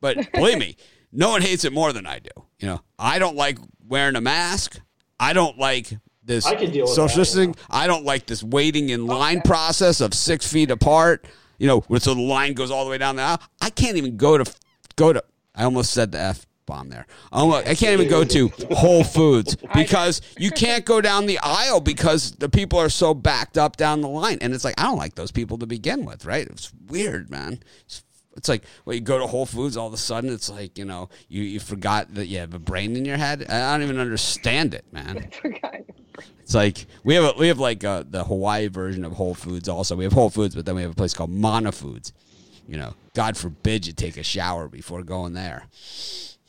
but 0.00 0.32
believe 0.32 0.58
me, 0.58 0.76
no 1.12 1.30
one 1.30 1.42
hates 1.42 1.64
it 1.64 1.72
more 1.72 1.92
than 1.92 2.06
I 2.06 2.18
do. 2.18 2.30
You 2.58 2.68
know, 2.68 2.80
I 2.98 3.18
don't 3.18 3.36
like 3.36 3.58
wearing 3.86 4.16
a 4.16 4.20
mask. 4.20 4.78
I 5.18 5.32
don't 5.32 5.58
like 5.58 5.92
this 6.24 6.46
I 6.46 6.54
can 6.54 6.70
deal 6.70 6.84
with 6.84 6.94
social 6.94 7.18
that, 7.18 7.24
distancing. 7.24 7.56
I 7.70 7.86
don't 7.86 8.04
like 8.04 8.26
this 8.26 8.42
waiting 8.42 8.90
in 8.90 9.02
oh, 9.02 9.18
line 9.18 9.42
process 9.42 10.00
of 10.00 10.14
six 10.14 10.50
feet 10.50 10.70
apart. 10.70 11.26
You 11.58 11.68
know, 11.68 11.98
so 11.98 12.14
the 12.14 12.20
line 12.20 12.54
goes 12.54 12.70
all 12.70 12.84
the 12.84 12.90
way 12.90 12.98
down 12.98 13.16
the 13.16 13.22
aisle. 13.22 13.42
I 13.60 13.70
can't 13.70 13.96
even 13.96 14.16
go 14.16 14.38
to 14.38 14.52
go 14.96 15.12
to. 15.12 15.22
I 15.54 15.64
almost 15.64 15.92
said 15.92 16.12
the 16.12 16.20
f 16.20 16.46
bomb 16.66 16.88
there. 16.88 17.06
Almost, 17.30 17.66
I 17.66 17.74
can't 17.74 17.92
even 17.92 18.08
go 18.08 18.24
to 18.24 18.48
Whole 18.72 19.04
Foods 19.04 19.56
because 19.74 20.20
you 20.38 20.50
can't 20.50 20.84
go 20.84 21.00
down 21.00 21.26
the 21.26 21.38
aisle 21.42 21.80
because 21.80 22.32
the 22.32 22.48
people 22.48 22.78
are 22.78 22.88
so 22.88 23.14
backed 23.14 23.58
up 23.58 23.76
down 23.76 24.00
the 24.00 24.08
line, 24.08 24.38
and 24.40 24.54
it's 24.54 24.64
like 24.64 24.78
I 24.80 24.84
don't 24.84 24.98
like 24.98 25.14
those 25.14 25.30
people 25.30 25.58
to 25.58 25.66
begin 25.66 26.04
with, 26.04 26.24
right? 26.24 26.46
It's 26.46 26.72
weird, 26.88 27.30
man. 27.30 27.60
It's, 27.84 28.04
it's 28.36 28.48
like 28.48 28.64
well, 28.84 28.94
you 28.94 29.02
go 29.02 29.18
to 29.18 29.26
Whole 29.26 29.46
Foods, 29.46 29.76
all 29.76 29.86
of 29.86 29.92
a 29.92 29.98
sudden 29.98 30.32
it's 30.32 30.48
like 30.48 30.78
you 30.78 30.84
know 30.84 31.08
you 31.28 31.42
you 31.42 31.60
forgot 31.60 32.14
that 32.14 32.26
you 32.26 32.38
have 32.38 32.54
a 32.54 32.58
brain 32.58 32.96
in 32.96 33.04
your 33.04 33.18
head. 33.18 33.44
I 33.48 33.72
don't 33.72 33.82
even 33.82 33.98
understand 33.98 34.74
it, 34.74 34.84
man. 34.92 35.30
It's 36.42 36.54
like 36.54 36.86
we 37.04 37.14
have 37.14 37.24
a, 37.24 37.38
we 37.38 37.48
have 37.48 37.58
like 37.58 37.82
uh 37.84 38.04
the 38.08 38.24
Hawaii 38.24 38.68
version 38.68 39.04
of 39.04 39.12
Whole 39.12 39.34
Foods. 39.34 39.68
Also, 39.68 39.96
we 39.96 40.04
have 40.04 40.12
Whole 40.12 40.28
Foods, 40.28 40.54
but 40.54 40.66
then 40.66 40.74
we 40.74 40.82
have 40.82 40.90
a 40.90 40.94
place 40.94 41.14
called 41.14 41.30
Mana 41.30 41.72
Foods. 41.72 42.12
You 42.68 42.76
know, 42.76 42.94
God 43.14 43.36
forbid 43.36 43.86
you 43.86 43.92
take 43.92 44.16
a 44.16 44.22
shower 44.22 44.68
before 44.68 45.02
going 45.02 45.34
there. 45.34 45.64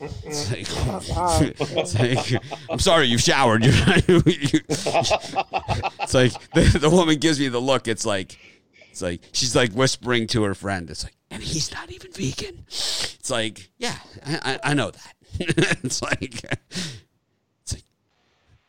It's 0.04 0.52
like, 0.52 0.68
it's 1.78 2.00
like, 2.00 2.44
I'm 2.70 2.80
sorry, 2.80 3.08
you 3.08 3.18
showered. 3.18 3.64
You're 3.66 4.62
it's 4.68 6.14
like 6.14 6.34
the, 6.54 6.78
the 6.80 6.90
woman 6.90 7.18
gives 7.18 7.40
me 7.40 7.48
the 7.48 7.62
look. 7.62 7.88
It's 7.88 8.06
like, 8.06 8.38
it's 8.90 9.02
like 9.02 9.22
she's 9.32 9.56
like 9.56 9.72
whispering 9.72 10.28
to 10.28 10.44
her 10.44 10.54
friend. 10.54 10.90
It's 10.90 11.04
like, 11.04 11.16
and 11.32 11.42
he's 11.42 11.72
not 11.72 11.92
even 11.92 12.12
vegan. 12.12 12.66
It's 12.68 13.30
like, 13.30 13.70
yeah, 13.78 13.96
I, 14.26 14.40
I, 14.44 14.72
I 14.72 14.74
know 14.74 14.92
that. 14.92 15.14
it's 15.84 16.02
like, 16.02 16.44
it's 17.62 17.74
like, 17.74 17.84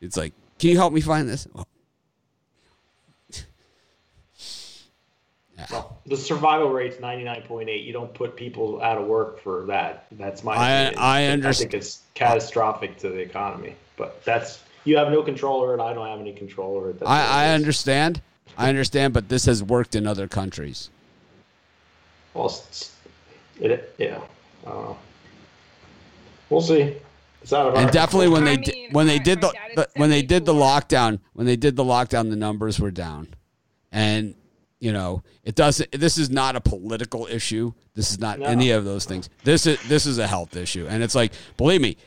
it's 0.01 0.17
like, 0.17 0.33
can 0.57 0.69
you 0.69 0.77
help 0.77 0.93
me 0.93 1.01
find 1.01 1.29
this? 1.29 1.47
Well, 5.71 5.97
the 6.05 6.17
survival 6.17 6.69
rate's 6.69 6.99
ninety 6.99 7.23
nine 7.23 7.41
point 7.43 7.69
eight. 7.69 7.83
You 7.83 7.93
don't 7.93 8.13
put 8.13 8.35
people 8.35 8.81
out 8.81 8.97
of 8.97 9.07
work 9.07 9.39
for 9.39 9.65
that. 9.67 10.05
That's 10.11 10.43
my. 10.43 10.53
I- 10.55 10.71
opinion. 10.71 11.45
I 11.45 11.49
I 11.49 11.53
think 11.53 11.73
it's 11.73 12.01
catastrophic 12.13 12.97
to 12.99 13.09
the 13.09 13.19
economy, 13.19 13.75
but 13.95 14.23
that's 14.25 14.61
you 14.83 14.97
have 14.97 15.09
no 15.11 15.23
control 15.23 15.61
over 15.61 15.73
it. 15.75 15.79
I 15.79 15.93
don't 15.93 16.07
have 16.07 16.19
any 16.19 16.33
control 16.33 16.75
over 16.77 16.89
it. 16.89 16.99
That's 16.99 17.09
I, 17.09 17.45
I 17.45 17.53
understand. 17.53 18.21
I 18.57 18.69
understand, 18.69 19.13
but 19.13 19.29
this 19.29 19.45
has 19.45 19.63
worked 19.63 19.95
in 19.95 20.05
other 20.07 20.27
countries. 20.27 20.89
Well, 22.33 22.47
s- 22.47 22.93
it, 23.59 23.93
yeah. 23.97 24.19
I. 24.67 24.93
We'll 26.49 26.61
see. 26.61 26.95
It's 27.41 27.53
out 27.53 27.67
of 27.67 27.75
And 27.75 27.91
definitely 27.91 28.27
when 28.29 28.43
they 28.43 28.53
I 28.53 28.55
did, 28.57 28.73
mean, 28.75 28.91
when 28.91 29.07
they 29.07 29.19
did 29.19 29.41
the, 29.41 29.53
the 29.75 29.87
when 29.95 30.09
they 30.09 30.21
did 30.21 30.45
the 30.45 30.53
lockdown 30.53 31.19
when 31.33 31.45
they 31.47 31.55
did 31.55 31.75
the 31.75 31.83
lockdown 31.83 32.29
the 32.29 32.35
numbers 32.35 32.79
were 32.79 32.91
down, 32.91 33.29
and 33.91 34.35
you 34.85 34.93
know, 34.93 35.23
it 35.43 35.55
doesn't. 35.55 35.91
This 35.93 36.19
is 36.19 36.29
not 36.29 36.55
a 36.55 36.61
political 36.61 37.25
issue. 37.25 37.73
This 37.95 38.11
is 38.11 38.19
not 38.19 38.37
No. 38.37 38.45
any 38.45 38.69
of 38.69 38.85
those 38.85 39.05
things. 39.05 39.29
This 39.43 39.65
is 39.65 39.79
this 39.87 40.05
is 40.05 40.19
a 40.19 40.27
health 40.27 40.55
issue, 40.55 40.85
and 40.87 41.01
it's 41.01 41.15
like, 41.15 41.33
believe 41.57 41.81
me, 41.81 41.97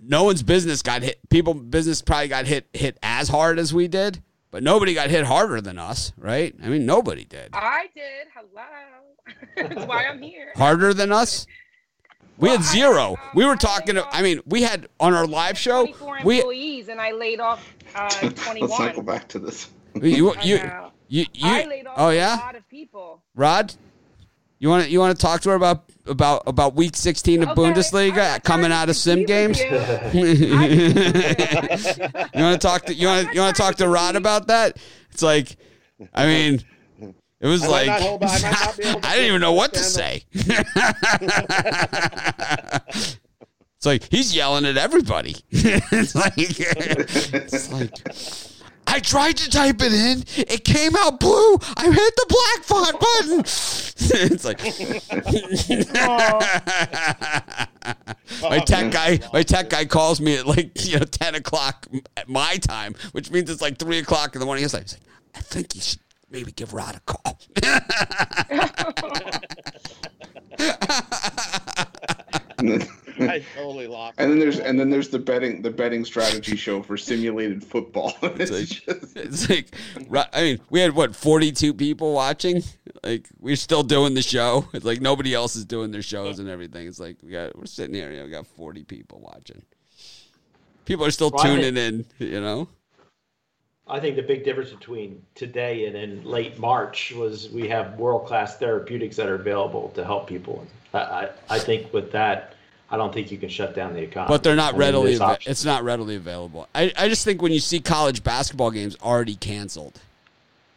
no 0.00 0.24
one's 0.24 0.42
business 0.42 0.80
got 0.80 1.02
hit. 1.02 1.18
People 1.28 1.52
business 1.52 2.00
probably 2.00 2.28
got 2.28 2.46
hit 2.46 2.66
hit 2.72 2.96
as 3.02 3.28
hard 3.28 3.58
as 3.58 3.74
we 3.74 3.86
did, 3.86 4.22
but 4.50 4.62
nobody 4.62 4.94
got 4.94 5.10
hit 5.10 5.24
harder 5.26 5.60
than 5.60 5.78
us, 5.78 6.12
right? 6.16 6.54
I 6.62 6.68
mean, 6.68 6.86
nobody 6.86 7.24
did 7.26 7.50
I 7.52 7.88
did. 7.94 8.28
Hello. 8.34 8.64
That's 9.74 9.86
why 9.86 10.06
I'm 10.06 10.22
here. 10.22 10.52
harder 10.56 10.94
than 10.94 11.12
us. 11.12 11.46
We 12.38 12.48
had 12.48 12.60
Well, 12.60 12.68
I- 12.68 12.72
zero. 12.72 13.08
um, 13.10 13.16
We 13.34 13.44
were 13.44 13.52
I 13.52 13.56
talking. 13.56 13.94
laid 13.96 14.04
I 14.10 14.22
mean, 14.22 14.40
we 14.46 14.62
had 14.62 14.88
on 15.00 15.12
our 15.12 15.26
live 15.26 15.58
show. 15.58 15.82
24 15.84 16.18
We 16.24 16.36
employees, 16.38 16.88
and 16.88 16.98
I 16.98 17.12
laid 17.12 17.40
off 17.40 17.62
uh, 17.94 18.08
Let's 18.22 18.46
not 18.46 18.56
go 18.56 19.02
21. 19.02 19.04
back 19.04 19.28
to 19.28 19.38
this. 19.38 19.68
you 20.02 20.32
I 20.32 20.42
you 20.42 20.56
know. 20.58 20.90
You, 21.08 21.26
you 21.34 21.48
I 21.48 21.64
laid 21.64 21.86
off 21.86 21.94
oh 21.98 22.08
a 22.08 22.14
yeah, 22.14 22.36
lot 22.36 22.56
of 22.56 22.66
people. 22.68 23.22
Rod. 23.34 23.74
You 24.58 24.70
want 24.70 24.84
to 24.84 24.90
you 24.90 24.98
want 24.98 25.14
to 25.14 25.20
talk 25.20 25.42
to 25.42 25.50
her 25.50 25.56
about 25.56 25.84
about 26.06 26.44
about 26.46 26.74
week 26.74 26.96
sixteen 26.96 27.42
of 27.42 27.50
Okay, 27.50 27.60
Bundesliga 27.60 28.36
I'm 28.36 28.40
coming 28.40 28.72
out 28.72 28.88
of 28.88 28.96
sim 28.96 29.24
games? 29.24 29.60
you 29.64 29.66
you. 29.66 29.74
want 32.42 32.54
to 32.54 32.58
talk 32.58 32.86
to 32.86 32.94
you 32.94 33.08
want 33.08 33.34
you 33.34 33.40
want 33.40 33.54
to 33.54 33.62
talk 33.62 33.74
to 33.76 33.86
Rod 33.88 34.16
about 34.16 34.46
that? 34.46 34.78
It's 35.10 35.22
like, 35.22 35.56
I 36.14 36.24
mean, 36.26 36.62
it 37.40 37.46
was 37.46 37.62
I 37.64 37.68
like 37.68 37.88
I 37.90 38.16
might 38.18 38.42
not 38.42 38.76
be 38.78 38.84
able 38.84 39.00
to 39.02 39.06
I 39.06 39.16
didn't 39.16 39.28
even 39.28 39.42
know 39.42 39.52
what 39.52 39.74
to 39.74 39.80
say. 39.80 40.24
it's 40.32 40.64
like 43.84 44.04
he's 44.10 44.34
yelling 44.34 44.64
at 44.64 44.78
everybody. 44.78 45.36
it's 45.50 46.14
like 46.14 46.32
it's 46.38 47.70
like. 47.70 47.92
I 48.86 49.00
tried 49.00 49.36
to 49.38 49.50
type 49.50 49.80
it 49.80 49.92
in. 49.92 50.22
It 50.36 50.64
came 50.64 50.94
out 50.96 51.18
blue. 51.20 51.58
I 51.76 51.90
hit 51.90 52.16
the 52.16 52.26
black 52.28 52.62
font 52.64 53.00
button. 53.00 53.40
it's 53.96 54.44
like 54.44 54.60
my 58.42 58.58
tech 58.60 58.86
oh, 58.86 58.90
guy. 58.90 59.20
My 59.32 59.42
tech 59.42 59.70
guy 59.70 59.84
calls 59.84 60.20
me 60.20 60.36
at 60.36 60.46
like 60.46 60.84
you 60.84 60.98
know 60.98 61.04
ten 61.04 61.34
o'clock 61.34 61.86
at 62.16 62.28
my 62.28 62.56
time, 62.56 62.94
which 63.12 63.30
means 63.30 63.50
it's 63.50 63.62
like 63.62 63.78
three 63.78 63.98
o'clock 63.98 64.34
in 64.34 64.40
the 64.40 64.46
morning. 64.46 64.64
He's 64.64 64.74
like, 64.74 64.84
he's 64.84 64.94
like 64.94 65.02
I 65.34 65.40
think 65.40 65.74
you 65.74 65.80
should 65.80 66.00
maybe 66.30 66.52
give 66.52 66.74
Rod 66.74 66.96
a 66.96 67.00
call. 67.00 67.40
And 73.30 73.30
then, 73.30 73.42
I 73.42 73.44
totally 73.60 73.86
lost. 73.86 74.14
and 74.18 74.30
then 74.30 74.38
there's 74.38 74.58
and 74.60 74.78
then 74.78 74.90
there's 74.90 75.08
the 75.08 75.18
betting 75.18 75.62
the 75.62 75.70
betting 75.70 76.04
strategy 76.04 76.56
show 76.56 76.82
for 76.82 76.96
simulated 76.96 77.62
football. 77.64 78.12
It's 78.22 78.50
like- 78.50 78.66
just- 78.68 79.16
It's 79.16 79.48
like, 79.50 79.74
I 80.32 80.42
mean, 80.42 80.60
we 80.70 80.80
had 80.80 80.94
what 80.94 81.14
forty-two 81.16 81.74
people 81.74 82.12
watching. 82.14 82.62
Like 83.02 83.28
we're 83.38 83.56
still 83.56 83.82
doing 83.82 84.14
the 84.14 84.22
show. 84.22 84.66
It's 84.72 84.84
like 84.84 85.00
nobody 85.00 85.34
else 85.34 85.56
is 85.56 85.64
doing 85.64 85.90
their 85.90 86.02
shows 86.02 86.38
and 86.38 86.48
everything. 86.48 86.86
It's 86.86 87.00
like 87.00 87.16
we 87.22 87.30
got 87.30 87.56
we're 87.56 87.66
sitting 87.66 87.94
here. 87.94 88.10
You 88.10 88.18
know, 88.18 88.24
we 88.24 88.30
got 88.30 88.46
forty 88.46 88.84
people 88.84 89.20
watching. 89.20 89.62
People 90.84 91.04
are 91.06 91.10
still 91.10 91.30
Well, 91.30 91.44
I 91.46 91.48
tuning 91.48 91.76
in. 91.76 92.06
You 92.18 92.40
know. 92.40 92.68
I 93.86 94.00
think 94.00 94.16
the 94.16 94.22
big 94.22 94.44
difference 94.44 94.70
between 94.70 95.22
today 95.34 95.84
and 95.86 95.94
in 95.94 96.24
late 96.24 96.58
March 96.58 97.12
was 97.12 97.50
we 97.50 97.68
have 97.68 97.98
world 97.98 98.26
class 98.26 98.56
therapeutics 98.56 99.16
that 99.16 99.28
are 99.28 99.34
available 99.34 99.90
to 99.90 100.02
help 100.04 100.26
people. 100.26 100.66
I, 100.94 100.98
I, 100.98 101.28
I 101.50 101.58
think 101.58 101.92
with 101.92 102.10
that, 102.12 102.53
I 102.94 102.96
don't 102.96 103.12
think 103.12 103.32
you 103.32 103.38
can 103.38 103.48
shut 103.48 103.74
down 103.74 103.92
the 103.92 104.02
economy. 104.02 104.32
but 104.32 104.44
they're 104.44 104.54
not 104.54 104.74
I 104.74 104.76
readily. 104.76 105.16
there's 105.16 105.20
ava- 105.20 105.50
it's 105.50 105.64
not 105.64 105.82
readily 105.82 106.14
available. 106.14 106.68
I, 106.72 106.92
I 106.96 107.08
just 107.08 107.24
think 107.24 107.42
when 107.42 107.50
you 107.50 107.58
see 107.58 107.80
college 107.80 108.22
basketball 108.22 108.70
games 108.70 108.96
already 109.02 109.34
canceled, 109.34 110.00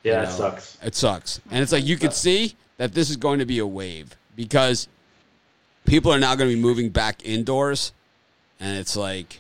yeah, 0.02 0.24
you 0.24 0.28
it 0.28 0.32
sucks. 0.32 0.80
It 0.82 0.96
sucks, 0.96 1.40
and 1.52 1.62
it's 1.62 1.72
like 1.72 1.86
you 1.86 1.96
could 1.96 2.14
see 2.14 2.56
that 2.78 2.96
this 2.96 3.12
is 3.12 3.18
going 3.18 3.38
to 3.38 3.46
be 3.46 3.60
a 3.60 3.68
wave 3.68 4.16
because 4.36 4.88
people 5.86 6.12
are 6.12 6.18
now 6.18 6.34
going 6.34 6.50
to 6.50 6.56
be 6.56 6.60
moving 6.60 6.90
back 6.90 7.24
indoors, 7.24 7.92
and 8.60 8.80
it's 8.80 8.98
like 8.98 9.38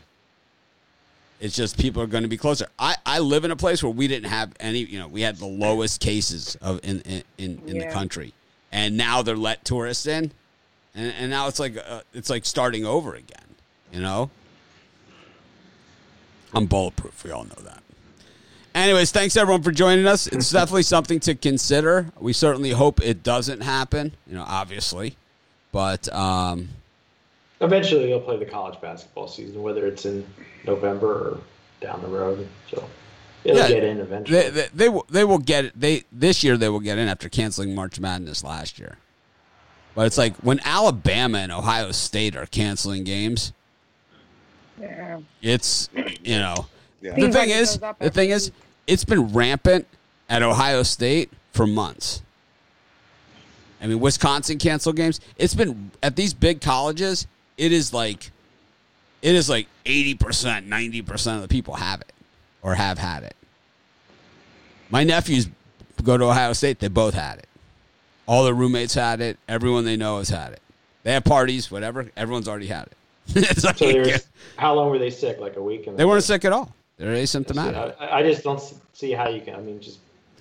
it's 1.39 1.55
just 1.55 1.79
people 1.79 2.03
are 2.03 2.07
going 2.07 2.25
to 2.25 2.29
be 2.29 2.37
closer. 2.37 2.67
I, 2.77 2.97
I 3.07 3.17
live 3.17 3.43
in 3.43 3.49
a 3.49 3.55
place 3.55 3.81
where 3.81 3.91
we 3.91 4.07
didn't 4.07 4.29
have 4.29 4.53
any. 4.59 4.81
You 4.81 4.99
know, 4.99 5.07
we 5.07 5.21
had 5.21 5.37
the 5.37 5.47
lowest 5.47 5.99
cases 5.99 6.55
of 6.61 6.79
in 6.83 7.01
in, 7.01 7.23
in, 7.39 7.61
in 7.65 7.77
the 7.79 7.87
country, 7.87 8.35
and 8.71 8.95
now 8.97 9.23
they're 9.23 9.35
let 9.35 9.65
tourists 9.65 10.05
in, 10.05 10.31
and, 10.97 11.13
and 11.17 11.29
now 11.29 11.47
it's 11.47 11.59
like 11.59 11.77
uh, 11.77 12.01
it's 12.13 12.29
like 12.29 12.45
starting 12.45 12.85
over 12.85 13.15
again. 13.15 13.37
You 13.93 14.01
know, 14.01 14.29
I'm 16.53 16.65
bulletproof. 16.65 17.23
We 17.23 17.31
all 17.31 17.43
know 17.45 17.61
that. 17.63 17.83
Anyways, 18.75 19.11
thanks 19.11 19.35
everyone 19.37 19.63
for 19.63 19.71
joining 19.71 20.05
us. 20.05 20.27
It's 20.27 20.51
definitely 20.51 20.83
something 20.83 21.19
to 21.21 21.35
consider. 21.35 22.07
We 22.19 22.33
certainly 22.33 22.71
hope 22.71 23.01
it 23.01 23.23
doesn't 23.23 23.61
happen. 23.61 24.13
You 24.27 24.35
know, 24.35 24.45
obviously, 24.47 25.15
but 25.71 26.11
um, 26.13 26.69
Eventually, 27.59 28.05
they'll 28.07 28.19
play 28.19 28.37
the 28.37 28.45
college 28.45 28.79
basketball 28.81 29.27
season, 29.27 29.63
whether 29.63 29.87
it's 29.87 30.05
in 30.05 30.25
November 30.65 31.29
or 31.29 31.37
down 31.81 32.01
the 32.03 32.07
road. 32.07 32.47
So 32.69 32.87
it'll 33.43 33.57
Yeah, 33.57 33.67
get 33.67 33.83
in 33.83 33.99
eventually. 33.99 34.41
they, 34.41 34.49
they 34.49 34.67
they 34.73 34.89
will 34.89 35.05
they 35.09 35.23
will 35.23 35.39
get 35.39 35.65
it. 35.65 35.79
They 35.79 36.03
this 36.11 36.43
year 36.43 36.55
they 36.57 36.69
will 36.69 36.79
get 36.79 36.99
in 36.99 37.07
after 37.07 37.29
canceling 37.29 37.73
March 37.73 37.99
Madness 37.99 38.43
last 38.43 38.77
year. 38.77 38.97
But 39.97 40.05
it's 40.05 40.17
like 40.19 40.35
when 40.43 40.59
Alabama 40.63 41.39
and 41.39 41.51
Ohio 41.51 41.91
State 41.91 42.35
are 42.35 42.45
canceling 42.45 43.03
games, 43.03 43.51
Yeah. 44.79 45.21
it's 45.41 45.89
you 46.23 46.37
know 46.37 46.67
Yeah. 47.01 47.15
the 47.15 47.21
Seems 47.21 47.35
thing 47.35 47.49
like 47.49 47.49
it 47.49 47.61
is 47.61 47.69
goes 47.77 47.81
up 47.83 47.97
the 47.97 48.05
every 48.05 48.13
thing 48.13 48.29
is 48.29 48.51
it's 48.85 49.03
been 49.03 49.33
rampant 49.33 49.87
at 50.29 50.43
Ohio 50.43 50.83
State 50.83 51.31
for 51.51 51.65
months. 51.65 52.21
I 53.81 53.87
mean, 53.87 53.99
Wisconsin 53.99 54.59
canceled 54.59 54.97
games. 54.97 55.19
It's 55.35 55.55
been 55.55 55.89
at 56.03 56.15
these 56.15 56.31
big 56.35 56.61
colleges. 56.61 57.25
It 57.57 57.71
is 57.71 57.91
like, 57.91 58.29
it 59.23 59.33
is 59.33 59.49
like 59.49 59.65
eighty 59.87 60.13
percent, 60.13 60.67
ninety 60.67 61.01
percent 61.01 61.37
of 61.37 61.41
the 61.41 61.47
people 61.47 61.73
have 61.73 62.01
it 62.01 62.13
or 62.61 62.75
have 62.75 62.99
had 62.99 63.23
it. 63.23 63.35
My 64.91 65.03
nephews 65.03 65.47
go 66.03 66.17
to 66.19 66.25
Ohio 66.25 66.53
State. 66.53 66.77
They 66.77 66.87
both 66.87 67.15
had 67.15 67.39
it. 67.39 67.47
All 68.27 68.43
their 68.43 68.53
roommates 68.53 68.93
had 68.93 69.21
it. 69.21 69.37
Everyone 69.47 69.85
they 69.85 69.97
know 69.97 70.17
has 70.17 70.29
had 70.29 70.53
it. 70.53 70.61
They 71.03 71.13
have 71.13 71.23
parties, 71.23 71.71
whatever. 71.71 72.11
Everyone's 72.17 72.47
already 72.47 72.67
had 72.67 72.87
it. 72.87 72.97
like, 73.63 73.77
so 73.77 73.91
there's, 73.91 74.27
how 74.57 74.73
long 74.73 74.89
were 74.89 74.99
they 74.99 75.09
sick? 75.09 75.39
Like 75.39 75.55
a 75.55 75.61
week? 75.61 75.87
And 75.87 75.97
they 75.97 76.05
weren't 76.05 76.23
sick 76.23 76.45
at 76.45 76.51
all. 76.51 76.73
They're 76.97 77.15
asymptomatic. 77.15 77.95
I, 77.99 78.19
I 78.19 78.23
just 78.23 78.43
don't 78.43 78.61
see 78.93 79.11
how 79.11 79.29
you 79.29 79.41
can. 79.41 79.55
I 79.55 79.59
mean, 79.59 79.79
just. 79.79 79.99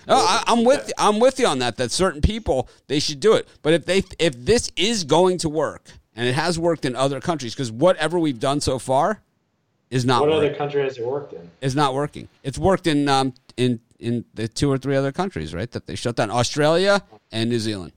Oh, 0.08 0.24
I, 0.24 0.44
I'm 0.52 0.64
with 0.64 0.88
you, 0.88 0.94
I'm 0.98 1.18
with 1.18 1.38
you 1.38 1.46
on 1.46 1.58
that. 1.60 1.76
That 1.76 1.90
certain 1.90 2.20
people 2.20 2.68
they 2.86 3.00
should 3.00 3.20
do 3.20 3.34
it. 3.34 3.48
But 3.62 3.74
if 3.74 3.86
they 3.86 4.04
if 4.18 4.34
this 4.34 4.70
is 4.76 5.04
going 5.04 5.38
to 5.38 5.48
work, 5.48 5.90
and 6.14 6.28
it 6.28 6.34
has 6.34 6.58
worked 6.58 6.84
in 6.84 6.96
other 6.96 7.20
countries, 7.20 7.54
because 7.54 7.70
whatever 7.72 8.18
we've 8.18 8.40
done 8.40 8.60
so 8.60 8.78
far 8.78 9.20
is 9.96 10.04
not 10.04 10.20
What 10.22 10.30
working. 10.30 10.48
other 10.50 10.56
country 10.58 10.82
has 10.82 10.98
it 10.98 11.06
worked 11.06 11.32
in? 11.32 11.50
is 11.60 11.74
not 11.74 11.94
working. 11.94 12.28
It's 12.42 12.58
worked 12.58 12.86
in 12.86 13.08
um 13.08 13.34
in 13.56 13.80
in 13.98 14.24
the 14.34 14.46
two 14.46 14.70
or 14.70 14.78
three 14.78 14.96
other 14.96 15.12
countries, 15.12 15.54
right? 15.54 15.70
That 15.70 15.86
they 15.86 15.94
shut 15.96 16.16
down 16.16 16.30
Australia 16.30 17.02
and 17.32 17.48
New 17.50 17.58
Zealand. 17.58 17.92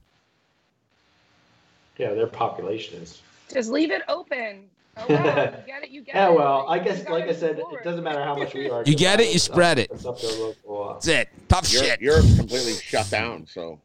Yeah, 1.98 2.14
their 2.14 2.28
population 2.28 3.02
is. 3.02 3.22
Just 3.54 3.70
leave 3.70 3.92
it 3.92 4.02
open. 4.08 4.66
Oh, 4.98 5.06
wow. 5.10 5.16
You 5.18 5.24
get 5.68 5.84
it. 5.84 5.90
You 5.90 6.02
get 6.02 6.16
Yeah, 6.16 6.30
it. 6.30 6.36
well, 6.38 6.66
I 6.70 6.80
guess, 6.80 7.08
like 7.10 7.26
I 7.26 7.34
said, 7.34 7.58
forward. 7.60 7.80
it 7.82 7.84
doesn't 7.84 8.04
matter 8.04 8.24
how 8.24 8.36
much 8.38 8.54
we 8.54 8.70
are. 8.74 8.84
You 8.86 8.96
get 8.96 9.20
it, 9.20 9.28
you 9.28 9.34
It's 9.36 9.50
up- 9.50 9.54
spread 9.54 9.80
it. 9.80 9.90
It's 9.92 10.06
up 10.06 10.18
to 10.20 10.28
local. 10.28 10.84
Uh, 10.90 10.94
That's 10.94 11.08
it. 11.08 11.30
Tough 11.50 11.72
You're, 11.74 11.84
shit. 11.84 12.02
you're 12.02 12.22
completely 12.22 12.74
shut 12.74 13.10
down, 13.10 13.46
so 13.48 13.80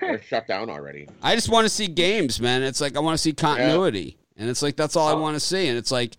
they're 0.00 0.20
shut 0.28 0.46
down 0.46 0.68
already. 0.68 1.08
I 1.22 1.34
just 1.34 1.48
want 1.48 1.64
to 1.64 1.68
see 1.70 1.86
games, 1.86 2.40
man. 2.40 2.62
It's 2.62 2.80
like 2.80 2.96
I 2.96 3.00
want 3.00 3.14
to 3.14 3.22
see 3.22 3.32
continuity, 3.32 4.18
and 4.36 4.50
it's 4.50 4.60
like 4.62 4.76
that's 4.76 4.96
all 4.96 5.08
I 5.08 5.14
want 5.14 5.34
to 5.36 5.40
see. 5.40 5.68
And 5.68 5.78
it's 5.78 5.90
like 5.92 6.16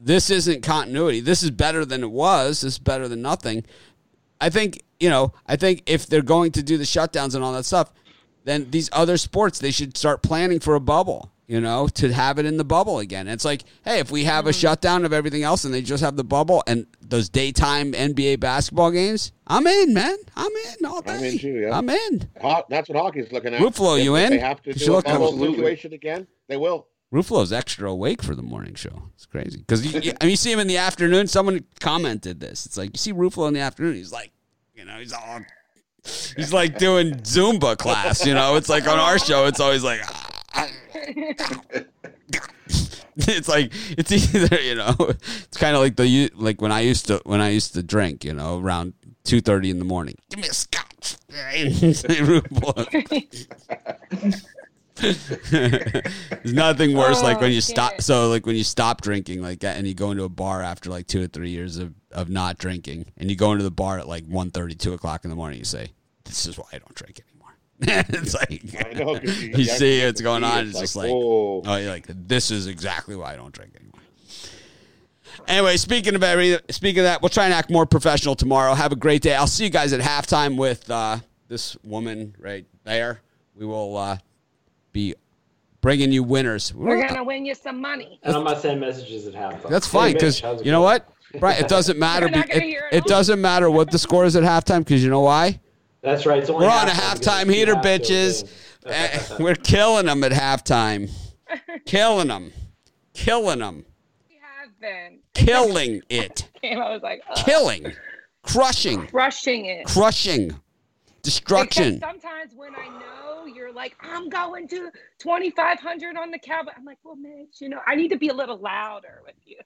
this 0.00 0.30
isn't 0.30 0.62
continuity. 0.62 1.20
This 1.20 1.42
is 1.42 1.50
better 1.50 1.84
than 1.84 2.02
it 2.02 2.10
was. 2.10 2.60
This 2.60 2.74
is 2.74 2.78
better 2.78 3.08
than 3.08 3.22
nothing. 3.22 3.64
I 4.40 4.50
think 4.50 4.82
you 5.00 5.08
know. 5.08 5.32
I 5.46 5.56
think 5.56 5.82
if 5.86 6.06
they're 6.06 6.22
going 6.22 6.52
to 6.52 6.62
do 6.62 6.76
the 6.76 6.84
shutdowns 6.84 7.34
and 7.34 7.42
all 7.42 7.52
that 7.52 7.64
stuff, 7.64 7.92
then 8.44 8.70
these 8.70 8.88
other 8.92 9.16
sports 9.16 9.58
they 9.58 9.70
should 9.70 9.96
start 9.96 10.22
planning 10.22 10.60
for 10.60 10.74
a 10.74 10.80
bubble. 10.80 11.32
You 11.46 11.62
know, 11.62 11.88
to 11.94 12.12
have 12.12 12.38
it 12.38 12.44
in 12.44 12.58
the 12.58 12.64
bubble 12.64 12.98
again. 12.98 13.26
It's 13.26 13.44
like, 13.44 13.64
hey, 13.82 14.00
if 14.00 14.10
we 14.10 14.24
have 14.24 14.44
a 14.44 14.50
mm-hmm. 14.50 14.58
shutdown 14.58 15.06
of 15.06 15.14
everything 15.14 15.44
else 15.44 15.64
and 15.64 15.72
they 15.72 15.80
just 15.80 16.04
have 16.04 16.14
the 16.14 16.22
bubble 16.22 16.62
and 16.66 16.86
those 17.00 17.30
daytime 17.30 17.92
NBA 17.92 18.38
basketball 18.38 18.90
games, 18.90 19.32
I'm 19.46 19.66
in, 19.66 19.94
man. 19.94 20.14
I'm 20.36 20.52
in 20.52 20.84
all 20.84 21.00
day. 21.00 21.14
I'm 21.14 21.24
in 21.24 21.38
too, 21.38 21.60
yeah. 21.60 21.74
I'm 21.74 21.88
in. 21.88 22.28
Ho- 22.42 22.64
That's 22.68 22.90
what 22.90 22.98
hockey's 22.98 23.32
looking 23.32 23.54
at. 23.54 23.62
Ruflo, 23.62 23.96
If 23.98 24.04
you 24.04 24.16
in? 24.16 24.28
They 24.28 24.38
have 24.40 24.62
to 24.64 24.74
do 24.74 24.96
a 24.96 25.02
bubble 25.02 25.28
Absolutely. 25.28 25.56
situation 25.56 25.94
again. 25.94 26.26
They 26.48 26.58
will. 26.58 26.86
Ruflo's 27.12 27.52
extra 27.52 27.90
awake 27.90 28.22
for 28.22 28.34
the 28.34 28.42
morning 28.42 28.74
show. 28.74 29.04
It's 29.14 29.24
crazy 29.24 29.58
because 29.58 29.84
you, 29.84 29.98
you, 30.00 30.12
I 30.20 30.24
mean, 30.24 30.32
you 30.32 30.36
see 30.36 30.52
him 30.52 30.58
in 30.58 30.66
the 30.66 30.76
afternoon. 30.76 31.26
Someone 31.26 31.64
commented 31.80 32.40
this. 32.40 32.66
It's 32.66 32.76
like 32.76 32.90
you 32.92 32.98
see 32.98 33.14
Ruflo 33.14 33.48
in 33.48 33.54
the 33.54 33.60
afternoon. 33.60 33.94
He's 33.94 34.12
like, 34.12 34.30
you 34.74 34.84
know, 34.84 34.98
he's 34.98 35.14
all, 35.14 35.40
he's 36.36 36.52
like 36.52 36.76
doing 36.78 37.14
Zumba 37.14 37.78
class. 37.78 38.26
You 38.26 38.34
know, 38.34 38.56
it's 38.56 38.68
like 38.68 38.86
on 38.86 38.98
our 38.98 39.18
show. 39.18 39.46
It's 39.46 39.58
always 39.58 39.82
like, 39.82 40.00
it's 43.16 43.48
like 43.48 43.72
it's 43.96 44.12
either 44.12 44.60
you 44.60 44.74
know, 44.74 44.94
it's 44.98 45.56
kind 45.56 45.74
of 45.74 45.80
like 45.80 45.96
the 45.96 46.30
like 46.34 46.60
when 46.60 46.72
I 46.72 46.80
used 46.80 47.06
to 47.06 47.22
when 47.24 47.40
I 47.40 47.48
used 47.48 47.72
to 47.72 47.82
drink. 47.82 48.22
You 48.22 48.34
know, 48.34 48.60
around 48.60 48.92
two 49.24 49.40
thirty 49.40 49.70
in 49.70 49.78
the 49.78 49.86
morning. 49.86 50.16
Give 50.28 50.40
me 50.40 50.48
a 50.48 50.52
scotch. 50.52 51.16
There's 55.50 56.52
nothing 56.54 56.96
worse 56.96 57.22
like 57.22 57.40
when 57.40 57.50
Oh, 57.50 57.54
you 57.54 57.60
stop. 57.60 58.00
So 58.02 58.28
like 58.28 58.46
when 58.46 58.56
you 58.56 58.64
stop 58.64 59.00
drinking 59.00 59.42
like 59.42 59.62
and 59.64 59.86
you 59.86 59.94
go 59.94 60.10
into 60.10 60.24
a 60.24 60.28
bar 60.28 60.62
after 60.62 60.90
like 60.90 61.06
two 61.06 61.22
or 61.22 61.26
three 61.26 61.50
years 61.50 61.76
of, 61.78 61.94
of 62.12 62.28
not 62.28 62.58
drinking, 62.58 63.06
and 63.16 63.30
you 63.30 63.36
go 63.36 63.52
into 63.52 63.64
the 63.64 63.70
bar 63.70 63.98
at 63.98 64.08
like 64.08 64.26
1.30, 64.26 64.78
2 64.78 64.92
o'clock 64.94 65.24
in 65.24 65.30
the 65.30 65.36
morning. 65.36 65.58
You 65.58 65.64
say, 65.64 65.88
"This 66.24 66.46
is 66.46 66.58
why 66.58 66.64
I 66.72 66.78
don't 66.78 66.94
drink 66.94 67.20
anymore." 67.20 67.54
it's 68.08 68.34
like 68.34 68.86
I 68.86 68.92
know. 68.94 69.18
'cause 69.18 69.42
you 69.42 69.64
see 69.78 70.04
what's 70.04 70.20
going 70.20 70.42
on. 70.44 70.60
It's 70.66 70.70
It's 70.70 70.80
just 70.80 70.96
like, 70.96 71.10
whoa. 71.10 71.62
oh, 71.64 71.76
you're 71.76 71.90
like 71.90 72.06
this 72.08 72.50
is 72.50 72.66
exactly 72.66 73.14
why 73.16 73.32
I 73.34 73.36
don't 73.36 73.52
drink 73.54 73.74
anymore. 73.76 73.84
Anyway, 75.46 75.76
speaking 75.76 76.14
of 76.14 76.22
every, 76.22 76.58
speaking 76.70 77.00
of 77.00 77.04
that, 77.04 77.22
we'll 77.22 77.28
try 77.30 77.44
and 77.44 77.54
act 77.54 77.70
more 77.70 77.86
professional 77.86 78.34
tomorrow. 78.34 78.74
Have 78.74 78.92
a 78.92 78.96
great 78.96 79.22
day. 79.22 79.34
I'll 79.34 79.46
see 79.46 79.64
you 79.64 79.70
guys 79.70 79.92
at 79.92 80.00
halftime 80.00 80.56
with 80.58 80.90
uh, 80.90 81.18
this 81.48 81.76
woman 81.84 82.34
right 82.38 82.66
there. 82.84 83.20
We 83.54 83.64
will 83.64 83.96
uh, 83.96 84.18
be 84.92 85.14
bringing 85.80 86.12
you 86.12 86.22
winners. 86.22 86.74
We're 86.74 87.06
gonna 87.06 87.24
win 87.24 87.46
you 87.46 87.54
some 87.54 87.80
money. 87.80 88.18
And 88.22 88.36
I'm 88.36 88.44
not 88.44 88.60
sending 88.60 88.80
messages 88.80 89.26
at 89.26 89.34
halftime. 89.34 89.68
That's 89.68 89.86
fine 89.86 90.14
because 90.14 90.40
how's 90.40 90.60
it 90.60 90.66
you 90.66 90.72
know 90.72 90.82
what, 90.82 91.08
right? 91.40 91.60
It 91.60 91.68
doesn't 91.68 91.98
matter. 92.08 92.28
Be- 92.28 92.38
it, 92.38 92.50
it 92.62 92.82
it 92.92 93.04
doesn't 93.04 93.40
matter 93.40 93.70
what 93.70 93.90
the 93.90 93.98
score 93.98 94.24
is 94.24 94.36
at 94.36 94.42
halftime 94.42 94.80
because 94.80 95.02
you 95.02 95.10
know 95.10 95.20
why? 95.20 95.60
That's 96.00 96.26
right. 96.26 96.40
It's 96.40 96.50
only 96.50 96.66
We're 96.66 96.72
on 96.72 96.88
a 96.88 96.92
halftime 96.92 97.18
because 97.18 97.26
halftime 97.26 97.42
it's 97.46 97.54
heater, 97.54 97.74
half 97.74 97.84
bitches. 97.84 98.50
Eh, 98.86 99.36
We're 99.40 99.54
killing 99.54 100.06
them 100.06 100.22
at 100.24 100.32
halftime. 100.32 101.10
Killing 101.86 102.28
them. 102.28 102.52
Killing 103.14 103.60
them. 103.60 103.86
We 104.28 104.36
have 104.36 104.78
been. 104.80 105.20
Killing 105.34 106.02
it. 106.10 106.48
Game, 106.62 106.78
I 106.78 106.92
was 106.92 107.02
like, 107.02 107.22
oh, 107.28 107.42
Killing. 107.42 107.92
Crushing. 108.42 109.06
crushing 109.06 109.66
it. 109.66 109.86
Crushing. 109.86 110.54
Destruction. 111.22 111.94
Because 111.96 112.10
sometimes 112.20 112.54
when 112.54 112.74
I 112.74 112.88
know 112.98 113.46
you're 113.46 113.72
like, 113.72 113.96
I'm 114.00 114.28
going 114.28 114.68
to 114.68 114.90
2,500 115.18 116.16
on 116.16 116.30
the 116.30 116.38
Cowboy, 116.38 116.70
I'm 116.76 116.84
like, 116.84 116.98
well, 117.04 117.16
Mitch, 117.16 117.60
you 117.60 117.68
know, 117.68 117.80
I 117.86 117.94
need 117.94 118.08
to 118.08 118.16
be 118.18 118.28
a 118.28 118.34
little 118.34 118.58
louder 118.58 119.20
with 119.26 119.34
you. 119.44 119.56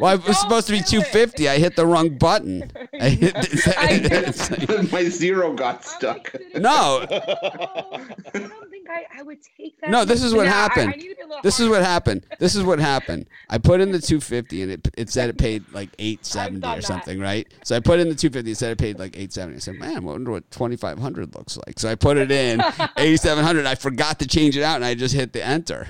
Well, 0.00 0.14
it 0.14 0.26
was 0.26 0.40
supposed 0.40 0.66
to 0.68 0.72
be 0.72 0.78
do 0.78 0.98
it. 0.98 1.06
250. 1.12 1.48
I 1.48 1.58
hit 1.58 1.76
the 1.76 1.86
wrong 1.86 2.16
button. 2.18 2.70
I 3.00 3.08
hit 3.10 3.34
I. 3.78 4.88
My 4.92 5.04
zero 5.04 5.52
got 5.52 5.84
stuck. 5.84 6.16
like, 6.16 6.30
sitting 6.32 6.62
No. 6.62 7.04
there, 7.08 7.22
oh, 7.28 8.00
I 8.34 8.38
don't 8.38 8.70
think 8.70 8.88
I, 8.88 9.04
I 9.18 9.22
would 9.22 9.38
take 9.56 9.80
that. 9.80 9.90
No, 9.90 10.04
this 10.04 10.22
is 10.22 10.32
what 10.34 10.46
Yeah, 10.46 10.52
I- 10.52 10.56
happened. 10.56 10.92
I 10.92 10.96
need 10.96 11.08
to 11.10 11.14
be 11.16 11.22
a 11.22 11.26
little 11.26 11.42
This 11.42 11.60
is 11.60 11.68
what 11.68 11.82
happened. 11.82 12.24
This 12.38 12.54
is 12.54 12.62
what 12.64 12.78
happened. 12.78 13.26
I 13.50 13.58
put 13.58 13.80
in 13.80 13.90
the 13.92 13.98
250 14.00 14.62
and 14.62 14.72
it, 14.72 14.88
it 14.96 15.10
said 15.10 15.28
it 15.30 15.38
paid 15.38 15.64
like 15.72 15.90
870 15.98 16.60
done 16.60 16.72
or 16.72 16.76
that. 16.80 16.86
something, 16.86 17.18
right? 17.20 17.46
So 17.64 17.76
I 17.76 17.80
put 17.80 17.98
in 18.00 18.08
the 18.08 18.14
250. 18.14 18.50
It 18.50 18.54
said 18.56 18.72
it 18.72 18.78
paid 18.78 18.98
like 18.98 19.16
870. 19.16 19.56
I 19.56 19.58
said, 19.58 19.74
man, 19.76 19.96
I 19.96 20.00
wonder 20.00 20.30
what 20.30 20.48
2500 20.96 21.34
looks 21.34 21.56
like. 21.66 21.78
So 21.78 21.88
I 21.88 21.94
put 21.94 22.16
it 22.16 22.30
in 22.30 22.60
8700. 22.96 23.66
I 23.66 23.74
forgot 23.74 24.18
to 24.20 24.26
change 24.26 24.56
it 24.56 24.62
out 24.62 24.76
and 24.76 24.84
I 24.84 24.94
just 24.94 25.14
hit 25.14 25.32
the 25.32 25.44
enter. 25.44 25.86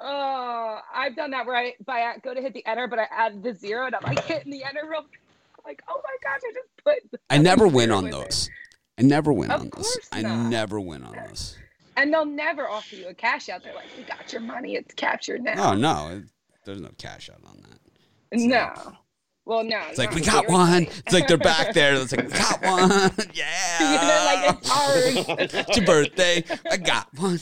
Oh, 0.00 0.78
I've 0.94 1.16
done 1.16 1.30
that 1.32 1.46
where 1.46 1.56
I, 1.56 1.74
by, 1.84 2.02
I 2.02 2.18
go 2.22 2.34
to 2.34 2.40
hit 2.40 2.54
the 2.54 2.64
enter, 2.66 2.86
but 2.86 2.98
I 2.98 3.06
add 3.10 3.42
the 3.42 3.52
zero 3.54 3.86
and 3.86 3.94
I'm 3.94 4.02
like 4.02 4.24
hitting 4.24 4.52
the 4.52 4.64
enter 4.64 4.88
real 4.88 5.04
like, 5.64 5.82
oh 5.88 6.00
my 6.02 6.16
gosh, 6.22 6.40
I 6.48 6.52
just 6.54 7.10
put. 7.12 7.20
I 7.28 7.38
never 7.38 7.66
win 7.66 7.90
on 7.90 8.08
those. 8.10 8.48
I 8.98 9.02
never 9.02 9.32
win 9.32 9.50
Of 9.50 9.60
on 9.60 9.70
those. 9.74 9.98
I 10.10 10.22
never 10.22 10.80
win 10.80 11.04
on 11.04 11.14
those. 11.28 11.56
And 11.96 12.12
they'll 12.12 12.24
never 12.24 12.68
offer 12.68 12.94
you 12.96 13.08
a 13.08 13.14
cash 13.14 13.48
out. 13.48 13.62
They're 13.62 13.74
like, 13.74 13.86
we 13.96 14.04
got 14.04 14.32
your 14.32 14.40
money. 14.40 14.76
It's 14.76 14.94
captured 14.94 15.42
now. 15.42 15.72
Oh, 15.72 15.74
no. 15.74 16.22
There's 16.64 16.80
no 16.80 16.90
cash 16.96 17.28
out 17.28 17.40
on 17.44 17.62
that. 17.68 17.78
No. 18.32 18.92
Well, 19.48 19.64
no. 19.64 19.80
It's 19.88 19.96
like, 19.96 20.14
we 20.14 20.20
got 20.20 20.46
one. 20.46 20.82
It's 20.82 21.14
like 21.14 21.26
they're 21.26 21.38
back 21.38 21.72
there. 21.72 21.94
It's 21.94 22.14
like, 22.14 22.26
we 22.26 22.32
got 22.32 22.62
one. 22.64 23.10
Yeah. 23.32 23.46
They're 23.80 24.24
like, 24.26 24.58
it's 24.58 24.70
ours. 24.70 25.24
it's 25.56 25.76
your 25.78 25.86
birthday. 25.86 26.44
I 26.70 26.76
got 26.76 27.08
one. 27.16 27.40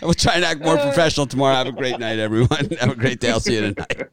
I 0.00 0.06
will 0.06 0.14
try 0.14 0.36
and 0.36 0.46
act 0.46 0.62
more 0.62 0.78
uh. 0.78 0.82
professional 0.82 1.26
tomorrow. 1.26 1.56
Have 1.56 1.66
a 1.66 1.72
great 1.72 1.98
night, 1.98 2.18
everyone. 2.18 2.70
Have 2.80 2.90
a 2.90 2.96
great 2.96 3.20
day. 3.20 3.30
I'll 3.30 3.38
see 3.38 3.56
you 3.56 3.74
tonight. 3.74 4.08